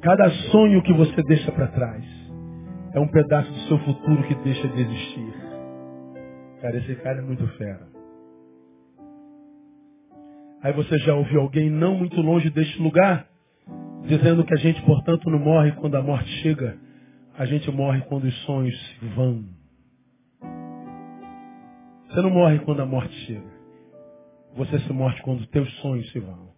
Cada 0.00 0.30
sonho 0.52 0.80
que 0.82 0.92
você 0.92 1.20
deixa 1.24 1.50
para 1.50 1.66
trás 1.66 2.04
é 2.94 3.00
um 3.00 3.08
pedaço 3.08 3.50
do 3.50 3.58
seu 3.62 3.78
futuro 3.80 4.22
que 4.28 4.34
deixa 4.44 4.68
de 4.68 4.80
existir. 4.80 5.34
Cara, 6.62 6.76
esse 6.76 6.94
cara 7.02 7.18
é 7.18 7.22
muito 7.22 7.44
fera. 7.56 7.88
Aí 10.62 10.72
você 10.72 10.98
já 10.98 11.16
ouviu 11.16 11.40
alguém 11.40 11.68
não 11.68 11.96
muito 11.96 12.20
longe 12.20 12.48
deste 12.50 12.80
lugar, 12.80 13.26
dizendo 14.04 14.44
que 14.44 14.54
a 14.54 14.58
gente, 14.58 14.80
portanto, 14.82 15.28
não 15.28 15.40
morre 15.40 15.72
quando 15.72 15.96
a 15.96 16.02
morte 16.02 16.30
chega, 16.42 16.76
a 17.36 17.44
gente 17.44 17.68
morre 17.72 18.02
quando 18.02 18.22
os 18.22 18.36
sonhos 18.44 18.96
vão. 19.16 19.65
Você 22.16 22.22
não 22.22 22.30
morre 22.30 22.58
quando 22.60 22.80
a 22.80 22.86
morte 22.86 23.12
chega. 23.26 23.44
Você 24.56 24.78
se 24.78 24.90
morre 24.90 25.20
quando 25.20 25.40
os 25.40 25.48
teus 25.48 25.70
sonhos 25.80 26.10
se 26.12 26.18
vão. 26.18 26.48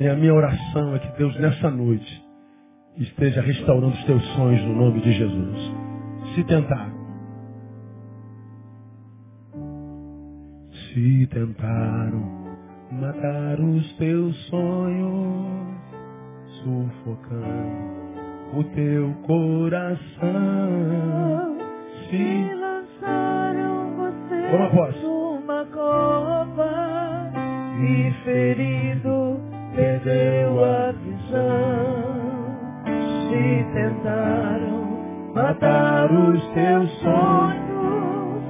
E 0.00 0.08
a 0.08 0.16
minha 0.16 0.32
oração 0.32 0.96
é 0.96 0.98
que 1.00 1.18
Deus 1.18 1.38
nessa 1.38 1.70
noite 1.70 2.24
esteja 2.96 3.42
restaurando 3.42 3.92
os 3.92 4.04
teus 4.04 4.24
sonhos 4.36 4.62
no 4.62 4.74
nome 4.74 5.02
de 5.02 5.12
Jesus. 5.12 5.72
Se 6.34 6.42
tentar. 6.44 6.90
Se 10.94 11.26
tentaram 11.26 12.56
matar 12.92 13.60
os 13.60 13.96
teus 13.98 14.34
sonhos, 14.46 15.76
sufocando 16.62 18.56
o 18.56 18.64
teu 18.64 19.12
coração. 19.26 20.00
Se 22.08 22.59
Após. 24.52 24.94
Uma 25.04 25.64
cova 25.66 27.30
e 27.78 28.10
ferido 28.24 29.40
perdeu 29.76 30.64
a 30.64 30.90
visão. 30.92 32.50
Se 33.28 33.64
tentaram 33.72 35.32
matar 35.34 36.10
os 36.12 36.44
teus 36.48 36.90
sonhos, 36.98 38.42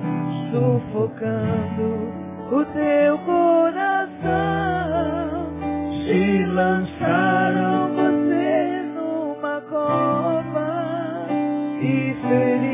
sufocando 0.50 2.08
o 2.50 2.64
teu 2.72 3.18
coração. 3.18 4.30
Se 6.06 6.46
lançaram 6.46 7.94
você 7.94 8.82
numa 8.94 9.60
cova 9.68 11.26
e 11.82 12.14
ferido 12.22 12.69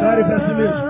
Declare 0.00 0.24
para 0.24 0.40
si 0.40 0.54
mesmo. 0.54 0.88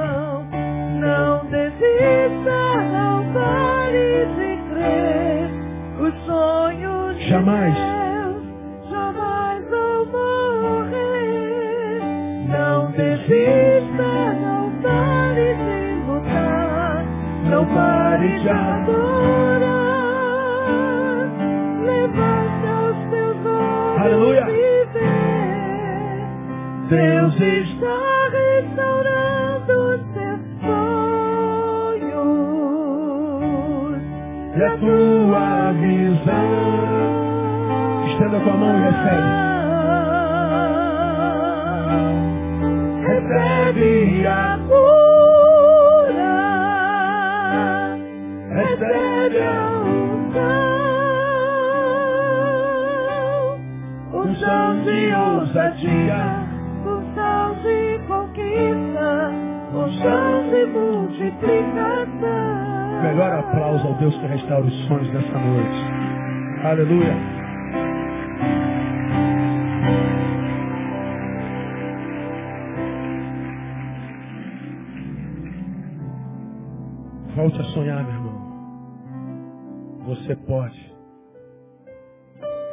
Não 1.01 1.45
desista, 1.47 2.61
não 2.93 3.33
pare 3.33 4.27
de 4.37 4.57
crer. 4.71 5.51
Os 5.99 6.15
sonhos 6.27 7.19
jamais, 7.27 7.75
de 7.75 7.81
Deus 7.81 8.43
jamais 8.89 9.69
vão 9.69 10.07
morrer. 10.63 12.01
Não 12.51 12.93
desista, 12.93 14.33
não 14.41 14.71
pare 14.81 15.55
de 15.57 15.95
lutar. 16.07 17.05
Não 17.51 17.67
pare 17.67 18.29
de 18.39 18.49
adorar. 18.49 19.81
Levanta 21.83 22.71
os 22.91 22.99
teus 23.11 23.45
olhos 23.45 24.01
Aleluia. 24.03 24.47
e 24.51 24.87
vê. 24.93 25.11
Deus 26.89 27.35
está 27.41 28.00
E 34.61 34.63
a 34.63 34.77
tua 34.77 35.73
visão. 35.73 36.51
Estenda 38.09 38.41
tua 38.41 38.57
mão 38.59 38.77
e 38.77 38.81
recebe. 38.83 39.51
recebe 43.07 44.27
a 44.27 44.59
cura, 44.69 46.37
recebe 48.51 49.39
a 49.41 49.71
unção, 49.87 50.51
unção 54.13 54.83
de 54.83 55.15
ousadia, 55.15 56.23
unção 56.85 57.55
de 57.63 57.99
conquista, 58.07 59.31
unção 59.73 60.51
de 60.51 60.67
multiplicação. 60.67 62.40
Melhor 63.03 63.33
aplauso 63.33 63.87
ao 63.87 63.95
Deus 63.95 64.15
que 64.19 64.27
restaura 64.27 64.67
os 64.67 64.87
sonhos 64.87 65.13
nessa 65.13 65.39
noite. 65.39 66.67
Aleluia. 66.67 67.15
Volte 77.35 77.59
a 77.59 77.65
sonhar, 77.65 78.05
meu 78.05 78.13
irmão. 78.13 78.31
Você 80.05 80.37
pode. 80.37 80.93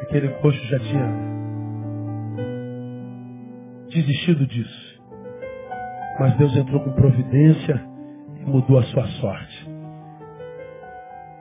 Aquele 0.01 0.27
coxo 0.41 0.61
já 0.67 0.79
tinha 0.79 1.09
desistido 3.89 4.45
disso. 4.45 5.01
Mas 6.19 6.37
Deus 6.37 6.53
entrou 6.57 6.81
com 6.81 6.91
providência 6.91 7.81
e 8.41 8.49
mudou 8.49 8.79
a 8.79 8.83
sua 8.83 9.07
sorte. 9.21 9.76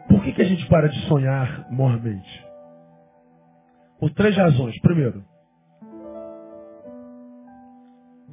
Por 0.08 0.22
que, 0.22 0.32
que 0.32 0.42
a 0.42 0.46
gente 0.46 0.66
para 0.68 0.88
de 0.88 0.98
sonhar 1.06 1.70
mormente? 1.70 2.46
Por 3.98 4.10
três 4.12 4.36
razões. 4.36 4.78
Primeiro, 4.80 5.24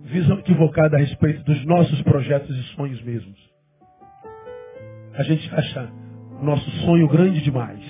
visão 0.01 0.39
equivocada 0.39 0.97
a 0.97 0.99
respeito 0.99 1.43
dos 1.43 1.65
nossos 1.65 2.01
projetos 2.03 2.55
e 2.55 2.63
sonhos 2.76 3.01
mesmos 3.03 3.53
a 5.15 5.24
gente 5.24 5.53
acha 5.53 5.91
nosso 6.41 6.69
sonho 6.86 7.07
grande 7.07 7.41
demais. 7.41 7.84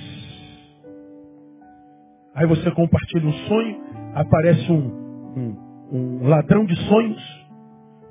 Aí 2.36 2.45
você 2.47 2.69
compartilha 2.71 3.27
um 3.27 3.34
sonho, 3.47 3.81
aparece 4.13 4.71
um, 4.71 5.34
um, 5.38 5.89
um 5.91 6.27
ladrão 6.27 6.65
de 6.65 6.75
sonhos. 6.88 7.21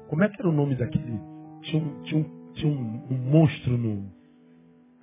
Como 0.08 0.22
é 0.24 0.28
que 0.28 0.36
era 0.40 0.48
o 0.48 0.52
nome 0.52 0.76
daquele? 0.76 1.20
Tinha 1.62 1.82
um, 1.82 2.02
tinha 2.02 2.20
um, 2.20 2.52
tinha 2.54 2.72
um, 2.72 3.06
um 3.10 3.30
monstro 3.30 3.76
no, 3.76 4.10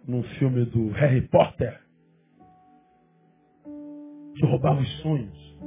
num 0.07 0.23
filme 0.23 0.65
do 0.65 0.89
Harry 0.91 1.21
Potter 1.27 1.79
que 4.35 4.45
roubava 4.45 4.79
os 4.79 5.01
sonhos. 5.01 5.57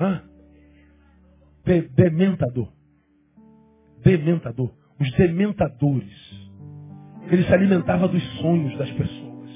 Hã? 0.00 0.22
De, 1.64 1.82
dementador. 1.82 2.72
Dementador. 4.02 4.72
Os 4.98 5.10
dementadores 5.12 6.40
ele 7.30 7.44
se 7.44 7.54
alimentava 7.54 8.08
dos 8.08 8.22
sonhos 8.40 8.76
das 8.76 8.90
pessoas. 8.90 9.50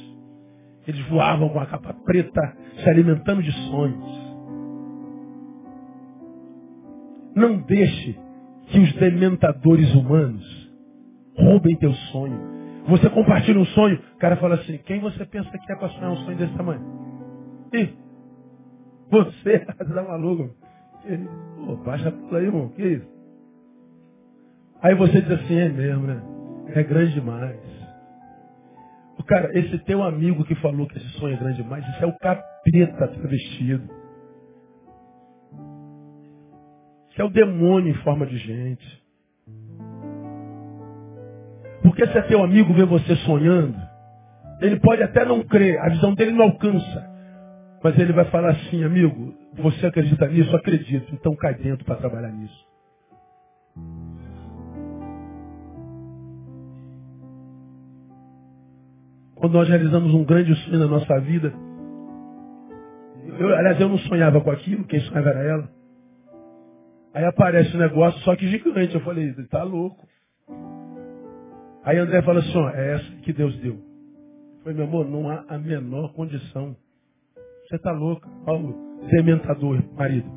Eles 0.86 1.00
voavam 1.08 1.48
com 1.48 1.58
a 1.58 1.66
capa 1.66 1.92
preta, 2.04 2.56
se 2.76 2.88
alimentando 2.88 3.42
de 3.42 3.50
sonhos. 3.68 4.24
Não 7.34 7.60
deixe 7.62 8.16
que 8.68 8.78
os 8.78 8.92
dementadores 8.94 9.92
humanos 9.94 10.72
roubem 11.36 11.76
teu 11.76 11.92
sonho. 12.12 12.63
Você 12.86 13.08
compartilha 13.10 13.58
um 13.58 13.64
sonho, 13.66 13.98
o 14.14 14.18
cara 14.18 14.36
fala 14.36 14.56
assim, 14.56 14.78
quem 14.78 15.00
você 15.00 15.24
pensa 15.24 15.50
que 15.50 15.72
é 15.72 15.76
para 15.76 15.88
sonhar 15.88 16.12
um 16.12 16.16
sonho 16.16 16.36
desse 16.36 16.54
tamanho? 16.54 16.82
Ih, 17.72 17.96
você, 19.10 19.58
tá 19.64 20.02
maluco. 20.02 20.54
Pô, 21.66 21.76
baixa 21.76 22.10
tudo 22.10 22.36
aí, 22.36 22.44
irmão, 22.44 22.68
que 22.70 22.82
isso? 22.82 23.14
Aí 24.82 24.94
você 24.94 25.20
diz 25.22 25.30
assim, 25.30 25.56
é 25.56 25.68
mesmo, 25.68 26.06
né? 26.06 26.22
É 26.74 26.82
grande 26.82 27.14
demais. 27.14 27.74
Cara, 29.26 29.58
esse 29.58 29.78
teu 29.84 30.02
amigo 30.02 30.44
que 30.44 30.54
falou 30.56 30.86
que 30.86 30.98
esse 30.98 31.08
sonho 31.18 31.34
é 31.34 31.38
grande 31.38 31.62
demais, 31.62 31.86
isso 31.88 32.04
é 32.04 32.06
o 32.06 32.18
capeta 32.18 33.08
travestido. 33.08 33.88
Isso 37.10 37.22
é 37.22 37.24
o 37.24 37.30
demônio 37.30 37.90
em 37.90 38.02
forma 38.02 38.26
de 38.26 38.36
gente. 38.36 39.03
Porque 41.84 42.06
se 42.06 42.16
é 42.16 42.22
teu 42.22 42.42
amigo 42.42 42.72
ver 42.72 42.86
você 42.86 43.14
sonhando, 43.16 43.76
ele 44.60 44.80
pode 44.80 45.02
até 45.02 45.22
não 45.22 45.42
crer, 45.42 45.78
a 45.80 45.90
visão 45.90 46.14
dele 46.14 46.32
não 46.32 46.46
alcança. 46.46 47.14
Mas 47.82 47.98
ele 47.98 48.14
vai 48.14 48.24
falar 48.30 48.52
assim, 48.52 48.82
amigo, 48.82 49.34
você 49.52 49.86
acredita 49.86 50.26
nisso? 50.26 50.56
Acredito. 50.56 51.14
Então 51.14 51.36
cai 51.36 51.54
dentro 51.54 51.84
para 51.84 51.96
trabalhar 51.96 52.32
nisso. 52.32 52.66
Quando 59.34 59.52
nós 59.52 59.68
realizamos 59.68 60.14
um 60.14 60.24
grande 60.24 60.54
sonho 60.64 60.78
na 60.78 60.86
nossa 60.86 61.20
vida, 61.20 61.52
eu, 63.38 63.54
aliás, 63.56 63.78
eu 63.78 63.90
não 63.90 63.98
sonhava 63.98 64.40
com 64.40 64.50
aquilo, 64.50 64.86
quem 64.86 65.00
sonhava 65.00 65.28
era 65.28 65.42
ela. 65.42 65.68
Aí 67.12 67.26
aparece 67.26 67.76
um 67.76 67.80
negócio, 67.80 68.18
só 68.22 68.34
que 68.34 68.48
gigante. 68.48 68.94
Eu 68.94 69.02
falei, 69.02 69.34
tá 69.50 69.62
louco. 69.62 70.08
Aí 71.84 71.98
André 71.98 72.22
fala 72.22 72.40
assim, 72.40 72.56
ó, 72.56 72.70
é 72.70 72.94
essa 72.94 73.10
que 73.22 73.32
Deus 73.32 73.54
deu. 73.58 73.74
Eu 73.74 74.62
falei, 74.62 74.78
meu 74.78 74.86
amor, 74.86 75.06
não 75.06 75.30
há 75.30 75.44
a 75.48 75.58
menor 75.58 76.14
condição. 76.14 76.74
Você 77.68 77.78
tá 77.78 77.92
louco. 77.92 78.26
Olha 78.46 78.64
o 78.64 79.08
dementador, 79.10 79.82
marido. 79.94 80.28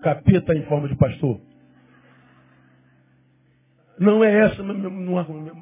Capeta 0.00 0.54
em 0.54 0.62
forma 0.64 0.88
de 0.88 0.96
pastor. 0.96 1.40
Não 3.98 4.22
é 4.22 4.46
essa, 4.46 4.62
não, 4.62 5.18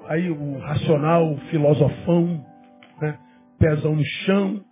aí 0.06 0.30
o 0.30 0.58
racional, 0.58 1.32
o 1.32 1.38
filosofão, 1.48 2.44
né, 3.00 3.18
pezão 3.58 3.96
no 3.96 4.04
chão. 4.04 4.62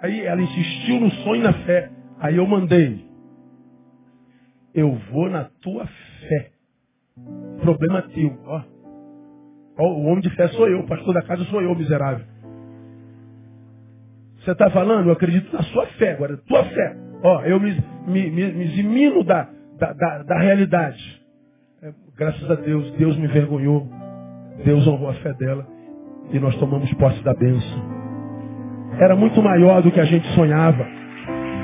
Aí 0.00 0.20
ela 0.20 0.40
insistiu 0.40 1.00
no 1.00 1.10
sonho 1.10 1.42
e 1.42 1.44
na 1.44 1.52
fé. 1.64 1.90
Aí 2.18 2.36
eu 2.36 2.46
mandei. 2.46 3.04
Eu 4.74 4.94
vou 5.12 5.28
na 5.28 5.44
tua 5.60 5.86
fé. 5.86 6.53
Problema 7.60 8.02
teu. 8.02 8.36
Ó. 8.46 8.62
ó 9.78 9.86
o 9.86 10.04
homem 10.06 10.20
de 10.20 10.30
fé 10.30 10.48
sou 10.48 10.68
eu, 10.68 10.80
o 10.80 10.86
pastor 10.86 11.14
da 11.14 11.22
casa 11.22 11.44
sou 11.44 11.62
eu, 11.62 11.74
miserável. 11.74 12.24
Você 14.40 14.50
está 14.50 14.68
falando? 14.70 15.08
Eu 15.08 15.12
acredito 15.12 15.50
na 15.54 15.62
sua 15.62 15.86
fé, 15.98 16.12
agora, 16.12 16.36
tua 16.46 16.64
fé. 16.64 16.96
Ó, 17.22 17.42
eu 17.42 17.58
me, 17.58 17.72
me, 18.06 18.30
me, 18.30 18.52
me 18.52 18.64
eximino 18.64 19.24
da, 19.24 19.48
da, 19.78 19.92
da, 19.92 20.22
da 20.24 20.38
realidade. 20.38 21.22
Graças 22.16 22.50
a 22.50 22.54
Deus, 22.54 22.90
Deus 22.92 23.16
me 23.16 23.24
envergonhou. 23.24 23.88
Deus 24.64 24.86
honrou 24.86 25.08
a 25.08 25.14
fé 25.14 25.32
dela. 25.34 25.66
E 26.30 26.38
nós 26.38 26.54
tomamos 26.56 26.92
posse 26.94 27.22
da 27.24 27.34
bênção. 27.34 27.82
Era 29.00 29.16
muito 29.16 29.42
maior 29.42 29.82
do 29.82 29.90
que 29.90 30.00
a 30.00 30.04
gente 30.04 30.26
sonhava. 30.34 30.86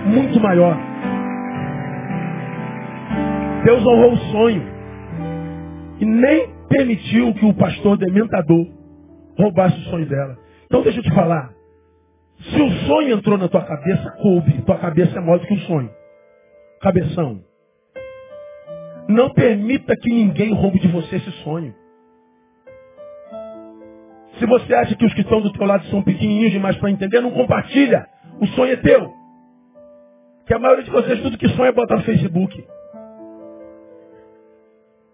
Muito 0.07 0.41
maior. 0.41 0.77
Deus 3.65 3.87
honrou 3.87 4.13
o 4.15 4.19
sonho. 4.33 4.80
E 6.01 6.05
nem 6.05 6.49
permitiu 6.69 7.35
que 7.35 7.45
o 7.45 7.55
pastor 7.55 7.99
dementador 7.99 8.67
roubasse 9.39 9.79
o 9.79 9.91
sonho 9.91 10.07
dela. 10.07 10.37
Então 10.65 10.83
deixa 10.83 10.99
eu 10.99 11.03
te 11.03 11.15
falar. 11.15 11.53
Se 12.43 12.61
o 12.61 12.71
sonho 12.87 13.17
entrou 13.17 13.37
na 13.37 13.49
tua 13.49 13.63
cabeça, 13.63 14.11
coube. 14.23 14.63
Tua 14.63 14.79
cabeça 14.79 15.19
é 15.19 15.21
maior 15.21 15.39
do 15.39 15.47
que 15.47 15.55
o 15.55 15.61
sonho. 15.61 15.91
Cabeção. 16.81 17.43
Não 19.09 19.31
permita 19.31 19.95
que 19.97 20.09
ninguém 20.09 20.55
roube 20.55 20.79
de 20.79 20.89
você 20.89 21.17
esse 21.17 21.31
sonho. 21.43 21.75
Se 24.39 24.47
você 24.47 24.73
acha 24.75 24.97
que 24.97 25.05
os 25.05 25.13
que 25.13 25.21
estão 25.21 25.43
do 25.43 25.53
teu 25.53 25.67
lado 25.67 25.85
são 25.89 26.03
pequenininhos 26.03 26.53
demais 26.53 26.77
para 26.77 26.91
entender, 26.91 27.21
não 27.21 27.31
compartilha. 27.31 28.07
O 28.41 28.47
sonho 28.47 28.73
é 28.73 28.77
teu. 28.77 29.13
Que 30.47 30.55
a 30.55 30.59
maioria 30.59 30.85
de 30.85 30.91
vocês, 30.91 31.21
tudo 31.21 31.37
que 31.37 31.49
sonha 31.51 31.69
é 31.69 31.73
botar 31.73 31.97
no 31.97 32.05
Facebook. 32.05 32.65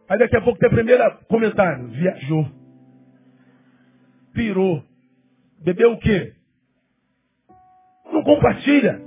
Aí 0.08 0.18
daqui 0.18 0.36
a 0.36 0.40
pouco 0.40 0.58
tem 0.58 0.68
o 0.68 0.72
primeiro 0.72 1.02
comentário. 1.28 1.88
Viajou. 1.88 2.46
Pirou. 4.32 4.82
Bebeu 5.62 5.92
o 5.92 5.98
quê? 5.98 6.34
Não 8.12 8.22
compartilha. 8.22 9.00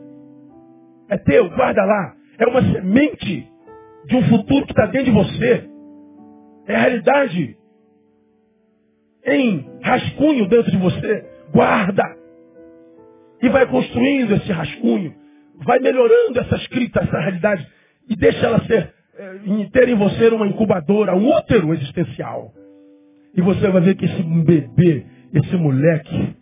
É 1.09 1.17
teu, 1.17 1.49
guarda 1.49 1.83
lá. 1.85 2.15
É 2.37 2.45
uma 2.47 2.61
semente 2.61 3.47
de 4.05 4.15
um 4.15 4.23
futuro 4.29 4.65
que 4.65 4.71
está 4.71 4.85
dentro 4.87 5.05
de 5.05 5.11
você. 5.11 5.69
É 6.67 6.75
a 6.75 6.79
realidade. 6.79 7.57
Em 9.25 9.79
rascunho 9.81 10.47
dentro 10.47 10.71
de 10.71 10.77
você. 10.77 11.25
Guarda. 11.51 12.03
E 13.41 13.49
vai 13.49 13.65
construindo 13.67 14.35
esse 14.35 14.51
rascunho. 14.51 15.15
Vai 15.55 15.79
melhorando 15.79 16.39
essa 16.39 16.55
escrita, 16.55 16.99
essa 17.01 17.19
realidade. 17.19 17.67
E 18.09 18.15
deixa 18.15 18.45
ela 18.45 18.63
ser, 18.65 18.93
é, 19.19 19.65
ter 19.73 19.89
em 19.89 19.95
você 19.95 20.29
uma 20.29 20.47
incubadora, 20.47 21.13
um 21.13 21.29
útero 21.29 21.73
existencial. 21.73 22.53
E 23.35 23.41
você 23.41 23.69
vai 23.69 23.81
ver 23.81 23.95
que 23.95 24.05
esse 24.05 24.23
bebê, 24.23 25.05
esse 25.33 25.57
moleque, 25.57 26.35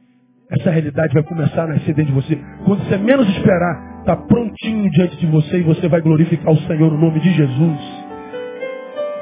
essa 0.51 0.69
realidade 0.69 1.11
vai 1.11 1.23
começar 1.23 1.63
a 1.63 1.67
nascer 1.67 1.95
dentro 1.95 2.13
de 2.13 2.21
você. 2.21 2.39
Quando 2.65 2.83
você 2.83 2.97
menos 2.97 3.27
esperar, 3.29 3.99
está 4.01 4.15
prontinho 4.15 4.89
diante 4.91 5.17
de 5.17 5.25
você 5.25 5.57
e 5.57 5.63
você 5.63 5.87
vai 5.87 6.01
glorificar 6.01 6.53
o 6.53 6.57
Senhor 6.67 6.91
no 6.91 6.99
nome 6.99 7.19
de 7.19 7.31
Jesus. 7.31 7.79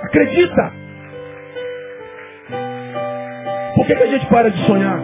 Acredita! 0.03 0.73
Por 3.75 3.87
que, 3.87 3.95
que 3.95 4.03
a 4.03 4.07
gente 4.07 4.25
para 4.27 4.51
de 4.51 4.65
sonhar? 4.65 4.99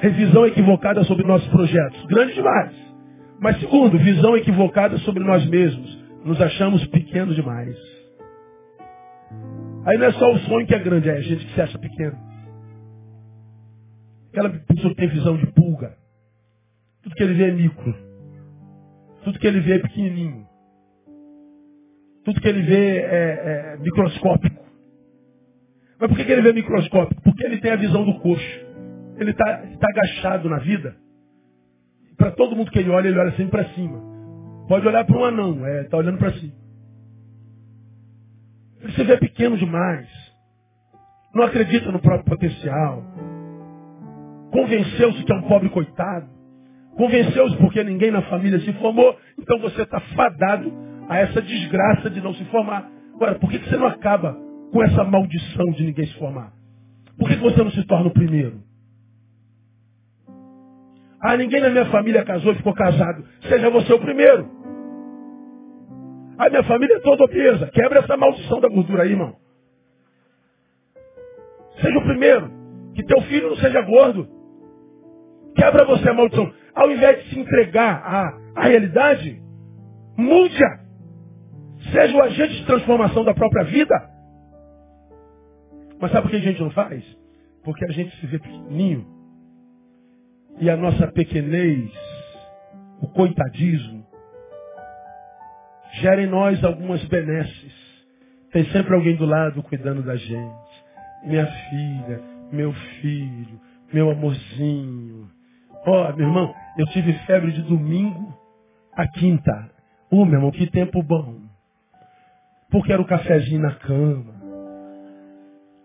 Revisão 0.00 0.46
equivocada 0.46 1.02
sobre 1.04 1.26
nossos 1.26 1.48
projetos. 1.48 2.06
Grande 2.06 2.34
demais. 2.34 2.70
Mas 3.40 3.58
segundo, 3.58 3.98
visão 3.98 4.36
equivocada 4.36 4.96
sobre 4.98 5.24
nós 5.24 5.44
mesmos. 5.48 6.07
Nos 6.28 6.38
achamos 6.42 6.86
pequenos 6.88 7.34
demais. 7.34 7.74
Aí 9.86 9.96
não 9.96 10.04
é 10.04 10.12
só 10.12 10.30
o 10.30 10.38
sonho 10.40 10.66
que 10.66 10.74
é 10.74 10.78
grande, 10.78 11.08
é 11.08 11.12
a 11.12 11.20
gente 11.22 11.46
que 11.46 11.54
se 11.54 11.60
acha 11.62 11.78
pequeno. 11.78 12.18
Aquela 14.28 14.50
pessoa 14.50 14.94
que 14.94 15.00
tem 15.00 15.08
visão 15.08 15.38
de 15.38 15.46
pulga. 15.52 15.96
Tudo 17.02 17.14
que 17.14 17.22
ele 17.22 17.32
vê 17.32 17.48
é 17.48 17.52
micro. 17.52 17.96
Tudo 19.24 19.38
que 19.38 19.46
ele 19.46 19.60
vê 19.60 19.76
é 19.76 19.78
pequenininho. 19.78 20.46
Tudo 22.26 22.42
que 22.42 22.48
ele 22.48 22.60
vê 22.60 22.98
é, 22.98 23.06
é 23.06 23.76
microscópico. 23.78 24.62
Mas 25.98 26.10
por 26.10 26.16
que, 26.18 26.26
que 26.26 26.32
ele 26.32 26.42
vê 26.42 26.52
microscópico? 26.52 27.22
Porque 27.22 27.42
ele 27.42 27.58
tem 27.58 27.70
a 27.70 27.76
visão 27.76 28.04
do 28.04 28.20
coxo. 28.20 28.66
Ele 29.16 29.30
está 29.30 29.46
tá 29.46 29.86
agachado 29.88 30.50
na 30.50 30.58
vida. 30.58 30.94
Para 32.18 32.32
todo 32.32 32.54
mundo 32.54 32.70
que 32.70 32.80
ele 32.80 32.90
olha, 32.90 33.08
ele 33.08 33.18
olha 33.18 33.30
sempre 33.30 33.52
para 33.52 33.72
cima. 33.72 34.07
Pode 34.68 34.86
olhar 34.86 35.04
para 35.04 35.16
um 35.16 35.24
anão, 35.24 35.52
está 35.54 35.68
é, 35.68 35.84
tá 35.84 35.96
olhando 35.96 36.18
para 36.18 36.32
cima. 36.34 36.52
Ele 38.82 38.92
se 38.92 39.02
vê 39.02 39.16
pequeno 39.16 39.56
demais. 39.56 40.06
Não 41.34 41.44
acredita 41.44 41.90
no 41.90 41.98
próprio 42.00 42.24
potencial. 42.24 43.02
Convenceu-se 44.52 45.24
que 45.24 45.32
é 45.32 45.36
um 45.36 45.48
pobre 45.48 45.70
coitado. 45.70 46.28
Convenceu-se 46.96 47.56
porque 47.56 47.82
ninguém 47.82 48.10
na 48.10 48.22
família 48.22 48.60
se 48.60 48.72
formou. 48.74 49.16
Então 49.38 49.58
você 49.58 49.82
está 49.82 50.00
fadado 50.00 50.72
a 51.08 51.16
essa 51.16 51.40
desgraça 51.40 52.10
de 52.10 52.20
não 52.20 52.34
se 52.34 52.44
formar. 52.46 52.90
Agora, 53.14 53.36
por 53.36 53.50
que 53.50 53.58
você 53.58 53.76
não 53.76 53.86
acaba 53.86 54.36
com 54.70 54.82
essa 54.82 55.02
maldição 55.02 55.70
de 55.72 55.84
ninguém 55.84 56.06
se 56.06 56.14
formar? 56.18 56.52
Por 57.18 57.28
que 57.28 57.36
você 57.36 57.62
não 57.62 57.70
se 57.70 57.84
torna 57.84 58.08
o 58.08 58.12
primeiro? 58.12 58.62
Ah, 61.20 61.36
ninguém 61.36 61.60
na 61.60 61.70
minha 61.70 61.86
família 61.86 62.24
casou 62.24 62.52
e 62.52 62.56
ficou 62.56 62.74
casado. 62.74 63.24
Seja 63.48 63.70
você 63.70 63.92
o 63.92 63.98
primeiro. 63.98 64.57
A 66.38 66.48
minha 66.48 66.62
família 66.62 66.96
é 66.96 67.00
toda 67.00 67.24
obesa. 67.24 67.66
Quebra 67.72 67.98
essa 67.98 68.16
maldição 68.16 68.60
da 68.60 68.68
gordura 68.68 69.02
aí, 69.02 69.10
irmão. 69.10 69.36
Seja 71.82 71.98
o 71.98 72.04
primeiro. 72.04 72.50
Que 72.94 73.02
teu 73.04 73.20
filho 73.22 73.50
não 73.50 73.56
seja 73.56 73.80
gordo. 73.82 74.28
Quebra 75.56 75.84
você 75.84 76.08
a 76.08 76.14
maldição. 76.14 76.52
Ao 76.74 76.90
invés 76.90 77.24
de 77.24 77.30
se 77.30 77.40
entregar 77.40 78.02
à, 78.04 78.38
à 78.54 78.68
realidade, 78.68 79.42
mude-a. 80.16 80.80
Seja 81.92 82.16
o 82.16 82.22
agente 82.22 82.54
de 82.54 82.66
transformação 82.66 83.24
da 83.24 83.34
própria 83.34 83.64
vida. 83.64 83.94
Mas 86.00 86.12
sabe 86.12 86.22
por 86.22 86.30
que 86.30 86.36
a 86.36 86.40
gente 86.40 86.60
não 86.60 86.70
faz? 86.70 87.04
Porque 87.64 87.84
a 87.84 87.88
gente 87.88 88.14
se 88.20 88.26
vê 88.26 88.38
pequenininho. 88.38 89.06
E 90.60 90.70
a 90.70 90.76
nossa 90.76 91.08
pequenez, 91.08 91.90
o 93.00 93.08
coitadismo, 93.08 93.97
gera 96.00 96.22
em 96.22 96.26
nós 96.26 96.62
algumas 96.64 97.04
benesses. 97.04 97.72
Tem 98.52 98.64
sempre 98.66 98.94
alguém 98.94 99.16
do 99.16 99.26
lado 99.26 99.62
cuidando 99.62 100.02
da 100.02 100.16
gente. 100.16 100.84
Minha 101.24 101.46
filha, 101.46 102.20
meu 102.52 102.72
filho, 102.72 103.60
meu 103.92 104.10
amorzinho. 104.10 105.28
Ó, 105.86 106.10
oh, 106.10 106.16
meu 106.16 106.26
irmão, 106.26 106.54
eu 106.76 106.86
tive 106.86 107.12
febre 107.26 107.52
de 107.52 107.62
domingo 107.62 108.36
a 108.94 109.06
quinta. 109.06 109.70
Ô, 110.10 110.22
oh, 110.22 110.24
meu 110.24 110.34
irmão, 110.34 110.50
que 110.50 110.70
tempo 110.70 111.02
bom. 111.02 111.36
Porque 112.70 112.92
era 112.92 113.02
o 113.02 113.06
cafezinho 113.06 113.60
na 113.60 113.74
cama. 113.74 114.34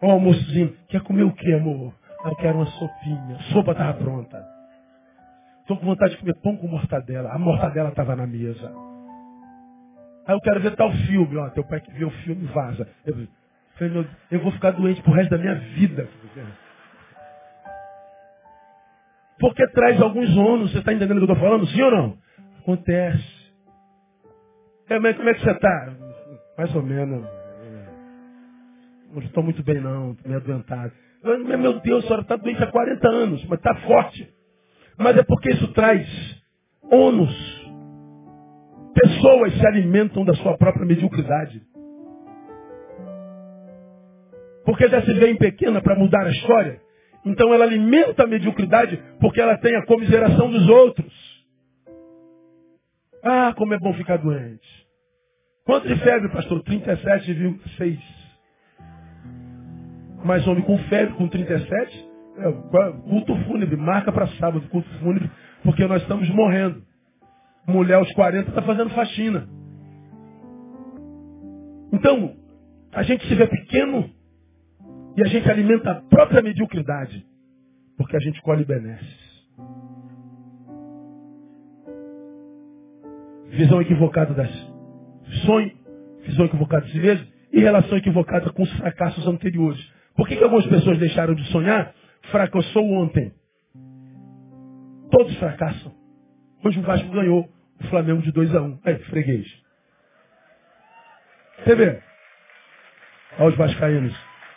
Ó, 0.02 0.08
oh, 0.08 0.12
almoçozinho, 0.12 0.76
quer 0.88 1.02
comer 1.02 1.24
o 1.24 1.34
que, 1.34 1.54
amor? 1.54 1.94
Ah, 2.24 2.30
eu 2.30 2.36
quero 2.38 2.58
uma 2.58 2.66
sopinha. 2.66 3.38
Sopa 3.52 3.72
estava 3.72 3.94
pronta. 3.96 4.44
Estou 5.62 5.78
com 5.78 5.86
vontade 5.86 6.12
de 6.12 6.20
comer 6.20 6.36
pão 6.42 6.58
com 6.58 6.68
mortadela. 6.68 7.30
A 7.32 7.38
mortadela 7.38 7.90
estava 7.90 8.16
na 8.16 8.28
mesa. 8.28 8.93
Aí 10.26 10.36
eu 10.36 10.42
quero 10.42 10.60
ver 10.60 10.76
tal 10.76 10.92
filme. 10.92 11.38
Ó, 11.38 11.50
teu 11.50 11.64
pai 11.64 11.82
que 11.82 11.92
vê 11.92 12.06
o 12.06 12.12
filme 12.12 12.46
vaza. 12.48 12.88
Eu, 13.06 13.28
eu 14.32 14.40
vou 14.40 14.52
ficar 14.52 14.72
doente 14.72 15.02
pro 15.02 15.14
resto 15.14 15.32
da 15.32 15.38
minha 15.38 15.56
vida. 15.56 16.08
Porque 19.40 19.68
traz 19.70 20.02
alguns 20.02 20.36
ônus. 20.38 20.72
Você 20.72 20.80
está 20.80 20.94
entendendo 20.94 21.18
o 21.18 21.26
que 21.26 21.32
eu 21.32 21.34
estou 21.34 21.50
falando? 21.50 21.68
Sim 21.68 21.82
ou 21.82 21.92
não? 21.92 22.18
Acontece. 22.62 23.44
É, 24.90 25.00
mas 25.00 25.16
como 25.18 25.30
é 25.30 25.34
que 25.34 25.42
você 25.42 25.52
está? 25.52 25.94
Mais 26.58 26.76
ou 26.76 26.84
menos. 26.84 27.26
Não 29.12 29.22
estou 29.22 29.44
muito 29.44 29.64
bem 29.64 29.82
não. 29.82 30.12
Estou 30.12 30.30
meio 30.30 30.42
adoentado. 30.42 30.94
Meu 31.24 31.80
Deus, 31.80 32.04
a 32.04 32.08
senhora 32.08 32.22
está 32.22 32.36
doente 32.36 32.62
há 32.62 32.68
40 32.68 33.08
anos, 33.08 33.46
mas 33.46 33.60
está 33.60 33.76
forte. 33.76 34.30
Mas 34.98 35.18
é 35.18 35.24
porque 35.24 35.52
isso 35.52 35.72
traz 35.74 36.06
ônus 36.92 37.63
Pessoas 38.94 39.54
se 39.54 39.68
alimentam 39.68 40.24
da 40.24 40.34
sua 40.36 40.58
própria 40.58 40.86
mediocridade. 40.86 41.62
Porque 44.66 44.88
já 44.88 45.02
se 45.02 45.14
vê 45.14 45.36
pequena 45.36 45.82
para 45.82 45.96
mudar 45.96 46.26
a 46.26 46.32
história. 46.32 46.82
Então 47.26 47.54
ela 47.54 47.66
alimenta 47.66 48.24
a 48.24 48.28
mediocridade 48.28 49.02
porque 49.20 49.42
ela 49.42 49.58
tem 49.58 49.76
a 49.76 49.86
comiseração 49.86 50.50
dos 50.50 50.68
outros. 50.70 51.14
Ah, 53.24 53.54
como 53.56 53.74
é 53.74 53.80
bom 53.80 53.94
ficar 53.94 54.18
doente. 54.18 54.68
Quanto 55.66 55.88
de 55.88 55.96
febre, 55.98 56.30
pastor? 56.30 56.62
37,6. 56.64 58.00
Mas 60.26 60.46
homem 60.48 60.64
com 60.64 60.78
febre, 60.90 61.16
com 61.16 61.28
37, 61.28 62.10
é, 62.38 62.52
culto 63.10 63.36
fúnebre, 63.46 63.76
marca 63.78 64.12
para 64.12 64.28
sábado, 64.40 64.68
culto 64.70 64.90
fúnebre, 65.00 65.30
porque 65.64 65.86
nós 65.86 66.02
estamos 66.02 66.30
morrendo. 66.30 66.84
Mulher 67.68 67.96
aos 67.96 68.12
40 68.14 68.50
está 68.50 68.62
fazendo 68.62 68.90
faxina. 68.92 69.48
Então, 71.92 72.36
a 72.92 73.04
gente 73.04 73.28
se 73.28 73.36
vê 73.36 73.48
pequeno 73.48 74.10
e 75.16 75.22
a 75.22 75.28
gente 75.28 75.50
alimenta 75.50 75.92
a 75.92 76.02
própria 76.02 76.42
mediocridade. 76.42 77.26
Porque 77.98 78.18
a 78.18 78.20
gente 78.20 78.42
colhe 78.42 78.66
benesses. 78.66 79.24
Visão 83.50 83.82
equivocada 83.82 84.34
das 84.34 84.50
sonho, 85.46 85.72
visão 86.26 86.46
equivocada 86.46 86.86
de 86.86 86.92
si 86.92 87.00
mesmo 87.00 87.28
e 87.52 87.60
relação 87.60 87.98
equivocada 87.98 88.52
com 88.52 88.64
os 88.64 88.74
fracassos 88.74 89.28
anteriores. 89.28 89.80
Por 90.16 90.28
que, 90.28 90.36
que 90.36 90.44
algumas 90.44 90.66
pessoas 90.66 90.98
deixaram 90.98 91.36
de 91.36 91.44
sonhar? 91.52 91.94
Fracassou 92.32 92.84
ontem. 92.94 93.32
Todos 95.12 95.36
fracassam. 95.38 96.03
Hoje 96.64 96.80
o 96.80 96.84
Vasco 96.84 97.10
ganhou 97.10 97.50
o 97.82 97.88
Flamengo 97.90 98.22
de 98.22 98.32
2 98.32 98.56
a 98.56 98.62
1 98.62 98.66
um. 98.66 98.80
Aí, 98.86 98.98
freguês. 99.06 99.46
Você 101.60 101.76
vê? 101.76 102.02
Olha 103.38 103.50
os 103.50 103.58
vascaínos. 103.58 104.16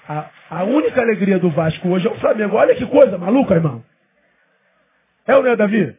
A, 0.09 0.31
a 0.51 0.65
única 0.65 1.01
alegria 1.01 1.39
do 1.39 1.51
Vasco 1.51 1.89
hoje 1.89 2.07
é 2.07 2.11
o 2.11 2.21
Flamengo. 2.21 2.57
Olha 2.57 2.77
que 2.77 2.87
coisa 2.87 3.19
maluca, 3.19 3.55
irmão. 3.55 3.85
É 5.27 5.35
ou 5.35 5.43
não 5.43 5.51
é, 5.51 5.57
Davi? 5.57 5.97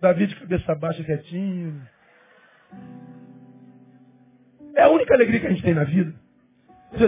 Davi 0.00 0.26
de 0.26 0.36
cabeça 0.36 0.74
baixa, 0.74 1.04
quietinho. 1.04 1.82
É 4.74 4.82
a 4.82 4.88
única 4.88 5.12
alegria 5.12 5.40
que 5.40 5.46
a 5.46 5.50
gente 5.50 5.62
tem 5.62 5.74
na 5.74 5.84
vida. 5.84 6.14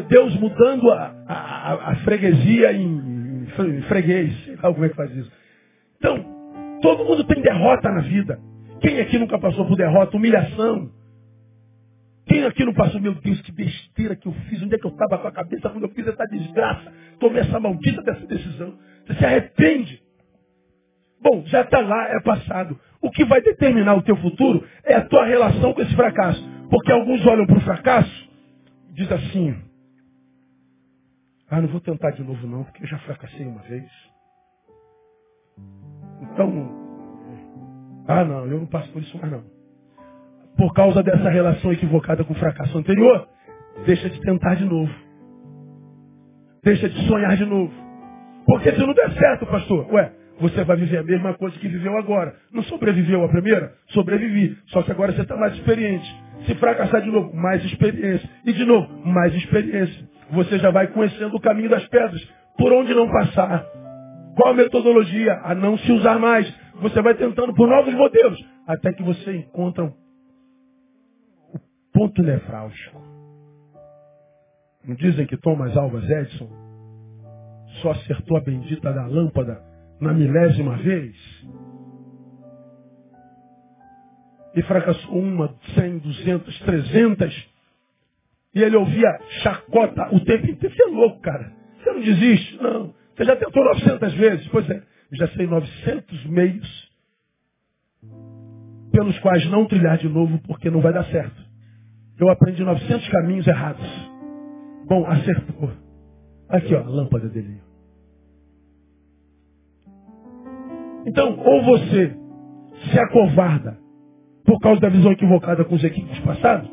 Deus 0.09 0.35
mudando 0.37 0.91
a, 0.91 1.14
a, 1.27 1.93
a 1.93 1.97
freguesia 1.97 2.73
em, 2.73 3.47
em 3.47 3.83
freguês. 3.83 4.45
Sei 4.45 4.57
lá 4.57 4.62
como 4.73 4.85
é 4.85 4.89
que 4.91 4.97
faz 4.97 5.11
isso. 5.16 5.33
Então, 5.97 6.38
Todo 6.81 7.05
mundo 7.05 7.24
tem 7.24 7.43
derrota 7.43 7.91
na 7.91 8.01
vida. 8.03 8.41
Quem 8.81 9.01
aqui 9.01 9.18
nunca 9.18 9.39
passou 9.39 9.66
por 9.66 9.76
derrota, 9.76 10.16
humilhação? 10.16 10.91
Quem 12.26 12.45
aqui 12.45 12.64
não 12.64 12.74
passou, 12.74 13.01
meu 13.01 13.14
Deus, 13.14 13.41
que 13.41 13.51
besteira 13.51 14.14
que 14.14 14.29
eu 14.29 14.33
fiz, 14.49 14.62
onde 14.62 14.74
é 14.74 14.79
que 14.79 14.87
eu 14.87 14.91
estava 14.91 15.18
com 15.18 15.29
a 15.29 15.33
cabeça 15.33 15.70
quando 15.70 15.85
eu 15.85 15.91
fiz 15.91 16.07
essa 16.07 16.26
desgraça? 16.26 16.93
Tomei 17.18 17.41
essa 17.41 17.59
maldita 17.59 18.03
dessa 18.03 18.26
decisão. 18.26 18.79
Você 19.07 19.14
se 19.14 19.24
arrepende. 19.24 20.03
Bom, 21.20 21.43
já 21.47 21.62
está 21.62 21.81
lá, 21.81 22.09
é 22.11 22.20
passado. 22.20 22.79
O 23.01 23.11
que 23.11 23.24
vai 23.24 23.41
determinar 23.41 23.95
o 23.95 24.03
teu 24.03 24.16
futuro 24.16 24.64
é 24.85 24.95
a 24.95 25.05
tua 25.05 25.24
relação 25.24 25.72
com 25.72 25.81
esse 25.81 25.95
fracasso. 25.97 26.43
Porque 26.70 26.93
alguns 26.93 27.26
olham 27.26 27.47
para 27.47 27.57
o 27.57 27.62
fracasso 27.62 28.31
e 28.91 28.93
dizem 28.93 29.16
assim, 29.16 29.57
ah, 31.51 31.62
não 31.62 31.68
vou 31.68 31.81
tentar 31.81 32.11
de 32.11 32.22
novo 32.22 32.47
não, 32.47 32.62
porque 32.64 32.83
eu 32.83 32.89
já 32.89 32.99
fracassei 32.99 33.47
uma 33.47 33.62
vez. 33.62 33.91
Então, 36.39 38.05
ah 38.07 38.24
não, 38.24 38.47
eu 38.47 38.61
não 38.61 38.66
passo 38.66 38.89
por 38.93 39.03
isso 39.03 39.18
mais 39.18 39.32
não. 39.32 39.43
Por 40.57 40.72
causa 40.72 41.03
dessa 41.03 41.28
relação 41.28 41.72
equivocada 41.72 42.22
com 42.22 42.32
o 42.32 42.36
fracasso 42.36 42.78
anterior, 42.78 43.28
deixa 43.84 44.09
de 44.09 44.20
tentar 44.20 44.55
de 44.55 44.64
novo. 44.64 44.93
Deixa 46.62 46.89
de 46.89 47.09
sonhar 47.09 47.36
de 47.36 47.45
novo. 47.45 47.72
Porque 48.47 48.70
se 48.70 48.78
não 48.78 48.95
der 48.95 49.12
certo, 49.14 49.47
pastor, 49.47 49.93
ué, 49.93 50.12
você 50.41 50.62
vai 50.62 50.76
viver 50.76 50.99
a 50.99 51.03
mesma 51.03 51.34
coisa 51.34 51.59
que 51.59 51.66
viveu 51.66 51.99
agora. 51.99 52.36
Não 52.53 52.62
sobreviveu 52.62 53.24
a 53.24 53.28
primeira? 53.28 53.72
Sobrevivi. 53.89 54.57
Só 54.68 54.82
que 54.82 54.93
agora 54.93 55.12
você 55.12 55.22
está 55.22 55.36
mais 55.36 55.55
experiente. 55.55 56.09
Se 56.47 56.55
fracassar 56.55 57.03
de 57.03 57.11
novo, 57.11 57.34
mais 57.34 57.64
experiência. 57.64 58.30
E 58.45 58.53
de 58.53 58.64
novo, 58.64 58.89
mais 59.05 59.34
experiência. 59.34 60.09
Você 60.30 60.59
já 60.61 60.70
vai 60.70 60.86
conhecendo 60.86 61.34
o 61.34 61.41
caminho 61.41 61.68
das 61.68 61.84
pedras. 61.89 62.22
Por 62.57 62.72
onde 62.72 62.95
não 62.95 63.11
passar. 63.11 63.78
Qual 64.39 64.53
a 64.53 64.55
metodologia? 64.55 65.41
A 65.43 65.53
não 65.53 65.76
se 65.76 65.91
usar 65.91 66.16
mais. 66.16 66.49
Você 66.76 67.03
vai 67.03 67.12
tentando 67.16 67.53
por 67.55 67.66
novos 67.66 67.93
modelos. 67.93 68.39
Até 68.68 68.93
que 68.93 69.03
você 69.03 69.36
encontra 69.39 69.82
o 69.84 69.93
ponto 71.93 72.22
nefrálgico. 72.22 73.03
Não 74.84 74.95
dizem 74.95 75.26
que 75.26 75.36
Thomas 75.39 75.76
Alva 75.76 75.99
Edison 75.99 76.49
só 77.82 77.91
acertou 77.91 78.36
a 78.36 78.41
bendita 78.41 78.93
da 78.93 79.07
lâmpada 79.07 79.61
na 80.01 80.12
milésima 80.12 80.76
vez? 80.76 81.16
E 84.55 84.62
fracassou 84.62 85.18
uma, 85.18 85.53
cem, 85.74 85.99
duzentas, 85.99 86.57
trezentas. 86.61 87.34
E 88.55 88.62
ele 88.62 88.76
ouvia 88.76 89.18
chacota 89.43 90.14
o 90.14 90.20
tempo 90.24 90.47
inteiro. 90.47 90.76
Você 90.76 90.82
é 90.84 90.86
louco, 90.86 91.20
cara. 91.22 91.53
Você 91.82 91.91
não 91.91 92.01
desiste? 92.01 92.62
Não. 92.62 92.95
Você 93.19 93.25
já 93.25 93.35
tentou 93.35 93.64
900 93.64 94.14
vezes? 94.14 94.47
Pois 94.49 94.71
é. 94.71 94.81
Já 95.12 95.27
sei 95.29 95.49
900 95.49 96.27
meios 96.27 96.89
pelos 98.93 99.19
quais 99.19 99.45
não 99.51 99.66
trilhar 99.66 99.99
de 99.99 100.09
novo 100.09 100.41
porque 100.47 100.71
não 100.71 100.81
vai 100.81 100.93
dar 100.93 101.05
certo. 101.07 101.43
Eu 102.16 102.31
aprendi 102.31 102.62
900 102.62 103.09
caminhos 103.09 103.47
errados. 103.47 103.85
Bom, 104.87 105.05
acertou. 105.05 105.71
Aqui, 106.49 106.75
ó, 106.77 106.85
a 106.85 106.89
lâmpada 106.89 107.29
dele. 107.29 107.61
Então, 111.05 111.37
ou 111.41 111.64
você 111.64 112.16
se 112.91 113.01
acovarda 113.01 113.79
por 114.45 114.61
causa 114.61 114.81
da 114.81 114.89
visão 114.89 115.11
equivocada 115.11 115.64
com 115.64 115.75
os 115.75 115.83
equipes 115.83 116.19
passados, 116.21 116.71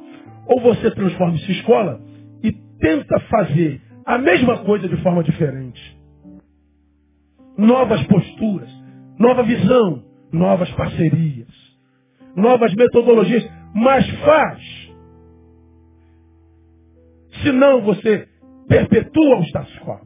ou 0.47 0.61
você 0.61 0.91
transforma-se 0.91 1.51
em 1.51 1.55
escola 1.55 2.01
e 2.43 2.51
tenta 2.79 3.19
fazer 3.31 3.81
a 4.05 4.19
mesma 4.19 4.59
coisa 4.63 4.87
de 4.87 4.97
forma 5.01 5.23
diferente. 5.23 5.94
Novas 7.57 8.03
posturas, 8.07 8.69
nova 9.17 9.43
visão, 9.43 10.03
novas 10.31 10.69
parcerias, 10.71 11.47
novas 12.35 12.73
metodologias, 12.73 13.49
mas 13.73 14.09
faz. 14.19 14.61
Senão 17.43 17.81
você 17.81 18.27
perpetua 18.67 19.39
o 19.39 19.43
status 19.43 19.79
quo. 19.79 19.99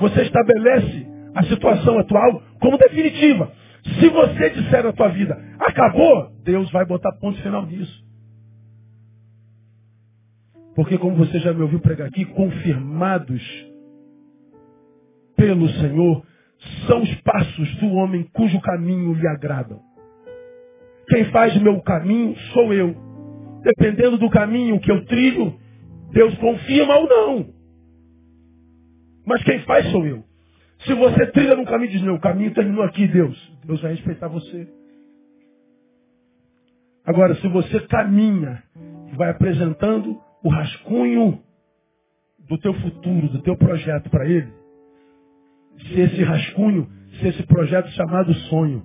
Você 0.00 0.22
estabelece 0.22 1.06
a 1.34 1.42
situação 1.44 1.98
atual 1.98 2.42
como 2.60 2.78
definitiva. 2.78 3.52
Se 4.00 4.08
você 4.08 4.50
disser 4.50 4.84
na 4.84 4.92
tua 4.92 5.08
vida, 5.08 5.38
acabou, 5.60 6.32
Deus 6.42 6.70
vai 6.72 6.84
botar 6.84 7.12
ponto 7.20 7.40
final 7.42 7.64
nisso. 7.66 8.04
Porque 10.74 10.98
como 10.98 11.16
você 11.16 11.38
já 11.38 11.54
me 11.54 11.62
ouviu 11.62 11.80
pregar 11.80 12.08
aqui, 12.08 12.24
confirmados 12.24 13.42
pelo 15.36 15.68
Senhor, 15.68 16.22
são 16.86 17.02
os 17.02 17.14
passos 17.20 17.74
do 17.76 17.92
homem 17.92 18.28
cujo 18.32 18.60
caminho 18.60 19.12
lhe 19.14 19.26
agradam. 19.26 19.80
Quem 21.08 21.24
faz 21.26 21.56
meu 21.60 21.80
caminho 21.82 22.36
sou 22.52 22.72
eu. 22.72 22.94
Dependendo 23.62 24.18
do 24.18 24.30
caminho 24.30 24.80
que 24.80 24.90
eu 24.90 25.04
trilho, 25.06 25.54
Deus 26.12 26.36
confirma 26.38 26.96
ou 26.96 27.08
não. 27.08 27.54
Mas 29.24 29.42
quem 29.42 29.60
faz 29.60 29.90
sou 29.90 30.06
eu. 30.06 30.24
Se 30.84 30.94
você 30.94 31.26
trilha 31.32 31.56
num 31.56 31.64
caminho 31.64 31.90
e 31.90 31.92
diz, 31.92 32.02
meu, 32.02 32.18
caminho 32.20 32.54
terminou 32.54 32.84
aqui, 32.84 33.06
Deus. 33.08 33.36
Deus 33.64 33.80
vai 33.80 33.92
respeitar 33.92 34.28
você. 34.28 34.68
Agora, 37.04 37.34
se 37.36 37.48
você 37.48 37.80
caminha 37.86 38.62
e 39.12 39.16
vai 39.16 39.30
apresentando 39.30 40.20
o 40.42 40.48
rascunho 40.48 41.40
do 42.48 42.58
teu 42.58 42.74
futuro, 42.74 43.28
do 43.28 43.42
teu 43.42 43.56
projeto 43.56 44.08
para 44.10 44.28
ele, 44.28 44.52
se 45.78 46.00
esse 46.00 46.22
rascunho, 46.22 46.88
se 47.20 47.28
esse 47.28 47.42
projeto 47.44 47.88
chamado 47.90 48.32
sonho 48.34 48.82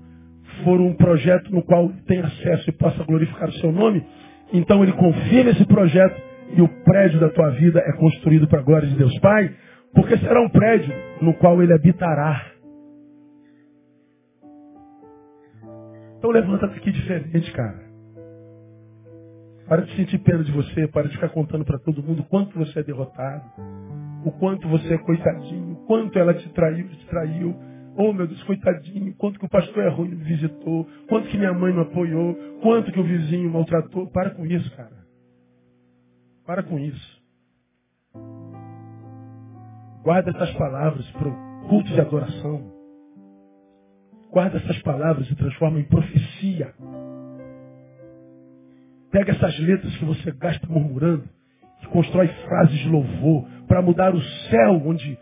for 0.64 0.80
um 0.80 0.94
projeto 0.94 1.52
no 1.52 1.64
qual 1.64 1.90
tem 2.08 2.20
acesso 2.20 2.70
e 2.70 2.74
possa 2.74 3.04
glorificar 3.04 3.50
o 3.50 3.54
seu 3.54 3.72
nome, 3.72 4.06
então 4.54 4.84
ele 4.84 4.94
confirma 4.94 5.52
esse 5.52 5.66
projeto 5.66 6.22
e 6.56 6.62
o 6.62 6.68
prédio 6.84 7.20
da 7.20 7.30
tua 7.30 7.50
vida 7.52 7.80
é 7.80 7.94
construído 7.94 8.48
para 8.48 8.60
a 8.60 8.64
glória 8.64 8.88
de 8.88 8.96
Deus 8.96 9.18
Pai, 9.20 9.54
porque 9.94 10.18
será 10.18 10.42
um 10.42 10.50
prédio 10.50 10.94
no 11.22 11.34
qual 11.36 11.62
ele 11.62 11.74
habitará. 11.74 12.46
Então 16.18 16.30
levanta 16.30 16.68
daqui 16.68 16.92
diferente, 16.92 17.52
cara. 17.52 17.82
Para 19.68 19.84
de 19.84 19.96
sentir 19.96 20.20
pena 20.20 20.44
de 20.44 20.52
você, 20.52 20.88
para 20.88 21.08
de 21.08 21.16
ficar 21.16 21.30
contando 21.30 21.64
para 21.64 21.80
todo 21.80 22.04
mundo 22.04 22.22
o 22.22 22.26
quanto 22.26 22.58
você 22.60 22.80
é 22.80 22.84
derrotado, 22.84 23.44
o 24.26 24.32
quanto 24.34 24.68
você 24.68 24.94
é 24.94 24.98
coitadinho, 24.98 25.71
quanto 25.92 26.18
ela 26.18 26.34
te 26.34 26.48
traiu, 26.54 26.88
te 26.88 27.06
traiu. 27.08 27.54
Oh 27.98 28.14
meu 28.14 28.26
Deus, 28.26 28.42
coitadinho, 28.44 29.14
quanto 29.16 29.38
que 29.38 29.46
o 29.46 29.50
pastor 29.50 29.84
é 29.84 29.90
ruim 29.90 30.08
me 30.08 30.24
visitou, 30.24 30.88
quanto 31.10 31.28
que 31.28 31.38
minha 31.38 31.52
mãe 31.52 31.74
me 31.74 31.82
apoiou, 31.82 32.34
quanto 32.62 32.94
que 32.94 33.00
o 33.02 33.04
vizinho 33.04 33.52
maltratou. 33.52 34.08
Para 34.08 34.30
com 34.30 34.46
isso, 34.46 34.74
cara. 34.74 35.06
Para 36.46 36.64
com 36.64 36.80
isso. 36.80 37.22
Guarda 40.02 40.30
essas 40.30 40.54
palavras 40.54 41.06
para 41.12 41.28
o 41.28 41.68
culto 41.68 41.92
de 41.92 42.00
adoração. 42.00 42.72
Guarda 44.32 44.60
essas 44.60 44.82
palavras 44.84 45.30
e 45.30 45.36
transforma 45.36 45.78
em 45.78 45.84
profecia. 45.84 46.74
Pega 49.12 49.34
essas 49.34 49.60
letras 49.60 49.94
que 49.98 50.06
você 50.06 50.32
gasta 50.32 50.66
murmurando, 50.68 51.28
que 51.82 51.88
constrói 51.88 52.30
frases 52.48 52.80
de 52.80 52.88
louvor 52.88 53.46
para 53.68 53.82
mudar 53.82 54.16
o 54.16 54.22
céu 54.22 54.82
onde 54.86 55.20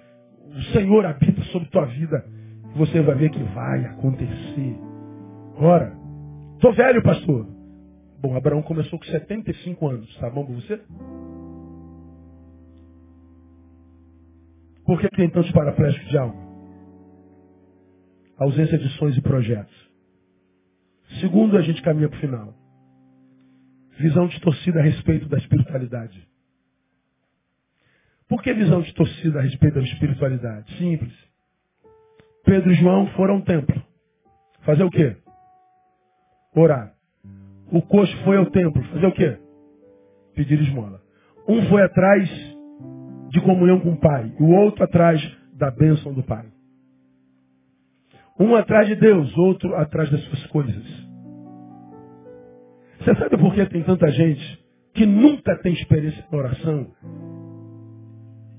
o 0.56 0.62
Senhor 0.74 1.06
habita 1.06 1.42
sobre 1.46 1.70
tua 1.70 1.86
vida. 1.86 2.26
Você 2.76 3.02
vai 3.02 3.16
ver 3.16 3.30
que 3.32 3.44
vai 3.44 3.86
acontecer. 3.86 4.78
Ora, 5.58 5.96
tô 6.60 6.72
velho, 6.74 7.02
pastor. 7.04 7.48
Bom, 8.22 8.36
Abraão 8.36 8.62
começou 8.62 9.00
com 9.00 9.06
75 9.06 9.88
anos. 9.88 10.18
Tá 10.18 10.30
bom 10.30 10.46
para 10.46 10.56
você? 10.56 10.82
Por 14.86 15.00
que 15.00 15.10
tem 15.10 15.30
tantos 15.30 15.52
paraplégicos 15.52 16.10
de 16.10 16.18
alma? 16.18 16.50
Ausência 18.38 18.78
de 18.78 18.90
sonhos 18.98 19.18
e 19.18 19.22
projetos. 19.22 19.90
Segundo, 21.20 21.58
a 21.58 21.62
gente 21.62 21.82
caminha 21.82 22.10
para 22.10 22.18
o 22.18 22.22
final. 22.22 22.54
Visão 24.00 24.28
distorcida 24.28 24.80
a 24.80 24.84
respeito 24.84 25.28
da 25.28 25.38
espiritualidade. 25.38 26.29
Por 28.30 28.44
que 28.44 28.54
visão 28.54 28.82
distorcida 28.82 29.40
a 29.40 29.42
respeito 29.42 29.74
da 29.74 29.82
espiritualidade? 29.82 30.78
Simples. 30.78 31.14
Pedro 32.46 32.72
e 32.72 32.76
João 32.76 33.08
foram 33.14 33.36
ao 33.36 33.42
templo. 33.42 33.84
Fazer 34.62 34.84
o 34.84 34.92
quê? 34.92 35.18
Orar. 36.56 36.94
O 37.72 37.82
coxo 37.82 38.16
foi 38.24 38.38
ao 38.38 38.46
templo. 38.46 38.84
Fazer 38.84 39.08
o 39.08 39.12
quê? 39.12 39.38
Pedir 40.36 40.62
esmola. 40.62 41.02
Um 41.48 41.68
foi 41.70 41.82
atrás 41.82 42.30
de 43.30 43.42
comunhão 43.42 43.80
com 43.80 43.94
o 43.94 44.00
Pai, 44.00 44.32
e 44.40 44.44
o 44.44 44.52
outro 44.52 44.84
atrás 44.84 45.22
da 45.54 45.72
bênção 45.72 46.14
do 46.14 46.24
Pai. 46.24 46.46
Um 48.40 48.56
atrás 48.56 48.88
de 48.88 48.96
Deus, 48.96 49.36
outro 49.38 49.76
atrás 49.76 50.10
das 50.12 50.22
suas 50.26 50.46
coisas. 50.48 50.84
Você 53.00 53.16
sabe 53.16 53.38
por 53.38 53.54
que 53.54 53.66
tem 53.66 53.84
tanta 53.84 54.10
gente 54.12 54.66
que 54.94 55.06
nunca 55.06 55.58
tem 55.58 55.74
experiência 55.74 56.26
na 56.32 56.38
oração? 56.38 56.92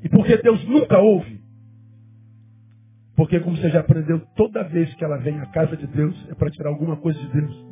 E 0.03 0.09
por 0.09 0.25
que 0.25 0.37
Deus 0.39 0.65
nunca 0.67 0.99
ouve? 0.99 1.41
Porque, 3.17 3.39
como 3.41 3.57
você 3.57 3.69
já 3.69 3.81
aprendeu, 3.81 4.21
toda 4.35 4.65
vez 4.65 4.95
que 4.95 5.05
ela 5.05 5.19
vem 5.19 5.39
à 5.41 5.47
casa 5.47 5.77
de 5.77 5.87
Deus 5.87 6.17
é 6.31 6.35
para 6.35 6.51
tirar 6.51 6.71
alguma 6.71 6.97
coisa 6.97 7.19
de 7.19 7.29
Deus. 7.29 7.67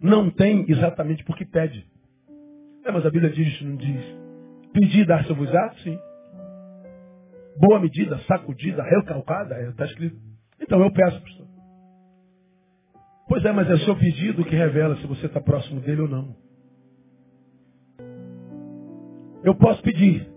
Não 0.00 0.30
tem 0.30 0.64
exatamente 0.68 1.24
porque 1.24 1.44
pede. 1.44 1.86
É, 2.84 2.90
mas 2.90 3.04
a 3.04 3.10
Bíblia 3.10 3.30
diz, 3.30 3.62
não 3.62 3.76
diz. 3.76 4.04
Pedir, 4.72 5.06
dar-se-vos-á? 5.06 5.74
Sim. 5.84 5.98
Boa 7.58 7.80
medida, 7.80 8.18
sacudida, 8.26 8.82
recalcada, 8.82 9.60
está 9.68 9.84
é, 9.84 9.86
escrito. 9.86 10.16
Então 10.60 10.80
eu 10.82 10.92
peço, 10.92 11.20
pastor. 11.20 11.46
Pois 13.28 13.44
é, 13.44 13.52
mas 13.52 13.68
é 13.68 13.74
o 13.74 13.78
seu 13.80 13.96
pedido 13.96 14.44
que 14.44 14.56
revela 14.56 14.96
se 14.96 15.06
você 15.06 15.26
está 15.26 15.40
próximo 15.40 15.80
dele 15.80 16.02
ou 16.02 16.08
não. 16.08 16.47
Eu 19.44 19.54
posso 19.54 19.82
pedir, 19.82 20.28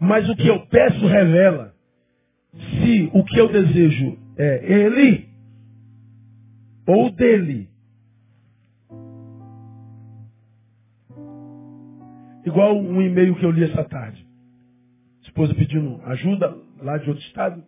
mas 0.00 0.28
o 0.28 0.36
que 0.36 0.48
eu 0.48 0.66
peço 0.66 1.06
revela 1.06 1.74
se 2.52 3.10
o 3.12 3.24
que 3.24 3.38
eu 3.38 3.48
desejo 3.48 4.18
é 4.36 4.72
ele 4.72 5.28
ou 6.86 7.10
dele. 7.10 7.68
Igual 12.44 12.76
um 12.76 13.00
e-mail 13.00 13.36
que 13.36 13.44
eu 13.44 13.50
li 13.50 13.64
essa 13.64 13.84
tarde. 13.84 14.26
esposa 15.22 15.54
pedindo 15.54 16.00
ajuda 16.06 16.56
lá 16.82 16.98
de 16.98 17.08
outro 17.08 17.24
estado. 17.24 17.62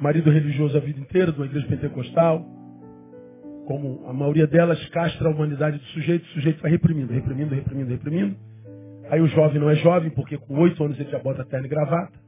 Marido 0.00 0.30
religioso 0.30 0.76
a 0.76 0.80
vida 0.80 0.98
inteira, 0.98 1.30
de 1.30 1.38
uma 1.38 1.46
igreja 1.46 1.66
pentecostal. 1.66 2.44
Como 3.66 4.06
a 4.06 4.12
maioria 4.12 4.46
delas 4.46 4.82
castra 4.88 5.28
a 5.28 5.32
humanidade 5.32 5.78
do 5.78 5.84
sujeito, 5.86 6.24
o 6.24 6.28
sujeito 6.28 6.62
vai 6.62 6.70
reprimindo, 6.70 7.12
reprimindo, 7.12 7.54
reprimindo, 7.54 7.90
reprimindo. 7.90 8.36
Aí 9.10 9.20
o 9.20 9.28
jovem 9.28 9.60
não 9.60 9.70
é 9.70 9.76
jovem, 9.76 10.10
porque 10.10 10.38
com 10.38 10.58
oito 10.60 10.82
anos 10.82 10.98
ele 10.98 11.10
já 11.10 11.18
bota 11.18 11.44
terno 11.44 11.66
e 11.66 11.68
gravata. 11.68 12.18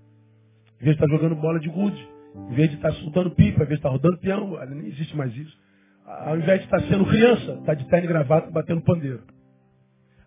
Em 0.81 0.85
vez 0.85 0.97
de 0.97 1.03
estar 1.03 1.17
jogando 1.17 1.35
bola 1.35 1.59
de 1.59 1.69
gude, 1.69 2.09
em 2.51 2.55
vez 2.55 2.69
de 2.71 2.77
estar 2.77 2.93
soltando 2.93 3.31
pipa, 3.31 3.63
em 3.63 3.67
vez 3.67 3.69
de 3.69 3.75
estar 3.77 3.89
rodando 3.89 4.19
peão, 4.19 4.59
nem 4.67 4.87
existe 4.89 5.17
mais 5.17 5.35
isso. 5.35 5.57
Ao 6.05 6.37
invés 6.37 6.61
de 6.61 6.67
estar 6.67 6.81
sendo 6.83 7.07
criança, 7.07 7.53
está 7.53 7.75
de 7.75 7.89
terno 7.89 8.05
e 8.05 8.09
gravata 8.09 8.51
batendo 8.51 8.83
pandeiro. 8.83 9.23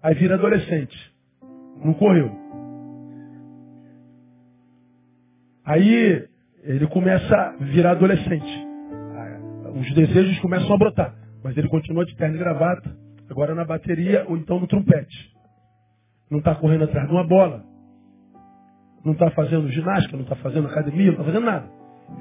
Aí 0.01 0.15
vira 0.15 0.35
adolescente. 0.35 0.97
Não 1.83 1.93
correu. 1.93 2.31
Aí 5.63 6.27
ele 6.63 6.87
começa 6.87 7.35
a 7.35 7.51
virar 7.63 7.91
adolescente. 7.91 8.67
Os 9.79 9.93
desejos 9.93 10.39
começam 10.39 10.73
a 10.73 10.77
brotar. 10.77 11.15
Mas 11.43 11.55
ele 11.55 11.69
continua 11.69 12.05
de 12.05 12.15
terno 12.15 12.35
e 12.35 12.39
gravata, 12.39 12.97
agora 13.29 13.55
na 13.55 13.63
bateria 13.63 14.25
ou 14.27 14.35
então 14.35 14.59
no 14.59 14.67
trompete. 14.67 15.31
Não 16.29 16.39
está 16.39 16.55
correndo 16.55 16.83
atrás 16.83 17.07
de 17.07 17.13
uma 17.13 17.25
bola. 17.25 17.63
Não 19.03 19.13
está 19.13 19.31
fazendo 19.31 19.69
ginástica, 19.69 20.15
não 20.15 20.23
está 20.23 20.35
fazendo 20.37 20.67
academia, 20.67 21.07
não 21.07 21.13
está 21.13 21.23
fazendo 21.23 21.45
nada. 21.45 21.69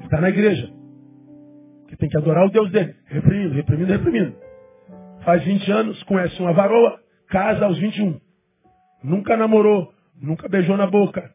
Está 0.03 0.21
na 0.21 0.29
igreja. 0.29 0.71
Que 1.87 1.97
tem 1.97 2.09
que 2.09 2.17
adorar 2.17 2.45
o 2.45 2.51
Deus 2.51 2.71
dele. 2.71 2.95
Reprimindo, 3.05 3.53
reprimindo, 3.53 3.91
reprimindo. 3.91 4.35
Faz 5.23 5.43
20 5.43 5.71
anos, 5.71 6.03
conhece 6.03 6.39
uma 6.41 6.53
varoa, 6.53 6.99
casa 7.27 7.65
aos 7.65 7.77
21. 7.77 8.19
Nunca 9.03 9.35
namorou, 9.35 9.93
nunca 10.21 10.47
beijou 10.47 10.77
na 10.77 10.87
boca. 10.87 11.33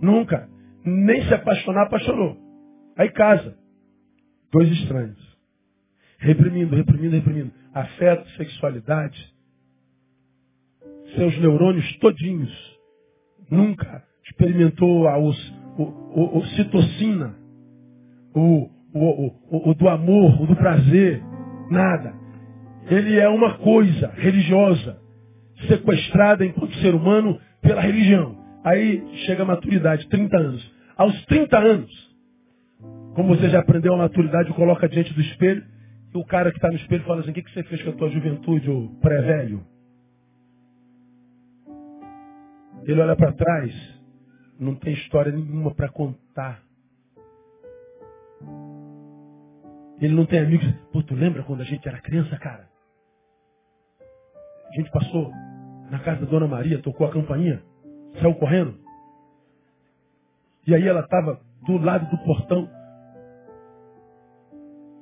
Nunca. 0.00 0.48
Nem 0.84 1.22
se 1.26 1.34
apaixonar, 1.34 1.86
apaixonou. 1.86 2.36
Aí 2.96 3.10
casa. 3.10 3.56
Dois 4.52 4.68
estranhos. 4.70 5.18
Reprimindo, 6.18 6.76
reprimindo, 6.76 7.16
reprimindo. 7.16 7.52
Afeto, 7.72 8.28
sexualidade. 8.30 9.32
Seus 11.14 11.38
neurônios 11.38 11.96
todinhos. 11.98 12.52
Nunca 13.50 14.02
experimentou 14.24 15.08
a 15.08 15.18
os, 15.18 15.54
o, 15.76 15.82
o, 15.82 16.38
o. 16.38 16.44
O, 18.32 18.70
o, 18.92 19.70
o, 19.70 19.74
do 19.74 19.88
amor, 19.88 20.42
o 20.42 20.46
do 20.46 20.56
prazer. 20.56 21.22
Nada. 21.70 22.14
Ele 22.88 23.18
é 23.18 23.28
uma 23.28 23.54
coisa 23.58 24.12
religiosa, 24.16 24.98
sequestrada 25.68 26.44
enquanto 26.44 26.74
ser 26.76 26.94
humano 26.94 27.38
pela 27.60 27.80
religião. 27.80 28.36
Aí 28.64 29.02
chega 29.26 29.42
a 29.42 29.46
maturidade, 29.46 30.08
30 30.08 30.36
anos. 30.36 30.72
Aos 30.96 31.24
30 31.26 31.58
anos, 31.58 32.10
como 33.14 33.34
você 33.34 33.48
já 33.48 33.60
aprendeu 33.60 33.94
a 33.94 33.98
maturidade, 33.98 34.52
coloca 34.52 34.88
diante 34.88 35.12
do 35.14 35.20
espelho, 35.20 35.64
e 36.14 36.18
o 36.18 36.24
cara 36.24 36.50
que 36.50 36.58
está 36.58 36.68
no 36.68 36.76
espelho 36.76 37.04
fala 37.04 37.20
assim, 37.20 37.30
o 37.30 37.34
que, 37.34 37.42
que 37.42 37.52
você 37.52 37.62
fez 37.64 37.82
com 37.82 37.90
a 37.90 37.94
tua 37.94 38.10
juventude, 38.10 38.70
o 38.70 38.88
pré-velho? 39.00 39.62
Ele 42.84 43.00
olha 43.00 43.16
para 43.16 43.32
trás, 43.32 44.00
não 44.58 44.74
tem 44.74 44.92
história 44.94 45.32
nenhuma 45.32 45.74
para 45.74 45.88
contar. 45.88 46.62
Ele 50.00 50.14
não 50.14 50.26
tem 50.26 50.40
amigos. 50.40 50.66
Pô, 50.92 51.02
tu 51.02 51.14
lembra 51.14 51.42
quando 51.42 51.60
a 51.60 51.64
gente 51.64 51.86
era 51.86 52.00
criança, 52.00 52.36
cara? 52.38 52.68
A 54.68 54.72
gente 54.76 54.90
passou 54.90 55.30
na 55.90 55.98
casa 55.98 56.24
da 56.24 56.30
Dona 56.30 56.46
Maria, 56.46 56.80
tocou 56.80 57.06
a 57.06 57.10
campainha, 57.10 57.62
saiu 58.20 58.34
correndo. 58.34 58.78
E 60.66 60.74
aí 60.74 60.86
ela 60.86 61.00
estava 61.00 61.40
do 61.66 61.76
lado 61.78 62.08
do 62.10 62.24
portão, 62.24 62.70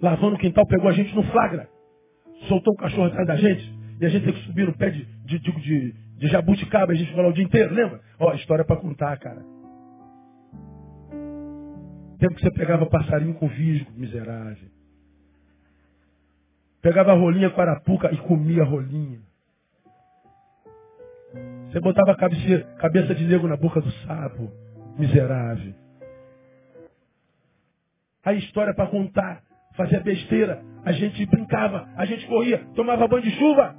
lavando 0.01 0.37
o 0.37 0.39
quintal, 0.39 0.67
pegou 0.67 0.89
a 0.89 0.93
gente 0.93 1.15
no 1.15 1.23
flagra. 1.25 1.69
Soltou 2.49 2.73
o 2.73 2.77
cachorro 2.77 3.07
atrás 3.07 3.27
da 3.27 3.37
gente. 3.37 3.79
E 4.01 4.07
a 4.07 4.09
gente 4.09 4.25
tem 4.25 4.35
que 4.35 4.47
subir 4.47 4.67
no 4.67 4.77
pé 4.77 4.91
de, 4.91 5.05
de, 5.25 5.39
de, 5.39 5.53
de, 5.61 5.95
de 6.19 6.27
jabuticaba, 6.27 6.93
a 6.93 6.97
gente 6.97 7.13
falou 7.13 7.31
o 7.31 7.35
dia 7.35 7.45
inteiro, 7.45 7.73
lembra? 7.73 8.01
Ó, 8.19 8.35
história 8.35 8.65
para 8.65 8.77
contar, 8.77 9.17
cara. 9.19 9.41
Tempo 12.19 12.35
que 12.35 12.41
você 12.41 12.51
pegava 12.51 12.85
passarinho 12.87 13.35
com 13.35 13.47
visgo, 13.47 13.93
miserável. 13.95 14.69
Pegava 16.83 17.13
rolinha 17.13 17.51
com 17.51 17.61
arapuca 17.61 18.13
e 18.13 18.17
comia 18.19 18.65
rolinha. 18.65 19.21
Você 21.71 21.81
botava 21.81 22.13
a 22.13 22.17
cabeça, 22.17 22.65
cabeça 22.79 23.15
de 23.15 23.25
negro 23.25 23.47
na 23.47 23.57
boca 23.57 23.81
do 23.81 23.91
sapo. 23.91 24.51
Miserável. 24.99 25.75
A 28.25 28.33
história 28.35 28.75
para 28.75 28.89
contar. 28.89 29.43
Fazia 29.77 30.01
besteira. 30.01 30.63
A 30.85 30.91
gente 30.91 31.25
brincava. 31.27 31.89
A 31.97 32.05
gente 32.05 32.27
corria. 32.27 32.67
Tomava 32.75 33.07
banho 33.07 33.23
de 33.23 33.31
chuva. 33.33 33.77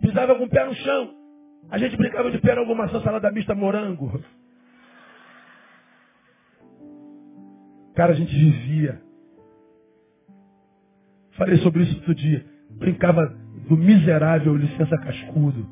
Pisava 0.00 0.34
com 0.36 0.44
o 0.44 0.48
pé 0.48 0.64
no 0.64 0.74
chão. 0.74 1.14
A 1.70 1.78
gente 1.78 1.96
brincava 1.96 2.30
de 2.30 2.50
alguma 2.50 2.86
maçã, 2.86 3.00
salada 3.02 3.30
mista, 3.30 3.54
morango. 3.54 4.22
Cara, 7.94 8.12
a 8.12 8.16
gente 8.16 8.32
vivia. 8.32 9.02
Falei 11.36 11.58
sobre 11.58 11.82
isso 11.82 11.96
outro 11.96 12.14
dia. 12.14 12.44
Brincava 12.70 13.26
do 13.68 13.76
miserável 13.76 14.56
licença 14.56 14.96
cascudo. 14.98 15.68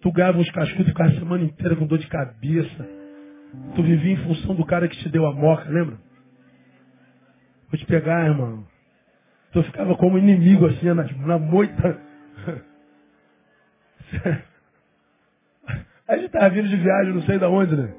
Tu 0.00 0.12
ganhava 0.12 0.38
uns 0.38 0.50
cascudos 0.50 0.86
e 0.86 0.90
ficava 0.90 1.10
a 1.10 1.18
semana 1.18 1.44
inteira 1.44 1.74
com 1.74 1.86
dor 1.86 1.98
de 1.98 2.06
cabeça. 2.06 2.88
Tu 3.74 3.82
vivia 3.82 4.12
em 4.12 4.24
função 4.24 4.54
do 4.54 4.64
cara 4.64 4.88
que 4.88 4.96
te 4.98 5.08
deu 5.08 5.26
a 5.26 5.32
moca, 5.32 5.68
lembra? 5.68 5.98
Vou 7.70 7.78
te 7.78 7.86
pegar, 7.86 8.26
irmão. 8.26 8.64
Tu 9.52 9.62
ficava 9.64 9.96
como 9.96 10.18
inimigo 10.18 10.66
assim, 10.66 10.92
na, 10.92 11.04
na 11.04 11.38
moita. 11.38 12.00
A 16.08 16.16
gente 16.16 16.30
tava 16.30 16.50
vindo 16.50 16.68
de 16.68 16.76
viagem, 16.76 17.14
não 17.14 17.22
sei 17.22 17.38
de 17.38 17.44
onde, 17.44 17.74
né? 17.74 17.92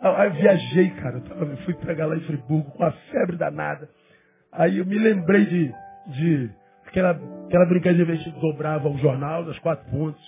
Aí 0.00 0.28
eu 0.28 0.34
viajei, 0.34 0.90
cara. 0.90 1.22
Eu 1.30 1.56
fui 1.58 1.74
pregar 1.74 2.08
lá 2.08 2.16
em 2.16 2.20
Friburgo 2.20 2.70
com 2.70 2.84
a 2.84 2.92
febre 2.92 3.36
danada. 3.36 3.88
Aí 4.52 4.78
eu 4.78 4.86
me 4.86 4.98
lembrei 4.98 5.44
de, 5.44 5.74
de 6.06 6.50
aquela, 6.86 7.10
aquela 7.46 7.66
brincadeira 7.66 8.16
que 8.16 8.30
a 8.30 8.40
dobrava 8.40 8.88
o 8.88 8.98
jornal 8.98 9.44
das 9.44 9.58
quatro 9.58 9.84
pontos. 9.90 10.22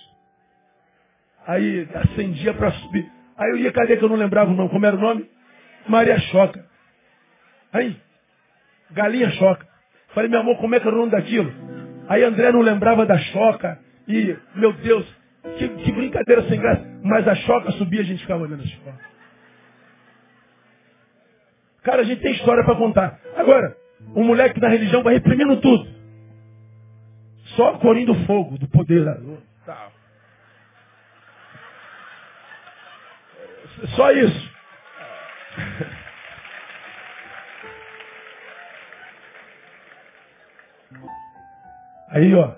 Aí 1.47 1.87
acendia 1.95 2.53
para 2.53 2.71
subir. 2.71 3.09
Aí 3.37 3.49
eu 3.51 3.57
ia, 3.57 3.71
cadê 3.71 3.97
que 3.97 4.03
eu 4.03 4.09
não 4.09 4.15
lembrava 4.15 4.51
o 4.51 4.53
nome? 4.53 4.69
Como 4.69 4.85
era 4.85 4.95
o 4.95 4.99
nome? 4.99 5.27
Maria 5.87 6.19
Choca. 6.19 6.63
Aí, 7.73 7.99
Galinha 8.91 9.31
Choca. 9.31 9.67
Falei, 10.13 10.29
meu 10.29 10.39
amor, 10.39 10.57
como 10.57 10.75
é 10.75 10.79
que 10.79 10.87
era 10.87 10.95
o 10.95 10.99
nome 10.99 11.11
daquilo? 11.11 11.51
Aí 12.07 12.23
André 12.23 12.51
não 12.51 12.61
lembrava 12.61 13.05
da 13.05 13.17
Choca. 13.17 13.79
E, 14.07 14.35
meu 14.55 14.73
Deus, 14.73 15.05
que, 15.57 15.69
que 15.69 15.91
brincadeira 15.91 16.43
sem 16.49 16.59
graça. 16.59 16.83
Mas 17.03 17.27
a 17.27 17.35
Choca 17.35 17.71
subia, 17.73 18.01
a 18.01 18.03
gente 18.05 18.21
ficava 18.21 18.43
olhando 18.43 18.63
a 18.63 18.67
Choca. 18.67 18.99
Cara, 21.83 22.01
a 22.01 22.05
gente 22.05 22.21
tem 22.21 22.33
história 22.33 22.63
para 22.63 22.75
contar. 22.75 23.19
Agora, 23.35 23.75
um 24.15 24.23
moleque 24.23 24.59
da 24.59 24.69
religião 24.69 25.03
vai 25.03 25.13
reprimindo 25.13 25.57
tudo. 25.61 25.87
Só 27.55 27.77
corim 27.77 28.05
do 28.05 28.15
fogo, 28.25 28.57
do 28.57 28.67
poder. 28.67 29.05
Tá. 29.65 29.89
Só 33.95 34.11
isso. 34.11 34.49
Aí, 42.09 42.33
ó, 42.33 42.55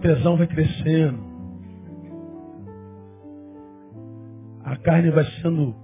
tesão 0.00 0.36
vai 0.36 0.46
crescendo. 0.46 1.28
A 4.64 4.76
carne 4.76 5.10
vai 5.10 5.24
sendo 5.42 5.74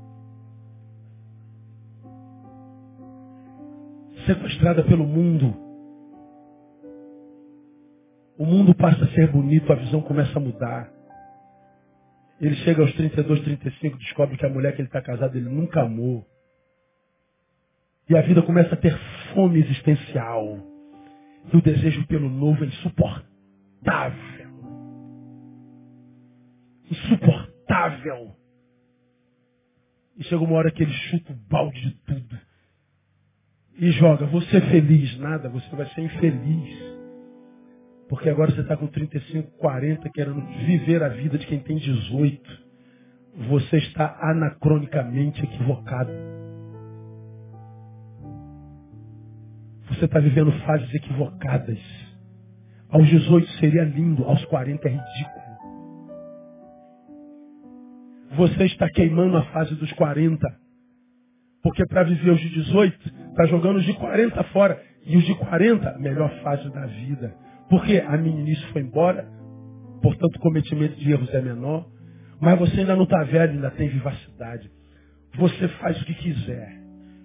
sequestrada 4.27 4.83
pelo 4.85 5.05
mundo. 5.05 5.55
O 8.39 8.45
mundo 8.45 8.75
passa 8.75 9.05
a 9.05 9.09
ser 9.09 9.31
bonito, 9.31 9.73
a 9.73 9.77
visão 9.77 10.01
começa 10.01 10.39
a 10.39 10.43
mudar. 10.43 10.91
Ele 12.41 12.57
chega 12.57 12.83
aos 12.83 12.93
32, 12.95 13.41
35, 13.43 13.99
descobre 13.99 14.37
que 14.37 14.45
a 14.45 14.51
mulher 14.51 14.75
que 14.75 14.81
ele 14.81 14.89
está 14.89 15.01
casado 15.01 15.37
ele 15.37 15.49
nunca 15.49 15.83
amou. 15.83 16.27
E 18.09 18.17
a 18.17 18.23
vida 18.23 18.43
começa 18.43 18.75
a 18.75 18.79
ter 18.79 18.95
fome 19.35 19.61
existencial. 19.61 20.74
E 21.53 21.57
o 21.57 21.63
desejo 21.63 22.07
pelo 22.07 22.29
novo 22.29 22.65
é 22.65 22.67
insuportável. 22.67 23.25
Insuportável. 26.91 28.37
E 30.17 30.25
chega 30.25 30.43
uma 30.43 30.57
hora 30.57 30.71
que 30.71 30.83
ele 30.83 30.93
chuta 30.93 31.33
o 31.33 31.37
balde 31.37 31.81
de 31.81 31.95
tudo 32.05 32.39
e 33.77 33.91
joga, 33.93 34.27
você 34.27 34.61
feliz, 34.61 35.19
nada, 35.19 35.49
você 35.49 35.69
vai 35.75 35.87
ser 35.91 36.03
infeliz. 36.03 36.95
Porque 38.09 38.29
agora 38.29 38.53
você 38.53 38.61
está 38.61 38.77
com 38.77 38.87
35, 38.87 39.51
40, 39.59 40.09
querendo 40.11 40.41
viver 40.67 41.03
a 41.03 41.09
vida 41.09 41.39
de 41.39 41.47
quem 41.47 41.59
tem 41.59 41.77
18. 41.77 42.65
Você 43.49 43.79
está 43.79 44.17
anacronicamente 44.21 45.43
equivocado. 45.43 46.13
Você 49.95 50.07
está 50.07 50.19
vivendo 50.19 50.51
fases 50.65 50.93
equivocadas. 50.93 51.79
Aos 52.89 53.07
18 53.09 53.49
seria 53.59 53.85
lindo, 53.85 54.25
aos 54.25 54.45
40 54.47 54.89
é 54.89 54.91
ridículo. 54.91 55.45
Você 58.37 58.65
está 58.65 58.89
queimando 58.91 59.37
a 59.37 59.45
fase 59.47 59.75
dos 59.77 59.93
40. 59.93 60.47
Porque 61.63 61.87
para 61.87 62.03
viver 62.03 62.31
os 62.31 62.41
de 62.41 62.49
18, 62.51 63.15
está 63.31 63.47
jogando 63.47 63.77
os 63.77 63.85
de 63.85 63.95
40 63.95 64.43
fora. 64.45 64.83
E 65.07 65.17
os 65.17 65.25
de 65.25 65.35
40, 65.37 65.99
melhor 65.99 66.31
fase 66.43 66.69
da 66.73 66.87
vida. 66.87 67.35
Porque 67.71 67.99
a 67.99 68.17
meninice 68.17 68.65
foi 68.73 68.83
embora, 68.83 69.29
portanto 70.03 70.37
o 70.37 70.41
cometimento 70.41 70.97
de 70.97 71.13
erros 71.13 71.33
é 71.33 71.41
menor. 71.41 71.87
Mas 72.41 72.59
você 72.59 72.81
ainda 72.81 72.97
não 72.97 73.05
está 73.05 73.23
velho, 73.23 73.53
ainda 73.53 73.71
tem 73.71 73.89
vivacidade. 73.89 74.71
Você 75.37 75.69
faz 75.69 76.01
o 76.03 76.05
que 76.05 76.15
quiser. 76.15 76.81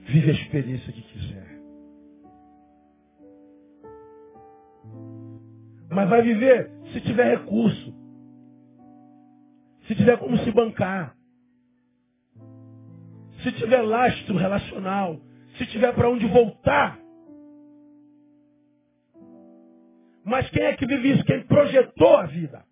Vive 0.07 0.29
a 0.29 0.33
experiência 0.33 0.93
que 0.93 1.01
quiser. 1.01 1.48
Mas 5.89 6.09
vai 6.09 6.21
viver 6.21 6.71
se 6.93 7.01
tiver 7.01 7.37
recurso. 7.37 7.93
Se 9.87 9.95
tiver 9.95 10.17
como 10.17 10.37
se 10.37 10.51
bancar. 10.51 11.15
Se 13.43 13.51
tiver 13.53 13.81
lastro 13.81 14.37
relacional. 14.37 15.19
Se 15.57 15.65
tiver 15.67 15.93
para 15.93 16.09
onde 16.09 16.27
voltar. 16.27 16.99
Mas 20.23 20.49
quem 20.51 20.63
é 20.63 20.75
que 20.75 20.85
vive 20.85 21.13
isso? 21.13 21.25
Quem 21.25 21.43
projetou 21.47 22.17
a 22.17 22.25
vida. 22.27 22.63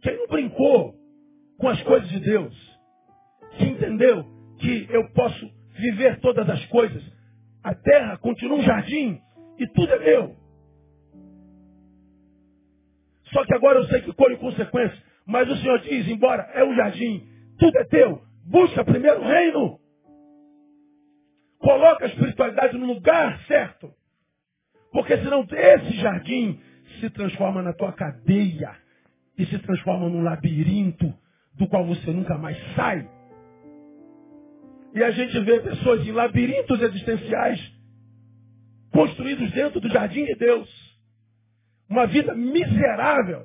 Quem 0.00 0.16
não 0.16 0.26
brincou 0.26 0.94
com 1.58 1.68
as 1.68 1.80
coisas 1.82 2.08
de 2.08 2.20
Deus. 2.20 2.80
Quem 3.58 3.72
entendeu 3.72 4.24
que 4.58 4.86
eu 4.90 5.10
posso 5.10 5.50
viver 5.74 6.20
todas 6.20 6.48
as 6.48 6.64
coisas. 6.66 7.02
A 7.62 7.74
terra 7.74 8.16
continua 8.16 8.58
um 8.58 8.62
jardim 8.62 9.20
e 9.58 9.66
tudo 9.68 9.92
é 9.92 9.98
meu. 9.98 10.41
Só 13.32 13.44
que 13.44 13.54
agora 13.54 13.78
eu 13.78 13.84
sei 13.84 14.02
que 14.02 14.12
colho 14.12 14.38
consequências. 14.38 15.00
Mas 15.26 15.48
o 15.50 15.56
Senhor 15.56 15.78
diz, 15.80 16.08
embora 16.08 16.42
é 16.54 16.64
um 16.64 16.74
jardim, 16.74 17.26
tudo 17.58 17.78
é 17.78 17.84
teu. 17.84 18.22
Busca 18.44 18.84
primeiro 18.84 19.20
o 19.20 19.24
reino. 19.24 19.78
Coloca 21.58 22.04
a 22.04 22.08
espiritualidade 22.08 22.76
no 22.76 22.86
lugar 22.86 23.38
certo. 23.46 23.92
Porque 24.90 25.16
senão 25.18 25.46
esse 25.50 25.96
jardim 25.96 26.60
se 27.00 27.08
transforma 27.10 27.62
na 27.62 27.72
tua 27.72 27.92
cadeia 27.92 28.76
e 29.38 29.46
se 29.46 29.58
transforma 29.60 30.08
num 30.08 30.22
labirinto 30.22 31.12
do 31.54 31.66
qual 31.68 31.86
você 31.86 32.10
nunca 32.10 32.36
mais 32.36 32.58
sai. 32.74 33.08
E 34.94 35.02
a 35.02 35.10
gente 35.10 35.38
vê 35.40 35.60
pessoas 35.60 36.06
em 36.06 36.12
labirintos 36.12 36.80
existenciais 36.82 37.72
construídos 38.92 39.50
dentro 39.52 39.80
do 39.80 39.88
jardim 39.88 40.24
de 40.24 40.34
Deus. 40.34 40.91
Uma 41.92 42.06
vida 42.06 42.34
miserável, 42.34 43.44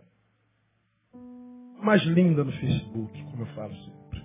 mas 1.84 2.02
linda 2.04 2.46
no 2.46 2.52
Facebook, 2.54 3.24
como 3.26 3.42
eu 3.42 3.46
falo 3.48 3.74
sempre. 3.74 4.24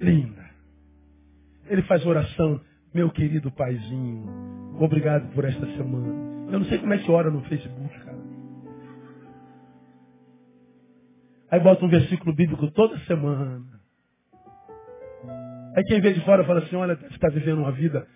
Linda. 0.00 0.48
Ele 1.66 1.82
faz 1.82 2.06
oração, 2.06 2.60
meu 2.94 3.10
querido 3.10 3.50
paizinho, 3.50 4.76
obrigado 4.78 5.28
por 5.34 5.44
esta 5.44 5.66
semana. 5.76 6.52
Eu 6.52 6.60
não 6.60 6.66
sei 6.66 6.78
como 6.78 6.94
é 6.94 6.98
que 6.98 7.10
ora 7.10 7.32
no 7.32 7.42
Facebook, 7.46 7.98
cara. 8.04 8.22
Aí 11.50 11.58
bota 11.58 11.84
um 11.84 11.88
versículo 11.88 12.32
bíblico 12.32 12.70
toda 12.70 12.96
semana. 13.06 13.60
Aí 15.74 15.82
quem 15.82 16.00
vê 16.00 16.12
de 16.12 16.24
fora 16.24 16.44
fala 16.44 16.60
assim, 16.60 16.76
olha, 16.76 16.94
você 16.94 17.06
está 17.06 17.28
vivendo 17.28 17.58
uma 17.58 17.72
vida 17.72 18.06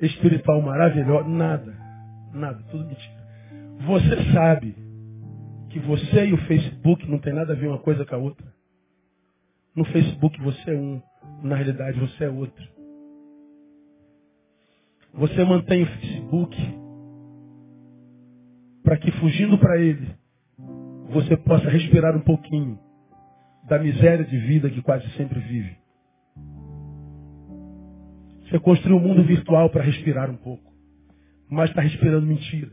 espiritual 0.00 0.62
maravilhosa. 0.62 1.28
Nada. 1.28 1.89
Nada, 2.32 2.62
tudo 2.70 2.84
mentira. 2.84 3.20
Você 3.86 4.32
sabe 4.32 4.76
que 5.70 5.78
você 5.80 6.26
e 6.26 6.32
o 6.32 6.38
Facebook 6.46 7.08
não 7.08 7.18
tem 7.18 7.32
nada 7.32 7.52
a 7.52 7.56
ver 7.56 7.68
uma 7.68 7.78
coisa 7.78 8.04
com 8.04 8.14
a 8.14 8.18
outra. 8.18 8.46
No 9.74 9.84
Facebook 9.86 10.40
você 10.40 10.70
é 10.70 10.76
um, 10.76 11.00
na 11.42 11.56
realidade 11.56 11.98
você 11.98 12.24
é 12.24 12.30
outro. 12.30 12.68
Você 15.14 15.44
mantém 15.44 15.82
o 15.82 15.86
Facebook 15.86 16.56
para 18.82 18.96
que 18.96 19.10
fugindo 19.12 19.58
para 19.58 19.80
ele 19.80 20.14
você 21.10 21.36
possa 21.36 21.68
respirar 21.68 22.16
um 22.16 22.20
pouquinho 22.20 22.78
da 23.68 23.78
miséria 23.78 24.24
de 24.24 24.38
vida 24.38 24.70
que 24.70 24.82
quase 24.82 25.08
sempre 25.12 25.40
vive. 25.40 25.76
Você 28.42 28.58
construiu 28.58 28.96
um 28.96 29.00
mundo 29.00 29.22
virtual 29.24 29.70
para 29.70 29.82
respirar 29.82 30.30
um 30.30 30.36
pouco 30.36 30.69
mas 31.50 31.70
está 31.70 31.82
respirando 31.82 32.26
mentira. 32.26 32.70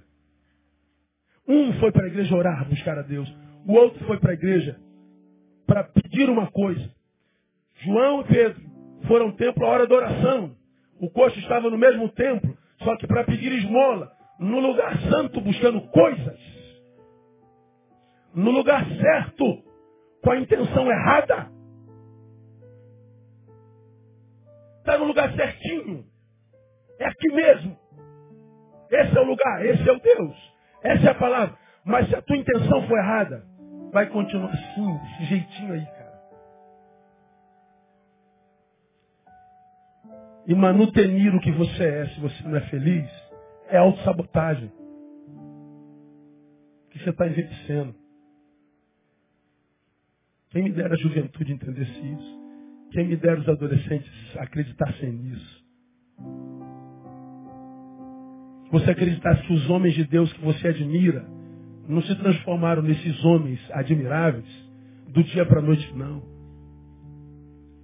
Um 1.48 1.74
foi 1.80 1.92
para 1.92 2.06
a 2.06 2.08
igreja 2.08 2.36
orar, 2.36 2.68
buscar 2.68 2.98
a 3.00 3.02
Deus. 3.02 3.28
O 3.66 3.74
outro 3.74 4.06
foi 4.06 4.20
para 4.20 4.32
a 4.32 4.34
igreja 4.34 4.80
para 5.66 5.84
pedir 5.84 6.30
uma 6.30 6.50
coisa. 6.52 6.90
João 7.84 8.22
e 8.22 8.24
Pedro 8.26 8.62
foram 9.08 9.28
ao 9.28 9.34
templo 9.34 9.66
à 9.66 9.70
hora 9.70 9.88
da 9.88 9.96
oração. 9.96 10.56
O 11.00 11.10
coxo 11.10 11.38
estava 11.40 11.70
no 11.70 11.78
mesmo 11.78 12.10
templo, 12.10 12.58
só 12.84 12.96
que 12.98 13.08
para 13.08 13.24
pedir 13.24 13.52
esmola, 13.52 14.12
no 14.40 14.60
lugar 14.60 14.98
santo, 15.10 15.42
buscando 15.42 15.82
coisas. 15.90 16.40
No 18.34 18.52
lugar 18.52 18.86
certo, 18.88 19.64
com 20.24 20.32
a 20.32 20.40
intenção 20.40 20.90
errada. 20.90 21.52
Está 24.80 24.98
no 24.98 25.06
lugar 25.06 25.34
certinho. 25.36 26.06
É 27.00 27.06
aqui 27.06 27.28
mesmo. 27.34 27.78
Esse 28.90 29.18
é 29.18 29.22
o 29.22 29.26
lugar, 29.26 29.66
esse 29.66 29.88
é 29.88 29.92
o 29.92 30.00
Deus. 30.00 30.54
Essa 30.84 31.08
é 31.08 31.10
a 31.12 31.16
palavra. 31.16 31.58
Mas 31.84 32.08
se 32.10 32.16
a 32.16 32.22
tua 32.22 32.38
intenção 32.38 32.88
for 32.88 32.98
errada, 32.98 33.46
vai 33.92 34.08
continuar 34.08 34.52
assim, 34.52 34.98
desse 34.98 35.26
jeitinho 35.26 35.74
aí, 35.74 35.86
cara. 35.86 36.18
E 40.46 40.56
manutenir 40.56 41.36
o 41.36 41.42
que 41.42 41.52
você 41.52 41.84
é, 41.84 42.08
se 42.08 42.20
você 42.20 42.44
não 42.44 42.58
é 42.58 42.62
feliz, 42.70 43.10
é 43.70 43.78
autossabotagem. 43.78 44.72
Que 46.92 47.00
você 47.00 47.10
está 47.10 47.28
envelhecendo. 47.28 47.96
Quem 50.50 50.64
me 50.64 50.72
dera 50.72 50.94
a 50.94 50.98
juventude 50.98 51.52
entendesse 51.52 51.92
isso. 51.92 52.38
Quem 52.92 53.08
me 53.08 53.18
dera 53.18 53.40
os 53.40 53.50
adolescentes 53.50 54.38
acreditassem 54.38 55.12
nisso 55.12 55.68
você 58.72 58.92
acreditasse 58.92 59.42
que 59.44 59.54
os 59.54 59.70
homens 59.70 59.94
de 59.96 60.04
Deus 60.06 60.32
que 60.34 60.42
você 60.42 60.68
admira 60.68 61.26
não 61.88 62.02
se 62.02 62.14
transformaram 62.16 62.82
nesses 62.82 63.24
homens 63.24 63.60
admiráveis 63.72 64.46
do 65.10 65.24
dia 65.24 65.46
para 65.46 65.60
a 65.60 65.64
noite, 65.64 65.92
não. 65.96 66.22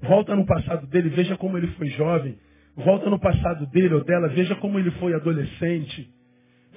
Volta 0.01 0.36
no 0.36 0.45
passado 0.45 0.86
dele, 0.88 1.09
veja 1.09 1.38
como 1.38 1.57
ele 1.57 1.67
foi 1.67 1.88
jovem. 1.88 2.38
Volta 2.75 3.09
no 3.09 3.19
passado 3.19 3.65
dele 3.67 3.93
ou 3.93 4.03
dela, 4.03 4.27
veja 4.27 4.55
como 4.55 4.77
ele 4.77 4.91
foi 4.91 5.13
adolescente. 5.13 6.09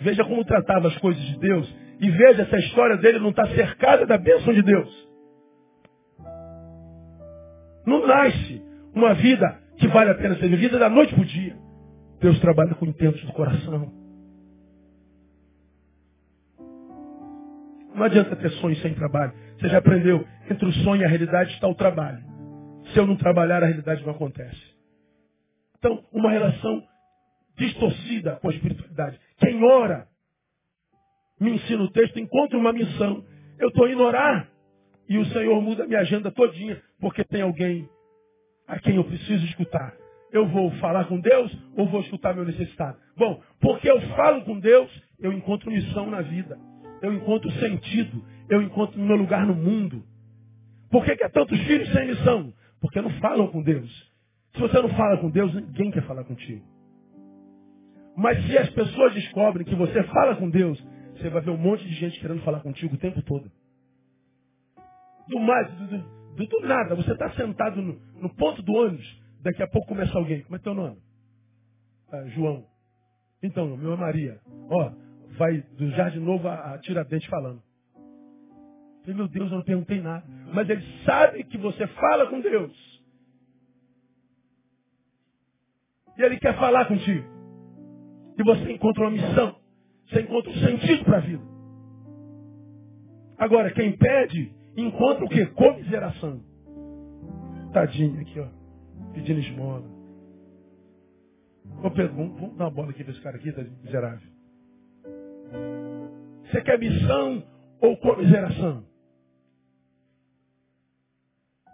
Veja 0.00 0.24
como 0.24 0.44
tratava 0.44 0.88
as 0.88 0.96
coisas 0.98 1.22
de 1.22 1.38
Deus. 1.38 1.76
E 2.00 2.11
veja 2.11 2.46
se 2.46 2.54
a 2.54 2.59
história 2.59 2.96
dele 2.98 3.18
não 3.18 3.30
está 3.30 3.46
cercada 3.48 4.07
da 4.07 4.18
bênção 4.18 4.52
de 4.54 4.62
Deus. 4.62 5.09
Não 7.86 8.07
nasce 8.07 8.62
uma 8.94 9.14
vida 9.14 9.61
que 9.78 9.88
vale 9.88 10.11
a 10.11 10.14
pena 10.14 10.36
ser 10.36 10.48
vivida 10.48 10.78
da 10.78 10.88
noite 10.88 11.14
para 11.14 11.22
o 11.22 11.26
dia. 11.26 11.57
Deus 12.20 12.38
trabalha 12.40 12.74
com 12.74 12.86
intentos 12.86 13.22
do 13.24 13.32
coração. 13.32 13.92
Não 17.94 18.04
adianta 18.04 18.36
ter 18.36 18.50
sonho 18.52 18.76
sem 18.76 18.94
trabalho. 18.94 19.32
Você 19.58 19.68
já 19.68 19.78
aprendeu, 19.78 20.26
entre 20.50 20.68
o 20.68 20.72
sonho 20.84 21.02
e 21.02 21.04
a 21.04 21.08
realidade 21.08 21.52
está 21.52 21.66
o 21.66 21.74
trabalho. 21.74 22.22
Se 22.92 22.98
eu 22.98 23.06
não 23.06 23.16
trabalhar, 23.16 23.62
a 23.62 23.66
realidade 23.66 24.04
não 24.04 24.12
acontece. 24.12 24.60
Então, 25.78 26.04
uma 26.12 26.30
relação 26.30 26.82
distorcida 27.56 28.36
com 28.36 28.48
a 28.48 28.52
espiritualidade. 28.52 29.18
Quem 29.38 29.64
ora, 29.64 30.06
me 31.40 31.52
ensina 31.52 31.82
o 31.82 31.90
texto, 31.90 32.18
encontra 32.18 32.58
uma 32.58 32.72
missão. 32.72 33.24
Eu 33.58 33.68
estou 33.68 33.88
indo 33.88 34.02
orar 34.02 34.48
e 35.08 35.18
o 35.18 35.24
Senhor 35.26 35.60
muda 35.62 35.86
minha 35.86 36.00
agenda 36.00 36.30
todinha, 36.30 36.82
porque 37.00 37.24
tem 37.24 37.42
alguém 37.42 37.88
a 38.66 38.78
quem 38.78 38.96
eu 38.96 39.04
preciso 39.04 39.44
escutar. 39.46 39.94
Eu 40.37 40.47
vou 40.49 40.70
falar 40.72 41.05
com 41.07 41.18
Deus 41.20 41.57
ou 41.76 41.89
vou 41.89 42.01
escutar 42.01 42.34
meu 42.34 42.45
necessitado? 42.45 42.99
Bom, 43.16 43.41
porque 43.61 43.91
eu 43.91 44.01
falo 44.16 44.43
com 44.43 44.59
Deus, 44.59 44.91
eu 45.18 45.32
encontro 45.32 45.70
missão 45.70 46.11
na 46.11 46.20
vida 46.20 46.59
eu 47.03 47.12
encontro 47.12 47.51
sentido, 47.53 48.22
eu 48.49 48.62
encontro 48.62 49.01
meu 49.01 49.16
lugar 49.16 49.47
no 49.47 49.55
mundo. 49.55 50.03
Por 50.91 51.05
que, 51.05 51.16
que 51.16 51.24
há 51.24 51.30
tantos 51.30 51.59
filhos 51.66 51.91
sem 51.93 52.07
missão? 52.07 52.53
Porque 52.80 53.01
não 53.01 53.11
falam 53.20 53.49
com 53.49 53.62
Deus. 53.62 53.91
Se 54.55 54.61
você 54.61 54.80
não 54.80 54.89
fala 54.91 55.18
com 55.18 55.30
Deus, 55.30 55.53
ninguém 55.55 55.91
quer 55.91 56.07
falar 56.07 56.24
contigo. 56.24 56.64
Mas 58.16 58.43
se 58.47 58.57
as 58.57 58.70
pessoas 58.70 59.12
descobrem 59.12 59.66
que 59.66 59.74
você 59.74 60.03
fala 60.05 60.37
com 60.37 60.49
Deus, 60.49 60.82
você 61.12 61.28
vai 61.28 61.43
ver 61.43 61.51
um 61.51 61.59
monte 61.59 61.84
de 61.84 61.95
gente 61.95 62.18
querendo 62.18 62.43
falar 62.43 62.61
contigo 62.61 62.95
o 62.95 62.99
tempo 62.99 63.20
todo. 63.22 63.51
Do 65.28 65.41
mais, 65.41 65.70
do, 65.72 65.99
do, 66.37 66.47
do 66.47 66.61
nada, 66.66 66.95
você 66.95 67.12
está 67.12 67.30
sentado 67.32 67.82
no, 67.82 68.01
no, 68.20 68.34
ponto 68.34 68.62
do 68.62 68.72
ônibus, 68.72 69.22
daqui 69.43 69.62
a 69.62 69.68
pouco 69.68 69.89
começa 69.89 70.16
alguém. 70.16 70.43
Como 70.43 70.57
é 70.57 70.59
teu 70.59 70.74
nome? 70.74 70.99
Ah, 72.11 72.24
João. 72.28 72.66
Então, 73.43 73.76
meu 73.76 73.93
é 73.93 73.97
Maria. 73.97 74.41
Ó, 74.68 74.93
vai 75.37 75.61
do 75.61 75.91
Jardim 75.91 76.20
Novo 76.20 76.49
a, 76.49 76.74
a 76.74 76.78
Tiradentes 76.78 77.28
falando. 77.28 77.62
Meu 79.07 79.28
Deus, 79.28 79.51
eu 79.51 79.59
não 79.59 79.64
perguntei 79.64 80.01
nada. 80.01 80.24
Mas 80.53 80.68
ele 80.68 80.82
sabe 81.05 81.45
que 81.45 81.57
você 81.59 81.87
fala 81.87 82.26
com 82.26 82.41
Deus. 82.41 82.97
E 86.18 86.22
ele 86.22 86.39
quer 86.39 86.59
falar 86.59 86.87
contigo. 86.87 87.24
E 88.39 88.43
você 88.43 88.72
encontra 88.72 89.05
uma 89.05 89.11
missão. 89.11 89.57
Você 90.09 90.22
encontra 90.22 90.51
um 90.51 90.55
sentido 90.55 91.05
para 91.05 91.18
a 91.18 91.20
vida. 91.20 91.43
Agora, 93.39 93.70
quem 93.72 93.97
pede, 93.97 94.55
encontra 94.76 95.24
o 95.24 95.28
quê? 95.28 95.47
Comiseração. 95.47 96.43
Tadinho 97.72 98.20
aqui, 98.20 98.41
ó. 98.41 98.49
Pedindo 99.16 99.40
esmola. 99.40 99.82
Vou 101.64 101.90
vamos, 101.90 102.38
vamos 102.38 102.56
dar 102.58 102.64
uma 102.64 102.70
bola 102.70 102.90
aqui 102.90 103.02
para 103.02 103.12
esse 103.12 103.22
cara 103.22 103.36
aqui, 103.36 103.50
tá 103.50 103.62
miserável. 103.82 104.28
Você 106.44 106.60
quer 106.60 106.78
missão 106.78 107.42
ou 107.80 107.96
comiseração? 107.96 108.84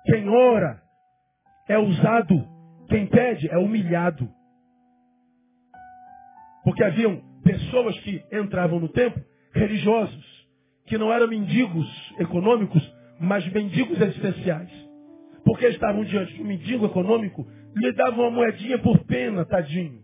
Quem 0.07 0.29
ora 0.29 0.81
é 1.69 1.77
usado, 1.79 2.49
quem 2.89 3.09
pede 3.09 3.49
é 3.49 3.59
humilhado. 3.59 4.29
Porque 6.63 6.85
haviam 6.85 7.21
pessoas 7.43 7.99
que 8.01 8.25
entravam 8.33 8.79
no 8.79 8.89
templo, 8.89 9.21
religiosos, 9.53 10.49
que 10.87 10.97
não 10.97 11.13
eram 11.13 11.27
mendigos 11.27 12.15
econômicos, 12.21 12.83
mas 13.19 13.45
mendigos 13.53 14.01
existenciais. 14.01 14.82
Porque 15.45 15.67
estavam 15.67 16.05
diante 16.05 16.35
de 16.35 16.43
um 16.43 16.47
mendigo 16.47 16.87
econômico, 16.87 17.47
lhe 17.75 17.93
davam 17.93 18.29
uma 18.29 18.31
moedinha 18.31 18.79
por 18.79 19.05
pena, 19.05 19.45
tadinho. 19.45 20.03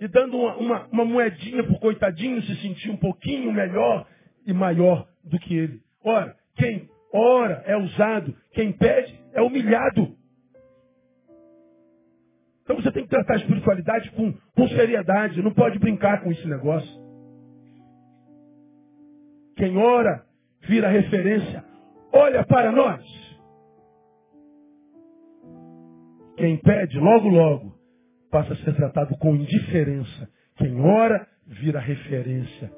E 0.00 0.08
dando 0.08 0.36
uma, 0.36 0.56
uma, 0.56 0.86
uma 0.88 1.04
moedinha 1.04 1.64
por 1.64 1.78
coitadinho, 1.80 2.42
se 2.42 2.56
sentia 2.56 2.92
um 2.92 2.96
pouquinho 2.96 3.50
melhor 3.52 4.06
e 4.46 4.52
maior 4.52 5.08
do 5.24 5.38
que 5.38 5.56
ele. 5.56 5.80
Ora, 6.04 6.36
quem 6.56 6.88
ora 7.12 7.62
é 7.66 7.76
usado, 7.76 8.36
quem 8.52 8.72
pede 8.72 9.18
é 9.32 9.40
humilhado. 9.40 10.14
Então 12.62 12.76
você 12.76 12.90
tem 12.90 13.04
que 13.04 13.10
tratar 13.10 13.34
a 13.34 13.38
espiritualidade 13.38 14.10
com, 14.10 14.32
com 14.32 14.68
seriedade, 14.68 15.40
não 15.40 15.54
pode 15.54 15.78
brincar 15.78 16.22
com 16.22 16.30
esse 16.30 16.46
negócio. 16.46 17.06
Quem 19.56 19.76
ora 19.78 20.26
vira 20.62 20.88
referência, 20.88 21.64
olha 22.12 22.44
para 22.44 22.72
nós. 22.72 23.04
Quem 26.36 26.58
pede, 26.58 26.98
logo, 26.98 27.28
logo, 27.28 27.74
passa 28.30 28.52
a 28.52 28.56
ser 28.56 28.74
tratado 28.74 29.16
com 29.18 29.34
indiferença. 29.34 30.28
Quem 30.56 30.80
ora 30.80 31.26
vira 31.46 31.80
referência. 31.80 32.70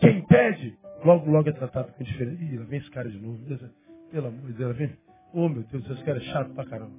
Quem 0.00 0.26
pede, 0.26 0.76
logo, 1.04 1.30
logo 1.30 1.48
é 1.48 1.52
tratado 1.52 1.92
com 1.92 2.02
indiferença. 2.02 2.42
Ih, 2.42 2.58
vem 2.58 2.78
esse 2.78 2.90
cara 2.90 3.08
de 3.08 3.18
novo. 3.18 3.38
Pelo 4.10 4.26
amor 4.28 4.46
de 4.46 4.52
Deus, 4.52 4.76
vem. 4.76 4.90
Oh, 5.32 5.48
meu 5.48 5.62
Deus, 5.64 5.90
esse 5.90 6.04
cara 6.04 6.18
é 6.18 6.22
chato 6.22 6.52
pra 6.54 6.64
caramba. 6.66 6.94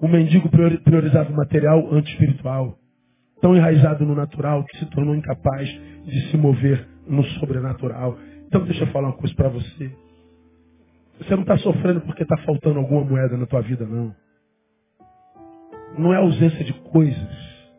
O 0.00 0.08
mendigo 0.08 0.48
priorizava 0.48 1.30
o 1.30 1.36
material 1.36 1.88
anti-espiritual, 1.92 2.76
tão 3.40 3.54
enraizado 3.56 4.04
no 4.04 4.16
natural 4.16 4.64
que 4.64 4.78
se 4.78 4.86
tornou 4.86 5.14
incapaz 5.14 5.68
de 5.68 6.30
se 6.30 6.36
mover 6.36 6.88
no 7.06 7.22
sobrenatural. 7.38 8.18
Então 8.52 8.66
deixa 8.66 8.84
eu 8.84 8.88
falar 8.88 9.08
uma 9.08 9.16
coisa 9.16 9.34
para 9.34 9.48
você. 9.48 9.90
Você 11.16 11.30
não 11.30 11.40
está 11.40 11.56
sofrendo 11.56 12.02
porque 12.02 12.22
está 12.22 12.36
faltando 12.44 12.80
alguma 12.80 13.02
moeda 13.02 13.34
na 13.34 13.46
tua 13.46 13.62
vida, 13.62 13.86
não. 13.86 14.14
Não 15.96 16.12
é 16.12 16.18
ausência 16.18 16.62
de 16.62 16.74
coisas. 16.82 17.72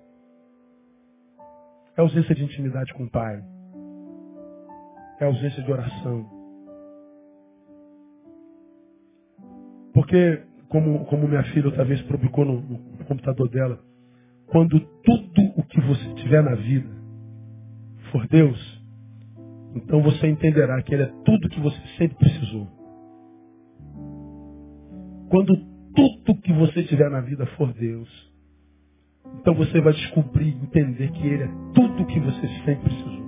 É 1.96 2.02
ausência 2.02 2.34
de 2.34 2.44
intimidade 2.44 2.92
com 2.96 3.04
o 3.04 3.10
Pai. 3.12 3.40
É 5.20 5.26
ausência 5.26 5.62
de 5.62 5.72
oração. 5.72 6.28
Porque 9.94 10.42
como, 10.70 11.06
como 11.06 11.28
minha 11.28 11.44
filha 11.54 11.68
outra 11.68 11.86
vez 11.86 12.02
publicou 12.02 12.46
no, 12.46 12.62
no 12.62 13.06
computador 13.06 13.48
dela, 13.48 13.80
quando 14.48 14.80
tudo 14.80 15.54
o 15.56 15.64
que 15.66 15.80
você 15.82 16.16
tiver 16.16 16.42
na 16.42 16.56
vida 16.56 16.90
for 18.12 18.28
Deus, 18.28 18.83
então 19.76 20.02
você 20.02 20.28
entenderá 20.28 20.82
que 20.82 20.94
Ele 20.94 21.04
é 21.04 21.14
tudo 21.26 21.50
que 21.50 21.60
você 21.60 21.80
sempre 21.98 22.18
precisou. 22.18 22.68
Quando 25.30 25.56
tudo 25.96 26.42
que 26.42 26.54
você 26.54 26.84
tiver 26.84 27.10
na 27.10 27.22
vida 27.22 27.46
for 27.58 27.74
Deus, 27.74 28.10
então 29.40 29.54
você 29.56 29.82
vai 29.82 29.94
descobrir, 29.94 30.50
entender 30.50 31.12
que 31.12 31.28
Ele 31.28 31.44
é 31.44 31.50
tudo 31.74 32.06
que 32.06 32.20
você 32.20 32.48
sempre 32.66 32.84
precisou. 32.84 33.24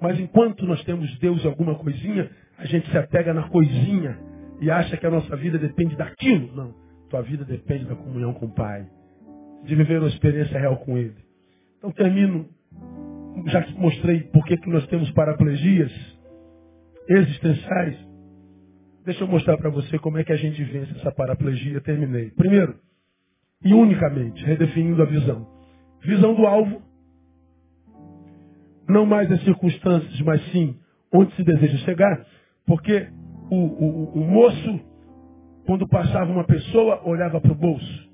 Mas 0.00 0.18
enquanto 0.18 0.66
nós 0.66 0.82
temos 0.82 1.16
Deus 1.20 1.44
em 1.44 1.48
alguma 1.48 1.76
coisinha, 1.76 2.28
a 2.58 2.66
gente 2.66 2.90
se 2.90 2.98
apega 2.98 3.32
na 3.32 3.48
coisinha 3.48 4.18
e 4.60 4.70
acha 4.70 4.96
que 4.96 5.06
a 5.06 5.10
nossa 5.10 5.36
vida 5.36 5.58
depende 5.58 5.94
daquilo. 5.96 6.54
Não. 6.56 6.74
Tua 7.08 7.22
vida 7.22 7.44
depende 7.44 7.84
da 7.84 7.94
comunhão 7.94 8.32
com 8.34 8.46
o 8.46 8.52
Pai. 8.52 8.84
De 9.64 9.76
viver 9.76 10.00
uma 10.00 10.08
experiência 10.08 10.58
real 10.58 10.76
com 10.78 10.98
Ele. 10.98 11.14
Então 11.78 11.92
termino, 11.92 12.48
já 13.46 13.66
mostrei 13.76 14.20
por 14.24 14.44
que 14.44 14.58
nós 14.68 14.86
temos 14.86 15.10
paraplegias 15.12 15.92
existenciais, 17.08 17.96
deixa 19.04 19.24
eu 19.24 19.28
mostrar 19.28 19.56
para 19.58 19.70
você 19.70 19.98
como 19.98 20.18
é 20.18 20.24
que 20.24 20.32
a 20.32 20.36
gente 20.36 20.62
vence 20.64 20.92
essa 20.98 21.10
paraplegia. 21.12 21.80
Terminei. 21.80 22.30
Primeiro, 22.30 22.78
e 23.64 23.74
unicamente, 23.74 24.44
redefinindo 24.44 25.02
a 25.02 25.06
visão. 25.06 25.46
Visão 26.02 26.34
do 26.34 26.46
alvo, 26.46 26.82
não 28.88 29.06
mais 29.06 29.30
as 29.30 29.42
circunstâncias, 29.44 30.20
mas 30.20 30.42
sim 30.50 30.78
onde 31.12 31.34
se 31.36 31.44
deseja 31.44 31.78
chegar. 31.78 32.26
Porque 32.66 33.08
o, 33.50 33.56
o, 33.56 34.12
o 34.14 34.24
moço, 34.24 34.80
quando 35.66 35.88
passava 35.88 36.30
uma 36.30 36.44
pessoa, 36.44 37.06
olhava 37.06 37.40
para 37.40 37.52
o 37.52 37.56
bolso. 37.56 38.10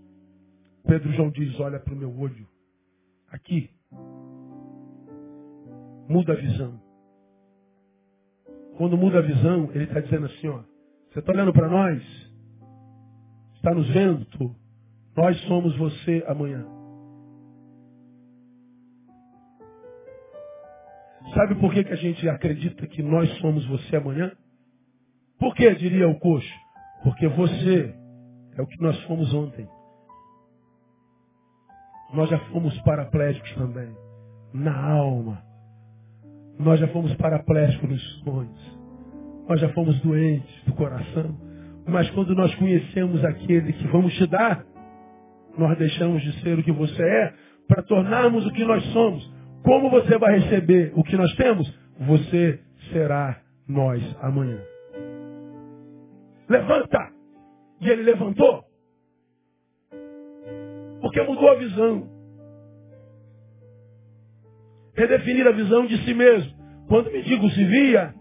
Pedro 0.87 1.13
João 1.13 1.31
diz, 1.31 1.59
olha 1.61 1.79
para 1.79 1.95
o 1.95 1.97
meu 1.97 2.15
olho. 2.19 2.47
Aqui. 3.31 3.71
Muda 6.09 6.33
a 6.33 6.37
visão. 6.37 6.81
Quando 8.77 8.97
muda 8.97 9.19
a 9.19 9.23
visão, 9.23 9.71
ele 9.73 9.85
está 9.85 10.01
dizendo 10.01 10.27
assim, 10.27 10.49
ó. 10.49 10.63
Você 11.11 11.19
está 11.19 11.33
olhando 11.33 11.53
para 11.53 11.69
nós? 11.69 12.03
Está 13.57 13.75
nos 13.75 13.89
vendo? 13.91 14.25
Tu? 14.27 14.55
Nós 15.17 15.37
somos 15.43 15.77
você 15.77 16.25
amanhã. 16.29 16.65
Sabe 21.35 21.57
por 21.57 21.73
que, 21.73 21.85
que 21.85 21.93
a 21.93 21.97
gente 21.97 22.29
acredita 22.29 22.87
que 22.87 23.03
nós 23.03 23.29
somos 23.39 23.67
você 23.67 23.97
amanhã? 23.97 24.33
Por 25.39 25.55
que, 25.55 25.75
diria 25.75 26.09
o 26.09 26.19
coxo? 26.19 26.49
Porque 27.03 27.29
você 27.29 27.95
é 28.57 28.63
o 28.63 28.67
que 28.67 28.81
nós 28.81 28.99
fomos 29.05 29.33
ontem. 29.35 29.69
Nós 32.13 32.31
já 32.31 32.39
fomos 32.51 32.77
paraplégicos 32.83 33.53
também. 33.55 33.95
Na 34.55 34.93
alma. 34.93 35.48
Nós 36.59 36.81
já 36.81 36.89
fomos 36.89 37.15
paraplégicos 37.15 37.89
nos 37.89 38.21
sonhos. 38.25 38.79
Nós 39.49 39.61
já 39.61 39.69
fomos 39.71 39.99
doentes 40.01 40.65
do 40.65 40.73
coração. 40.75 41.37
Mas 41.87 42.11
quando 42.11 42.35
nós 42.35 42.55
conhecemos 42.57 43.25
aquele 43.25 43.73
que 43.73 43.87
vamos 43.89 44.13
te 44.15 44.27
dar, 44.27 44.65
nós 45.57 45.77
deixamos 45.79 46.23
de 46.23 46.41
ser 46.43 46.59
o 46.59 46.63
que 46.63 46.73
você 46.73 47.03
é 47.03 47.35
para 47.67 47.83
tornarmos 47.83 48.47
o 48.47 48.53
que 48.53 48.65
nós 48.65 48.85
somos. 48.93 49.33
Como 49.63 49.91
você 49.91 50.19
vai 50.19 50.39
receber 50.39 50.93
o 50.95 51.03
que 51.03 51.17
nós 51.17 51.35
temos? 51.37 51.73
Você 52.01 52.61
será 52.93 53.41
nós 53.67 54.03
amanhã. 54.21 54.61
Levanta! 56.49 57.13
E 57.81 57.89
ele 57.89 58.03
levantou. 58.03 58.65
Porque 61.01 61.23
mudou 61.23 61.51
a 61.51 61.55
visão. 61.55 62.18
Redefinir 64.99 65.47
a 65.47 65.53
visão 65.53 65.87
de 65.87 65.97
si 66.05 66.13
mesmo. 66.13 66.53
Quando 66.89 67.13
me 67.13 67.23
digo 67.23 67.49
se 67.51 67.65
via, 67.65 68.13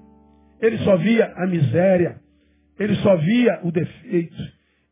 ele 0.61 0.77
só 0.79 0.95
via 0.95 1.33
a 1.35 1.47
miséria. 1.47 2.19
Ele 2.79 2.93
só 2.97 3.15
via 3.17 3.59
o 3.63 3.71
defeito. 3.71 4.37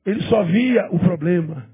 Ele 0.03 0.19
só 0.23 0.43
via 0.45 0.87
o 0.89 0.97
problema. 0.97 1.69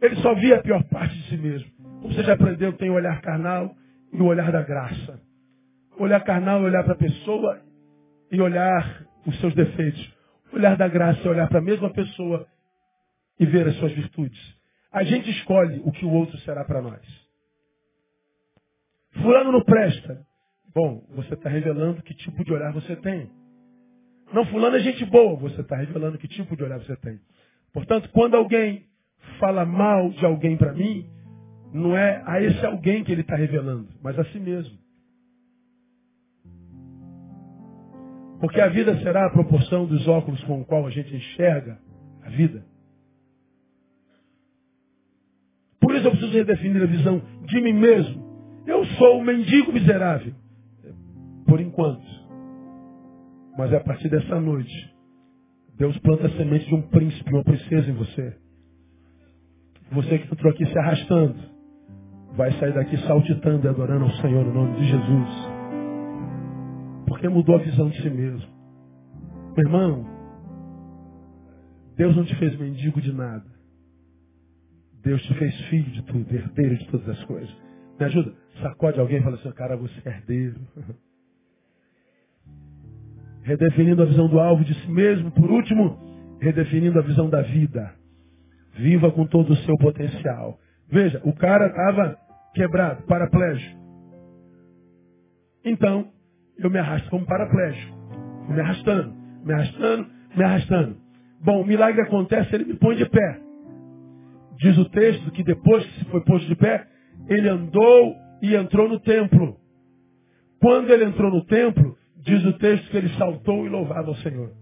Ele 0.00 0.14
só 0.16 0.34
via 0.36 0.56
a 0.56 0.62
pior 0.62 0.84
parte 0.84 1.16
de 1.16 1.30
si 1.30 1.36
mesmo. 1.36 1.68
Como 2.00 2.14
você 2.14 2.22
já 2.22 2.34
aprendeu, 2.34 2.72
tem 2.74 2.90
o 2.90 2.94
olhar 2.94 3.20
carnal 3.20 3.74
e 4.12 4.20
o 4.20 4.26
olhar 4.26 4.52
da 4.52 4.62
graça. 4.62 5.20
Olhar 5.98 6.20
carnal 6.20 6.60
é 6.60 6.64
olhar 6.66 6.84
para 6.84 6.92
a 6.92 6.98
pessoa 6.98 7.60
e 8.30 8.40
olhar 8.40 9.04
os 9.26 9.38
seus 9.40 9.52
defeitos. 9.54 10.12
olhar 10.52 10.76
da 10.76 10.86
graça 10.86 11.26
é 11.26 11.28
olhar 11.28 11.48
para 11.48 11.58
a 11.58 11.62
mesma 11.62 11.90
pessoa 11.90 12.46
e 13.40 13.46
ver 13.46 13.66
as 13.66 13.74
suas 13.78 13.92
virtudes. 13.92 14.40
A 14.92 15.02
gente 15.02 15.28
escolhe 15.28 15.80
o 15.84 15.90
que 15.90 16.04
o 16.04 16.10
outro 16.10 16.38
será 16.38 16.64
para 16.64 16.80
nós. 16.80 17.21
Fulano 19.20 19.52
não 19.52 19.62
presta. 19.62 20.24
Bom, 20.74 21.04
você 21.14 21.34
está 21.34 21.50
revelando 21.50 22.02
que 22.02 22.14
tipo 22.14 22.44
de 22.44 22.52
olhar 22.52 22.72
você 22.72 22.96
tem. 22.96 23.30
Não, 24.32 24.46
fulano 24.46 24.76
é 24.76 24.80
gente 24.80 25.04
boa. 25.04 25.36
Você 25.36 25.60
está 25.60 25.76
revelando 25.76 26.18
que 26.18 26.26
tipo 26.26 26.56
de 26.56 26.64
olhar 26.64 26.78
você 26.78 26.96
tem. 26.96 27.20
Portanto, 27.72 28.08
quando 28.12 28.34
alguém 28.34 28.86
fala 29.38 29.64
mal 29.64 30.10
de 30.10 30.24
alguém 30.24 30.56
para 30.56 30.72
mim, 30.72 31.06
não 31.72 31.96
é 31.96 32.22
a 32.26 32.40
esse 32.40 32.64
alguém 32.64 33.04
que 33.04 33.12
ele 33.12 33.22
está 33.22 33.36
revelando, 33.36 33.88
mas 34.02 34.18
a 34.18 34.24
si 34.26 34.38
mesmo. 34.38 34.78
Porque 38.40 38.60
a 38.60 38.68
vida 38.68 38.98
será 39.00 39.26
a 39.26 39.30
proporção 39.30 39.86
dos 39.86 40.06
óculos 40.08 40.42
com 40.44 40.60
o 40.60 40.64
qual 40.64 40.86
a 40.86 40.90
gente 40.90 41.14
enxerga 41.14 41.78
a 42.22 42.30
vida. 42.30 42.64
Por 45.80 45.94
isso 45.94 46.06
eu 46.06 46.10
preciso 46.10 46.32
redefinir 46.32 46.82
a 46.82 46.86
visão 46.86 47.22
de 47.44 47.60
mim 47.60 47.72
mesmo. 47.72 48.21
Eu 48.66 48.84
sou 48.84 49.20
um 49.20 49.24
mendigo 49.24 49.72
miserável. 49.72 50.32
Por 51.46 51.60
enquanto. 51.60 52.04
Mas 53.58 53.72
é 53.72 53.76
a 53.76 53.84
partir 53.84 54.08
dessa 54.08 54.40
noite, 54.40 54.72
Deus 55.76 55.96
planta 55.98 56.26
a 56.26 56.30
semente 56.36 56.66
de 56.66 56.74
um 56.74 56.82
príncipe, 56.82 57.30
uma 57.30 57.44
princesa 57.44 57.90
em 57.90 57.94
você. 57.94 58.36
Você 59.92 60.18
que 60.18 60.32
entrou 60.32 60.52
aqui 60.52 60.64
se 60.64 60.78
arrastando, 60.78 61.36
vai 62.34 62.50
sair 62.52 62.72
daqui 62.72 62.96
saltitando 63.06 63.66
e 63.66 63.68
adorando 63.68 64.04
ao 64.04 64.12
Senhor 64.12 64.44
no 64.44 64.54
nome 64.54 64.76
de 64.76 64.86
Jesus. 64.86 65.28
Porque 67.06 67.28
mudou 67.28 67.56
a 67.56 67.58
visão 67.58 67.90
de 67.90 68.00
si 68.00 68.08
mesmo. 68.08 68.50
Meu 69.54 69.66
irmão, 69.66 70.06
Deus 71.96 72.16
não 72.16 72.24
te 72.24 72.34
fez 72.36 72.58
mendigo 72.58 73.00
de 73.00 73.12
nada. 73.12 73.44
Deus 75.02 75.20
te 75.22 75.34
fez 75.34 75.54
filho 75.66 75.90
de 75.90 76.02
tudo, 76.04 76.34
herdeiro 76.34 76.78
de 76.78 76.86
todas 76.86 77.08
as 77.08 77.24
coisas. 77.24 77.54
Me 77.98 78.06
ajuda? 78.06 78.32
Sacode 78.60 79.00
alguém 79.00 79.18
e 79.18 79.22
fala 79.22 79.36
assim, 79.36 79.50
cara, 79.52 79.76
você 79.76 79.94
é 80.04 80.10
herdeiro. 80.10 80.60
Redefinindo 83.42 84.02
a 84.02 84.06
visão 84.06 84.28
do 84.28 84.38
alvo 84.38 84.64
de 84.64 84.74
si 84.74 84.90
mesmo. 84.90 85.30
Por 85.32 85.50
último, 85.50 85.98
redefinindo 86.40 86.98
a 86.98 87.02
visão 87.02 87.28
da 87.28 87.42
vida. 87.42 87.92
Viva 88.74 89.10
com 89.10 89.26
todo 89.26 89.52
o 89.52 89.56
seu 89.56 89.76
potencial. 89.78 90.58
Veja, 90.88 91.20
o 91.24 91.32
cara 91.32 91.66
estava 91.66 92.16
quebrado, 92.54 93.02
paraplégico. 93.04 93.80
Então, 95.64 96.10
eu 96.58 96.70
me 96.70 96.78
arrasto 96.78 97.08
como 97.10 97.26
paraplégico. 97.26 97.96
Me 98.48 98.60
arrastando, 98.60 99.14
me 99.44 99.52
arrastando, 99.52 100.06
me 100.36 100.44
arrastando. 100.44 100.96
Bom, 101.40 101.62
o 101.62 101.66
milagre 101.66 102.02
acontece, 102.02 102.54
ele 102.54 102.64
me 102.64 102.74
põe 102.74 102.96
de 102.96 103.06
pé. 103.06 103.40
Diz 104.58 104.78
o 104.78 104.88
texto 104.90 105.30
que 105.32 105.42
depois 105.42 105.84
que 105.84 105.98
se 105.98 106.04
foi 106.06 106.20
posto 106.22 106.46
de 106.46 106.54
pé, 106.54 106.86
ele 107.28 107.48
andou 107.48 108.16
e 108.42 108.54
entrou 108.54 108.88
no 108.88 109.00
templo. 109.00 109.56
Quando 110.60 110.90
ele 110.92 111.04
entrou 111.04 111.30
no 111.30 111.44
templo, 111.44 111.96
diz 112.16 112.44
o 112.44 112.52
texto 112.54 112.90
que 112.90 112.96
ele 112.96 113.08
saltou 113.16 113.66
e 113.66 113.68
louvava 113.68 114.08
ao 114.08 114.16
Senhor. 114.16 114.52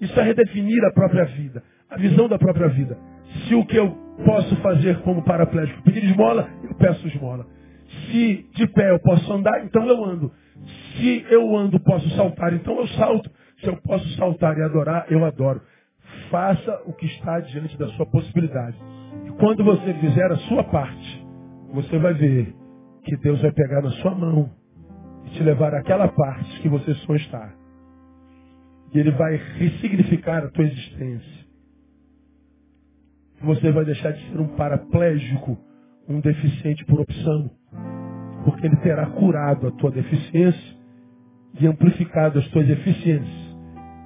Isso 0.00 0.18
é 0.18 0.22
redefinir 0.22 0.82
a 0.84 0.92
própria 0.92 1.24
vida, 1.24 1.62
a 1.88 1.96
visão 1.96 2.28
da 2.28 2.38
própria 2.38 2.68
vida. 2.68 2.96
Se 3.46 3.54
o 3.54 3.64
que 3.66 3.76
eu 3.76 3.90
posso 4.24 4.56
fazer 4.56 5.00
como 5.02 5.22
paraplégico, 5.22 5.82
pedir 5.82 6.04
esmola, 6.04 6.48
eu 6.64 6.74
peço 6.74 7.06
esmola. 7.06 7.46
Se 8.06 8.48
de 8.54 8.66
pé 8.68 8.90
eu 8.90 9.00
posso 9.00 9.30
andar, 9.32 9.64
então 9.64 9.86
eu 9.86 10.04
ando. 10.04 10.32
Se 10.96 11.26
eu 11.30 11.56
ando, 11.56 11.78
posso 11.80 12.08
saltar, 12.10 12.54
então 12.54 12.78
eu 12.78 12.88
salto. 12.88 13.30
Se 13.60 13.66
eu 13.66 13.76
posso 13.76 14.08
saltar 14.16 14.56
e 14.56 14.62
adorar, 14.62 15.06
eu 15.10 15.24
adoro. 15.24 15.60
Faça 16.30 16.82
o 16.86 16.92
que 16.92 17.06
está 17.06 17.40
diante 17.40 17.76
da 17.78 17.88
sua 17.88 18.06
possibilidade. 18.06 18.76
Quando 19.40 19.64
você 19.64 19.94
fizer 19.94 20.30
a 20.30 20.36
sua 20.36 20.62
parte, 20.64 21.26
você 21.72 21.98
vai 21.98 22.12
ver 22.12 22.54
que 23.02 23.16
Deus 23.16 23.40
vai 23.40 23.50
pegar 23.50 23.80
na 23.80 23.90
sua 23.92 24.14
mão 24.14 24.50
e 25.24 25.30
te 25.30 25.42
levar 25.42 25.74
àquela 25.74 26.08
parte 26.08 26.60
que 26.60 26.68
você 26.68 26.92
só 26.92 27.16
está. 27.16 27.50
E 28.92 28.98
Ele 28.98 29.10
vai 29.12 29.36
ressignificar 29.56 30.44
a 30.44 30.50
tua 30.50 30.66
existência. 30.66 31.46
Você 33.42 33.72
vai 33.72 33.86
deixar 33.86 34.10
de 34.10 34.30
ser 34.30 34.38
um 34.38 34.48
paraplégico, 34.48 35.56
um 36.06 36.20
deficiente 36.20 36.84
por 36.84 37.00
opção. 37.00 37.50
Porque 38.44 38.66
Ele 38.66 38.76
terá 38.76 39.06
curado 39.06 39.68
a 39.68 39.70
tua 39.70 39.90
deficiência 39.90 40.76
e 41.58 41.66
amplificado 41.66 42.40
as 42.40 42.48
tuas 42.48 42.68
eficiências. 42.68 43.56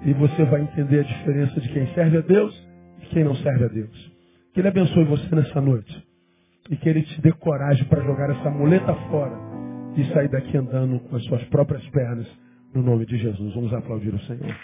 E 0.04 0.12
você 0.12 0.44
vai 0.44 0.60
entender 0.60 1.00
a 1.00 1.02
diferença 1.02 1.60
de 1.60 1.68
quem 1.70 1.92
serve 1.92 2.18
a 2.18 2.20
Deus 2.20 2.68
e 3.02 3.06
quem 3.06 3.24
não 3.24 3.34
serve 3.34 3.64
a 3.64 3.68
Deus. 3.68 4.13
Que 4.54 4.60
Ele 4.60 4.68
abençoe 4.68 5.04
você 5.04 5.34
nessa 5.34 5.60
noite. 5.60 6.06
E 6.70 6.76
que 6.76 6.88
Ele 6.88 7.02
te 7.02 7.20
dê 7.20 7.32
coragem 7.32 7.84
para 7.86 8.02
jogar 8.02 8.30
essa 8.30 8.48
muleta 8.50 8.94
fora 9.10 9.36
e 9.96 10.04
sair 10.12 10.28
daqui 10.28 10.56
andando 10.56 11.00
com 11.00 11.16
as 11.16 11.24
suas 11.24 11.42
próprias 11.48 11.84
pernas. 11.90 12.26
No 12.72 12.82
nome 12.82 13.04
de 13.04 13.18
Jesus. 13.18 13.54
Vamos 13.54 13.72
aplaudir 13.74 14.14
o 14.14 14.20
Senhor. 14.20 14.56